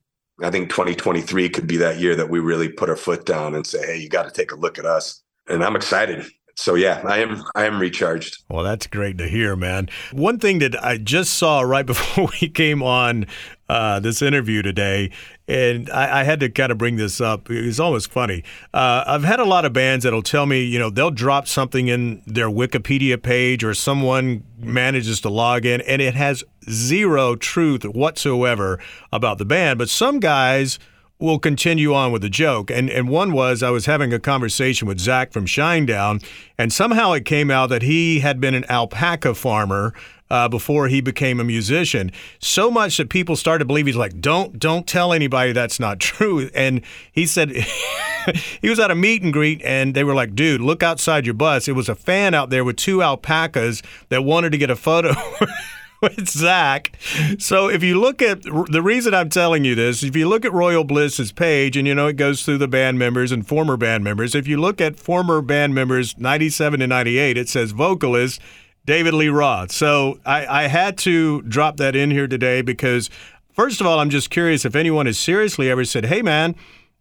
I 0.43 0.51
think 0.51 0.71
2023 0.71 1.49
could 1.49 1.67
be 1.67 1.77
that 1.79 1.99
year 1.99 2.15
that 2.17 2.31
we 2.31 2.39
really 2.39 2.69
put 2.69 2.89
our 2.89 2.97
foot 2.97 3.27
down 3.27 3.55
and 3.55 3.67
say, 3.67 3.85
"Hey, 3.85 3.97
you 3.99 4.09
got 4.09 4.25
to 4.25 4.31
take 4.31 4.53
a 4.53 4.57
look 4.57 4.79
at 4.79 4.87
us." 4.87 5.23
And 5.49 5.65
I'm 5.65 5.77
excited 5.77 6.27
so 6.57 6.75
yeah, 6.75 7.03
I 7.05 7.19
am 7.19 7.43
I 7.55 7.67
am 7.67 7.81
recharged. 7.81 8.43
Well, 8.49 8.65
that's 8.65 8.87
great 8.87 9.19
to 9.19 9.29
hear, 9.29 9.57
man. 9.57 9.89
One 10.13 10.39
thing 10.39 10.61
that 10.61 10.83
I 10.83 10.99
just 10.99 11.35
saw 11.35 11.61
right 11.63 11.87
before 11.95 12.29
we 12.41 12.49
came 12.49 12.83
on 12.83 13.27
uh, 13.69 13.99
this 14.01 14.23
interview 14.23 14.63
today, 14.63 15.11
and 15.49 15.91
I, 15.91 16.21
I, 16.21 16.25
had 16.25 16.41
to 16.41 16.51
kind 16.51 16.71
of 16.71 16.77
bring 16.77 16.97
this 16.97 17.19
up. 17.21 17.51
It's 17.51 17.81
almost 17.81 18.11
funny. 18.11 18.45
Uh, 18.75 19.05
I've 19.07 19.25
had 19.25 19.41
a 19.41 19.45
lot 19.45 19.65
of 19.65 19.73
bands 19.73 20.05
that'll 20.05 20.23
tell 20.23 20.45
me, 20.45 20.63
you 20.63 20.79
know, 20.79 20.91
they'll 20.91 21.11
drop 21.11 21.49
something 21.49 21.89
in 21.89 22.23
their 22.27 22.49
Wikipedia 22.49 23.21
page, 23.21 23.65
or 23.65 23.73
someone 23.73 24.45
manages 24.59 25.21
to 25.23 25.31
log 25.31 25.65
in, 25.65 25.81
and 25.83 26.03
it 26.03 26.15
has 26.15 26.45
zero 26.71 27.37
truth 27.37 27.85
whatsoever 27.85 28.79
about 29.13 29.39
the 29.39 29.47
band. 29.47 29.79
But 29.79 29.89
some 29.89 30.21
guys 30.21 30.79
we'll 31.19 31.39
continue 31.39 31.95
on 31.95 32.13
with 32.13 32.23
the 32.23 32.31
joke. 32.31 32.71
And 32.71 32.91
and 32.91 33.09
one 33.09 33.33
was 33.33 33.63
I 33.63 33.71
was 33.71 33.87
having 33.87 34.13
a 34.13 34.19
conversation 34.19 34.89
with 34.89 34.99
Zach 34.99 35.33
from 35.33 35.47
Shinedown, 35.47 36.25
and 36.59 36.73
somehow 36.73 37.13
it 37.13 37.25
came 37.25 37.51
out 37.51 37.69
that 37.71 37.83
he 37.83 38.21
had 38.21 38.41
been 38.41 38.55
an 38.55 38.65
alpaca 38.71 39.35
farmer. 39.35 39.95
Uh, 40.31 40.49
before 40.49 40.89
he 40.89 41.03
became 41.03 41.39
a 41.39 41.45
musician, 41.45 42.11
so 42.41 42.71
much 42.71 42.97
that 42.97 43.11
people 43.11 43.37
started 43.37 43.59
to 43.61 43.65
believe 43.67 43.87
he's 43.87 43.95
like, 43.95 44.21
don't 44.23 44.59
don't 44.59 44.87
tell 44.87 45.13
anybody 45.13 45.53
that's 45.53 45.79
not 45.79 46.01
true. 46.01 46.51
And 46.55 46.81
he 47.13 47.27
said 47.27 47.53
he 48.61 48.69
was 48.69 48.81
at 48.81 48.91
a 48.91 48.95
meet 48.95 49.23
and 49.23 49.33
greet, 49.33 49.61
and 49.63 49.95
they 49.95 50.03
were 50.03 50.15
like, 50.15 50.35
dude, 50.35 50.63
look 50.63 50.83
outside 50.83 51.27
your 51.27 51.35
bus. 51.35 51.69
It 51.69 51.73
was 51.73 51.91
a 51.91 51.95
fan 51.95 52.33
out 52.33 52.49
there 52.49 52.65
with 52.65 52.77
two 52.77 53.03
alpacas 53.03 53.83
that 54.09 54.25
wanted 54.25 54.51
to 54.53 54.59
get 54.59 54.71
a 54.71 54.77
photo. 54.77 55.13
with 56.03 56.29
Zach. 56.29 56.97
So 57.39 57.69
if 57.69 57.83
you 57.83 58.01
look 58.01 58.21
at 58.23 58.43
the 58.43 58.83
reason 58.83 59.15
I'm 59.15 59.29
telling 59.29 59.65
you 59.65 59.75
this, 59.75 60.03
if 60.03 60.15
you 60.17 60.29
look 60.29 60.45
at 60.45 60.53
Royal 60.53 60.85
Bliss's 60.85 61.33
page, 61.33 61.77
and 61.77 61.87
you 61.87 61.95
know 61.95 62.07
it 62.07 62.17
goes 62.17 62.45
through 62.45 62.59
the 62.59 62.69
band 62.69 62.99
members 62.99 63.33
and 63.33 63.47
former 63.47 63.77
band 63.77 64.05
members. 64.05 64.35
If 64.35 64.47
you 64.47 64.61
look 64.61 64.81
at 64.81 64.97
former 64.97 65.41
band 65.43 65.75
members 65.75 66.17
97 66.19 66.81
to 66.81 66.87
98, 66.87 67.37
it 67.39 67.49
says 67.49 67.73
vocalist 67.73 68.41
David 68.87 69.15
Lee 69.15 69.29
Roth. 69.29 69.73
So 69.73 70.19
I, 70.27 70.65
I 70.65 70.69
had 70.69 70.99
to 70.99 71.43
drop 71.43 71.79
that 71.79 71.97
in 71.97 72.11
here 72.11 72.27
today 72.27 72.61
because, 72.63 73.09
first 73.53 73.81
of 73.81 73.87
all, 73.87 73.99
I'm 73.99 74.11
just 74.11 74.31
curious 74.31 74.65
if 74.65 74.77
anyone 74.77 75.07
has 75.07 75.19
seriously 75.19 75.71
ever 75.71 75.85
said, 75.85 76.07
hey, 76.07 76.23
man, 76.23 76.55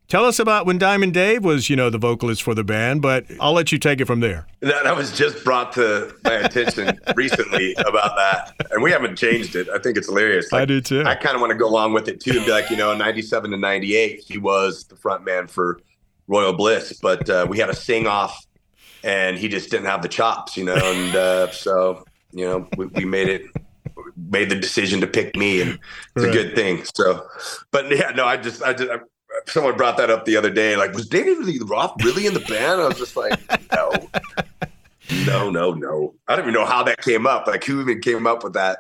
Tell 0.08 0.26
us 0.26 0.38
about 0.38 0.66
when 0.66 0.78
Diamond 0.78 1.14
Dave 1.14 1.44
was, 1.44 1.70
you 1.70 1.76
know, 1.76 1.90
the 1.90 1.98
vocalist 1.98 2.44
for 2.44 2.54
the 2.54 2.64
band, 2.64 3.02
but 3.02 3.26
I'll 3.40 3.54
let 3.54 3.72
you 3.72 3.80
take 3.80 4.00
it 4.00 4.06
from 4.06 4.20
there. 4.20 4.46
That, 4.60 4.84
that 4.84 4.96
was 4.96 5.12
just 5.12 5.44
brought 5.44 5.72
to 5.74 6.14
my 6.24 6.34
attention 6.34 7.00
recently 7.16 7.74
about 7.76 8.16
that. 8.16 8.54
And 8.72 8.84
we 8.84 8.92
haven't 8.92 9.16
changed 9.16 9.56
it. 9.56 9.70
I 9.70 9.80
think 9.80 9.98
it's 9.98 10.08
hilarious. 10.08 10.52
Like, 10.52 10.64
I 10.64 10.66
do 10.66 10.82
too. 10.82 11.04
I 11.06 11.16
kind 11.16 11.36
of 11.36 11.42
want 11.42 11.52
to 11.52 11.58
go 11.58 11.68
along 11.68 11.94
with 11.94 12.08
it 12.08 12.20
too 12.20 12.32
and 12.32 12.46
be 12.46 12.52
like, 12.52 12.70
you 12.70 12.78
know, 12.78 12.96
97 12.96 13.52
to 13.52 13.58
98, 13.58 14.20
he 14.20 14.38
was 14.38 14.84
the 14.84 14.96
front 14.96 15.26
man 15.26 15.48
for 15.48 15.80
Royal 16.28 16.54
Bliss, 16.54 17.00
but 17.02 17.28
uh, 17.30 17.48
we 17.50 17.58
had 17.58 17.70
a 17.70 17.76
sing 17.76 18.06
off 18.06 18.46
and 19.04 19.38
he 19.38 19.48
just 19.48 19.72
didn't 19.72 19.88
have 19.88 20.02
the 20.02 20.10
chops, 20.10 20.56
you 20.58 20.66
know, 20.66 20.76
and 20.76 21.16
uh, 21.16 21.52
so, 21.52 22.06
you 22.32 22.46
know, 22.46 22.68
we, 22.78 22.86
we 22.88 23.06
made 23.06 23.30
it 23.30 23.46
made 24.16 24.50
the 24.50 24.56
decision 24.56 25.02
to 25.02 25.08
pick 25.08 25.36
me 25.36 25.62
and 25.62 25.72
it's 26.16 26.26
right. 26.26 26.30
a 26.30 26.32
good 26.32 26.56
thing 26.56 26.84
so 26.96 27.28
but 27.72 27.90
yeah 27.96 28.12
no 28.12 28.26
i 28.26 28.38
just 28.38 28.64
i 28.64 28.74
just 28.74 28.90
someone 29.48 29.78
brought 29.78 29.98
that 29.98 30.10
up 30.10 30.26
the 30.26 30.38
other 30.38 30.50
day. 30.50 30.76
Like, 30.76 30.94
was 30.94 31.08
David 31.08 31.40
Lee 31.40 31.60
Roth 31.64 32.04
really 32.04 32.26
in 32.26 32.34
the 32.34 32.40
band? 32.42 32.82
I 32.82 32.88
was 32.88 32.98
just 32.98 33.16
like, 33.16 33.40
no, 33.72 33.92
no, 35.26 35.50
no, 35.50 35.74
no. 35.74 36.14
I 36.28 36.36
don't 36.36 36.46
even 36.46 36.54
know 36.54 36.66
how 36.66 36.84
that 36.84 37.02
came 37.02 37.28
up. 37.28 37.48
Like, 37.48 37.64
who 37.64 37.82
even 37.82 38.02
came 38.02 38.28
up 38.28 38.44
with 38.44 38.54
that 38.54 38.80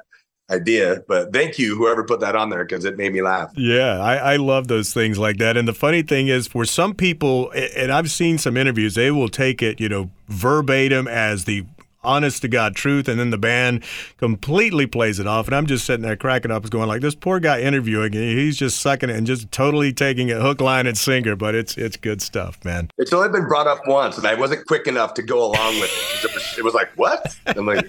idea, 0.52 1.02
but 1.08 1.32
thank 1.32 1.58
you, 1.58 1.76
whoever 1.76 2.04
put 2.04 2.20
that 2.20 2.36
on 2.36 2.50
there, 2.50 2.66
because 2.66 2.84
it 2.86 2.98
made 2.98 3.14
me 3.14 3.22
laugh. 3.22 3.52
Yeah, 3.56 3.98
I, 4.00 4.34
I 4.34 4.36
love 4.36 4.68
those 4.68 4.94
things 4.94 5.18
like 5.18 5.38
that. 5.38 5.56
And 5.56 5.68
the 5.68 5.74
funny 5.74 6.02
thing 6.02 6.28
is, 6.28 6.48
for 6.48 6.66
some 6.66 6.94
people, 6.94 7.50
and 7.52 7.92
I've 7.92 8.12
seen 8.12 8.38
some 8.38 8.58
interviews, 8.58 8.96
they 8.96 9.10
will 9.10 9.30
take 9.30 9.62
it, 9.62 9.80
you 9.80 9.88
know, 9.88 10.10
verbatim 10.28 11.08
as 11.08 11.46
the 11.46 11.66
honest 12.04 12.42
to 12.42 12.48
God 12.48 12.76
truth, 12.76 13.08
and 13.08 13.20
then 13.20 13.30
the 13.30 13.38
band 13.38 13.84
completely 14.18 14.86
plays 14.86 15.20
it 15.20 15.28
off. 15.28 15.48
And 15.48 15.56
I'm 15.56 15.66
just 15.66 15.86
sitting 15.86 16.04
there 16.04 16.16
cracking 16.16 16.52
up, 16.52 16.70
going 16.70 16.88
like, 16.88 17.02
this 17.02 17.16
poor 17.16 17.40
guy 17.40 17.62
interviewing, 17.62 18.14
he's 18.14 18.58
just 18.58 18.80
sucking 18.80 19.10
it 19.10 19.16
and 19.16 19.28
just 19.28 19.52
totally 19.52 19.94
taking 19.94 20.30
it 20.30 20.42
hook, 20.42 20.62
line, 20.62 20.88
and 20.88 20.98
sinker. 20.98 21.36
But 21.36 21.56
it's 21.56 21.78
it's 21.78 21.98
good 21.98 22.22
stuff, 22.22 22.64
man. 22.64 22.90
It's 22.98 23.14
only 23.14 23.30
been 23.30 23.48
brought 23.48 23.68
up 23.68 23.88
once, 23.88 24.18
and 24.18 24.28
I 24.28 24.34
wasn't 24.36 24.66
quick 24.68 24.88
enough 24.88 25.14
to 25.16 25.24
go 25.24 25.40
along 25.46 25.80
with 25.80 25.92
it. 25.92 26.30
It 26.30 26.34
was, 26.34 26.58
it 26.60 26.64
was 26.64 26.74
like, 26.74 26.92
what? 26.96 27.36
I'm 27.46 27.66
like, 27.66 27.86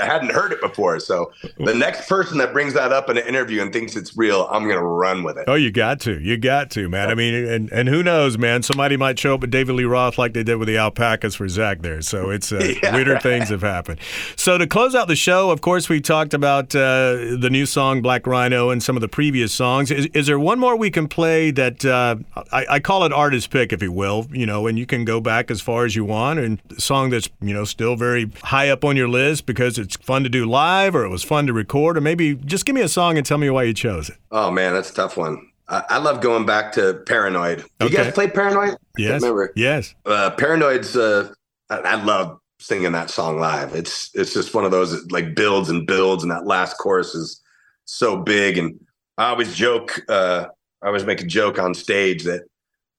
I 0.00 0.04
hadn't 0.04 0.32
heard 0.32 0.52
it 0.52 0.60
before. 0.60 0.98
So 1.00 1.32
the 1.58 1.74
next 1.74 2.08
person 2.08 2.38
that 2.38 2.52
brings 2.52 2.74
that 2.74 2.92
up 2.92 3.08
in 3.08 3.18
an 3.18 3.26
interview 3.26 3.62
and 3.62 3.72
thinks 3.72 3.96
it's 3.96 4.16
real, 4.16 4.46
I'm 4.50 4.68
gonna 4.68 4.82
run 4.82 5.22
with 5.22 5.38
it. 5.38 5.44
Oh, 5.48 5.54
you 5.54 5.70
got 5.70 6.00
to, 6.00 6.18
you 6.20 6.36
got 6.36 6.70
to, 6.72 6.88
man. 6.88 7.10
I 7.10 7.14
mean, 7.14 7.34
and 7.34 7.70
and 7.72 7.88
who 7.88 8.02
knows, 8.02 8.38
man? 8.38 8.62
Somebody 8.62 8.96
might 8.96 9.18
show 9.18 9.34
up 9.34 9.40
with 9.40 9.50
David 9.50 9.74
Lee 9.74 9.84
Roth 9.84 10.18
like 10.18 10.34
they 10.34 10.42
did 10.42 10.56
with 10.56 10.68
the 10.68 10.76
alpacas 10.76 11.34
for 11.34 11.48
Zach 11.48 11.82
there. 11.82 12.02
So 12.02 12.30
it's 12.30 12.52
uh, 12.52 12.74
yeah, 12.82 12.94
weirder 12.94 13.14
right. 13.14 13.22
things 13.22 13.50
have 13.60 13.74
happened. 13.74 14.00
So 14.36 14.58
to 14.58 14.66
close 14.66 14.94
out 14.94 15.08
the 15.08 15.16
show, 15.16 15.50
of 15.50 15.60
course, 15.60 15.88
we 15.88 16.00
talked 16.00 16.34
about 16.34 16.74
uh, 16.74 17.36
the 17.38 17.48
new 17.50 17.66
song 17.66 18.02
Black 18.02 18.26
Rhino 18.26 18.70
and 18.70 18.82
some 18.82 18.96
of 18.96 19.00
the 19.00 19.08
previous 19.08 19.52
songs. 19.52 19.90
Is, 19.90 20.06
is 20.06 20.26
there 20.26 20.38
one 20.38 20.58
more 20.58 20.76
we 20.76 20.90
can 20.90 21.08
play 21.08 21.50
that 21.52 21.84
uh, 21.84 22.16
I, 22.52 22.66
I, 22.70 22.80
call 22.80 23.04
it 23.04 23.12
artist 23.12 23.50
pick, 23.50 23.72
if 23.72 23.82
you 23.82 23.92
will? 23.92 24.26
You 24.32 24.46
know, 24.46 24.66
and 24.66 24.78
you 24.78 24.86
can 24.86 25.04
go 25.04 25.20
back 25.20 25.50
as 25.50 25.60
far 25.60 25.84
as 25.84 25.96
you 25.96 26.04
want, 26.04 26.38
and 26.38 26.60
a 26.76 26.80
song 26.80 27.10
that's 27.10 27.28
you 27.40 27.54
know 27.54 27.64
still 27.64 27.96
very 27.96 28.30
high 28.42 28.68
up 28.68 28.84
on 28.84 28.96
your 28.96 29.08
list 29.08 29.46
because 29.46 29.78
it's 29.78 29.96
fun 29.96 30.22
to 30.22 30.28
do 30.28 30.46
live, 30.46 30.94
or 30.94 31.04
it 31.04 31.08
was 31.08 31.22
fun 31.22 31.46
to 31.46 31.52
record, 31.52 31.96
or 31.96 32.00
maybe 32.00 32.34
just 32.34 32.66
give 32.66 32.74
me 32.74 32.82
a 32.82 32.88
song 32.88 33.16
and 33.16 33.26
tell 33.26 33.38
me 33.38 33.50
why 33.50 33.64
you 33.64 33.74
chose 33.74 34.08
it. 34.08 34.16
Oh 34.30 34.50
man, 34.50 34.74
that's 34.74 34.90
a 34.90 34.94
tough 34.94 35.16
one. 35.16 35.50
I, 35.68 35.84
I 35.90 35.98
love 35.98 36.20
going 36.20 36.46
back 36.46 36.72
to 36.72 37.02
Paranoid. 37.06 37.64
You 37.80 37.86
okay. 37.86 37.96
guys 37.96 38.12
play 38.12 38.28
Paranoid? 38.28 38.76
Yes. 38.96 39.24
Yes. 39.56 39.94
Uh, 40.04 40.30
Paranoid's. 40.30 40.96
Uh, 40.96 41.32
I, 41.68 41.78
I 41.78 41.94
love 42.02 42.38
singing 42.58 42.92
that 42.92 43.10
song 43.10 43.38
live. 43.38 43.74
It's 43.74 44.10
it's 44.14 44.32
just 44.32 44.54
one 44.54 44.64
of 44.64 44.70
those 44.70 44.90
that, 44.90 45.12
like 45.12 45.34
builds 45.34 45.68
and 45.68 45.86
builds, 45.86 46.22
and 46.22 46.32
that 46.32 46.46
last 46.46 46.78
chorus 46.78 47.14
is 47.14 47.40
so 47.84 48.16
big. 48.16 48.58
And 48.58 48.78
I 49.18 49.30
always 49.30 49.54
joke, 49.54 50.00
uh, 50.08 50.46
I 50.82 50.86
always 50.86 51.04
make 51.04 51.20
a 51.20 51.26
joke 51.26 51.58
on 51.58 51.74
stage 51.74 52.24
that 52.24 52.42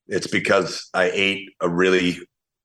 it's 0.08 0.28
because 0.28 0.90
I 0.94 1.12
ate 1.14 1.50
a 1.62 1.70
really 1.70 2.18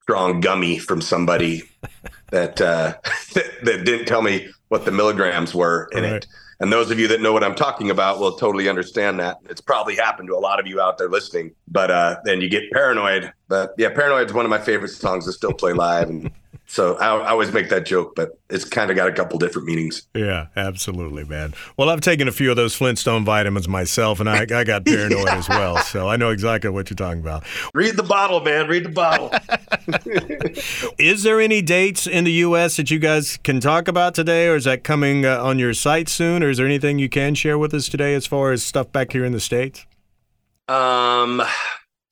strong 0.03 0.41
gummy 0.41 0.79
from 0.79 1.01
somebody 1.01 1.63
that 2.31 2.61
uh, 2.61 2.95
that 3.63 3.85
didn't 3.85 4.07
tell 4.07 4.23
me 4.23 4.49
what 4.69 4.85
the 4.85 4.93
milligrams 4.93 5.55
were 5.55 5.89
in 5.93 6.05
right. 6.05 6.13
it. 6.15 6.27
And 6.61 6.73
those 6.73 6.93
of 6.93 6.99
you 7.01 7.09
that 7.09 7.21
know 7.21 7.33
what 7.33 7.43
I'm 7.43 7.57
talking 7.57 7.91
about 7.91 8.21
will 8.21 8.37
totally 8.37 8.69
understand 8.69 9.19
that. 9.19 9.39
It's 9.51 9.61
probably 9.61 9.97
happened 9.97 10.29
to 10.29 10.37
a 10.37 10.39
lot 10.39 10.61
of 10.61 10.67
you 10.69 10.81
out 10.81 10.97
there 10.97 11.09
listening. 11.09 11.57
But 11.67 11.91
uh, 11.91 12.19
then 12.25 12.41
you 12.41 12.49
get 12.49 12.71
paranoid. 12.71 13.33
But 13.49 13.75
yeah, 13.79 13.89
paranoid 13.89 14.29
is 14.29 14.33
one 14.33 14.45
of 14.45 14.51
my 14.51 14.61
favorite 14.61 14.91
songs 14.91 15.25
to 15.25 15.33
still 15.33 15.53
play 15.53 15.73
live. 15.73 16.09
And 16.09 16.31
so 16.73 16.95
I, 16.95 17.19
I, 17.19 17.29
always 17.29 17.53
make 17.53 17.69
that 17.69 17.85
joke, 17.85 18.15
but 18.17 18.39
it's 18.49 18.65
kind 18.65 18.91
of 18.91 18.97
got 18.97 19.07
a 19.07 19.13
couple 19.13 19.39
different 19.39 19.69
meanings. 19.69 20.09
Yeah, 20.15 20.47
absolutely, 20.57 21.23
man. 21.23 21.53
Well, 21.77 21.91
I've 21.91 22.01
taken 22.01 22.29
a 22.29 22.33
few 22.33 22.49
of 22.49 22.57
those 22.57 22.75
Flintstone 22.75 23.27
vitamins 23.27 23.69
myself, 23.69 24.21
and 24.21 24.31
I, 24.31 24.47
I 24.51 24.65
got 24.65 24.87
paranoid 24.87 25.27
yeah. 25.27 25.37
as 25.37 25.51
well. 25.51 25.77
So 25.77 26.09
I 26.09 26.17
know 26.17 26.31
exactly 26.31 26.71
what 26.71 26.89
you're 26.89 26.97
talking 26.97 27.21
about. 27.21 27.45
Read 27.75 27.99
the 27.99 28.03
bottle, 28.03 28.41
man. 28.41 28.69
Read 28.69 28.87
the 28.87 28.89
bottle. 28.89 29.31
is 30.99 31.25
there 31.25 31.43
any 31.43 31.61
dates 31.61 32.07
in 32.07 32.25
the 32.25 32.33
U.S. 32.33 32.79
that 32.79 32.91
you 32.91 32.99
guys 32.99 33.37
can 33.37 33.61
talk 33.61 33.87
about 33.87 34.15
today, 34.15 34.49
or 34.49 34.57
is 34.57 34.65
that 34.65 34.83
coming 34.83 35.27
uh, 35.27 35.45
on 35.45 35.59
your 35.59 35.75
site 35.75 36.09
soon, 36.09 36.43
or 36.43 36.49
is 36.49 36.57
there 36.57 36.67
anything 36.67 36.99
you 36.99 37.11
can 37.11 37.35
share 37.35 37.59
with 37.59 37.75
us 37.75 37.87
today 37.87 38.15
as 38.15 38.27
far 38.27 38.51
as 38.51 38.65
stuff 38.65 38.91
back 38.91 39.13
here 39.13 39.27
in 39.27 39.33
the 39.33 39.41
States? 39.41 39.85
Um, 40.69 41.43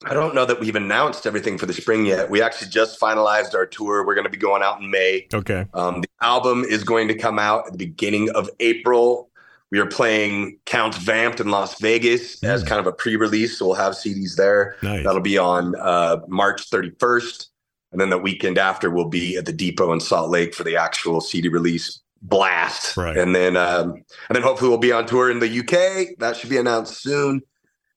I 0.05 0.13
don't 0.13 0.33
know 0.33 0.45
that 0.45 0.59
we've 0.59 0.75
announced 0.75 1.27
everything 1.27 1.57
for 1.57 1.67
the 1.67 1.73
spring 1.73 2.05
yet. 2.05 2.29
We 2.29 2.41
actually 2.41 2.69
just 2.69 2.99
finalized 2.99 3.53
our 3.53 3.67
tour. 3.67 4.05
We're 4.05 4.15
going 4.15 4.25
to 4.25 4.31
be 4.31 4.37
going 4.37 4.63
out 4.63 4.81
in 4.81 4.89
May. 4.89 5.27
Okay. 5.31 5.65
Um, 5.73 6.01
the 6.01 6.07
album 6.21 6.63
is 6.63 6.83
going 6.83 7.07
to 7.09 7.13
come 7.13 7.37
out 7.37 7.67
at 7.67 7.73
the 7.73 7.77
beginning 7.77 8.31
of 8.31 8.49
April. 8.59 9.29
We 9.69 9.79
are 9.79 9.85
playing 9.85 10.59
Count 10.65 10.95
Vamp'd 10.95 11.39
in 11.39 11.49
Las 11.49 11.79
Vegas 11.79 12.39
mm. 12.39 12.47
as 12.47 12.63
kind 12.63 12.79
of 12.79 12.87
a 12.87 12.91
pre-release, 12.91 13.59
so 13.59 13.67
we'll 13.67 13.75
have 13.75 13.93
CDs 13.93 14.35
there. 14.35 14.75
Nice. 14.81 15.05
That'll 15.05 15.21
be 15.21 15.37
on 15.37 15.75
uh, 15.79 16.17
March 16.27 16.69
31st, 16.69 17.47
and 17.91 18.01
then 18.01 18.09
the 18.09 18.17
weekend 18.17 18.57
after 18.57 18.89
we'll 18.89 19.05
be 19.05 19.37
at 19.37 19.45
the 19.45 19.53
Depot 19.53 19.93
in 19.93 19.99
Salt 19.99 20.31
Lake 20.31 20.55
for 20.55 20.63
the 20.63 20.75
actual 20.75 21.21
CD 21.21 21.47
release 21.47 22.01
blast. 22.23 22.97
Right. 22.97 23.15
And 23.15 23.35
then 23.35 23.55
um, 23.55 23.93
and 23.93 24.35
then 24.35 24.41
hopefully 24.41 24.69
we'll 24.69 24.77
be 24.77 24.91
on 24.91 25.05
tour 25.05 25.29
in 25.29 25.39
the 25.39 25.59
UK. 25.59 26.17
That 26.17 26.35
should 26.35 26.49
be 26.49 26.57
announced 26.57 27.01
soon 27.01 27.43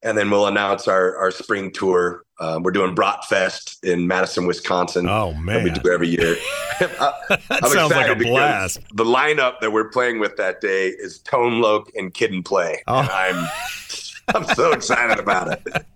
and 0.05 0.17
then 0.17 0.31
we'll 0.31 0.47
announce 0.47 0.87
our 0.87 1.17
our 1.17 1.31
spring 1.31 1.73
tour. 1.73 2.23
Um, 2.41 2.63
we're 2.63 2.73
doing 2.73 2.95
Bratfest 2.95 3.83
in 3.85 4.07
Madison, 4.07 4.47
Wisconsin. 4.47 5.09
Oh 5.09 5.33
man, 5.35 5.65
we 5.65 5.71
do 5.71 5.91
every 5.91 6.09
year. 6.09 6.37
that 6.81 7.39
I'm 7.51 7.71
sounds 7.71 7.93
like 7.93 8.11
a 8.11 8.17
blast. 8.17 8.81
The 8.95 9.05
lineup 9.05 9.61
that 9.61 9.73
we're 9.73 9.89
playing 9.89 10.21
with 10.21 10.37
that 10.37 10.61
day 10.61 10.89
is 10.89 11.21
Tone 11.21 11.61
Loc 11.61 11.91
and 11.95 12.13
Kid 12.13 12.33
and 12.33 12.45
Play. 12.45 12.83
Oh. 12.87 12.99
And 12.99 13.09
I'm 13.09 13.49
I'm 14.35 14.45
so 14.55 14.73
excited 14.73 15.19
about 15.19 15.53
it. 15.53 15.87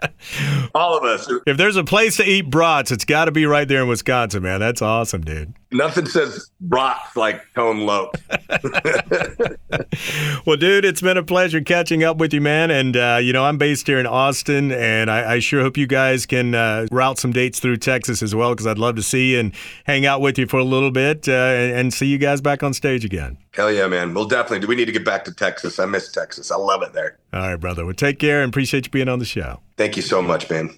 All 0.75 0.97
of 0.97 1.05
us. 1.05 1.31
If 1.47 1.57
there's 1.57 1.77
a 1.77 1.85
place 1.85 2.17
to 2.19 2.25
eat 2.25 2.51
brats, 2.51 2.91
it's 2.91 3.05
got 3.05 3.25
to 3.25 3.33
be 3.33 3.47
right 3.47 3.67
there 3.67 3.83
in 3.83 3.89
Wisconsin, 3.89 4.43
man. 4.43 4.61
That's 4.61 4.83
awesome, 4.83 5.23
dude. 5.23 5.55
Nothing 5.71 6.07
says 6.07 6.51
brats 6.61 7.15
like 7.15 7.43
Tone 7.55 7.81
Loc. 7.81 8.15
well, 10.47 10.57
dude, 10.57 10.85
it's 10.85 11.03
been 11.03 11.19
a 11.19 11.23
pleasure 11.23 11.61
catching 11.61 12.03
up 12.03 12.17
with 12.17 12.33
you, 12.33 12.41
man. 12.41 12.71
And, 12.71 12.97
uh, 12.97 13.19
you 13.21 13.35
know, 13.35 13.45
I'm 13.45 13.59
based 13.59 13.87
here 13.87 13.99
in 13.99 14.07
Austin, 14.07 14.73
and 14.73 15.11
I, 15.11 15.35
I 15.35 15.39
sure 15.41 15.61
hope 15.61 15.77
you 15.77 15.87
guys 15.87 16.25
can 16.25 16.55
uh, 16.55 16.87
route 16.91 17.19
some 17.19 17.33
dates 17.33 17.61
through 17.61 17.77
Texas 17.79 18.23
as 18.23 18.35
well, 18.35 18.51
because 18.51 18.67
I'd 18.67 18.79
love 18.79 18.97
to 18.97 19.03
see 19.03 19.33
you 19.33 19.41
and 19.41 19.55
hang 19.85 20.07
out 20.07 20.23
with 20.23 20.39
you 20.39 20.47
for 20.47 20.59
a 20.59 20.65
little 20.65 20.91
bit 20.91 21.29
uh, 21.29 21.33
and, 21.33 21.73
and 21.73 21.95
see 21.95 22.07
you 22.07 22.19
guys 22.19 22.41
back 22.41 22.63
on 22.63 22.73
stage 22.73 23.05
again. 23.05 23.37
Hell 23.53 23.71
yeah, 23.71 23.89
man. 23.89 24.15
We'll 24.15 24.29
definitely 24.29 24.61
do. 24.61 24.69
We 24.69 24.77
need 24.77 24.87
to 24.87 24.93
get 24.93 25.05
back 25.05 25.25
to 25.25 25.35
Texas. 25.35 25.79
I 25.79 25.85
miss 25.85 26.11
Texas. 26.11 26.51
I 26.51 26.57
love 26.57 26.83
it 26.83 26.95
there. 26.95 27.19
All 27.33 27.41
right, 27.41 27.57
brother. 27.57 27.85
Well, 27.85 27.95
take 27.95 28.19
care 28.19 28.43
and 28.43 28.49
appreciate 28.51 28.87
you 28.87 28.91
being 28.91 29.09
on 29.09 29.19
the 29.19 29.25
show. 29.25 29.61
Thank 29.77 29.97
you 29.97 30.03
so 30.03 30.23
much, 30.23 30.49
man. 30.49 30.71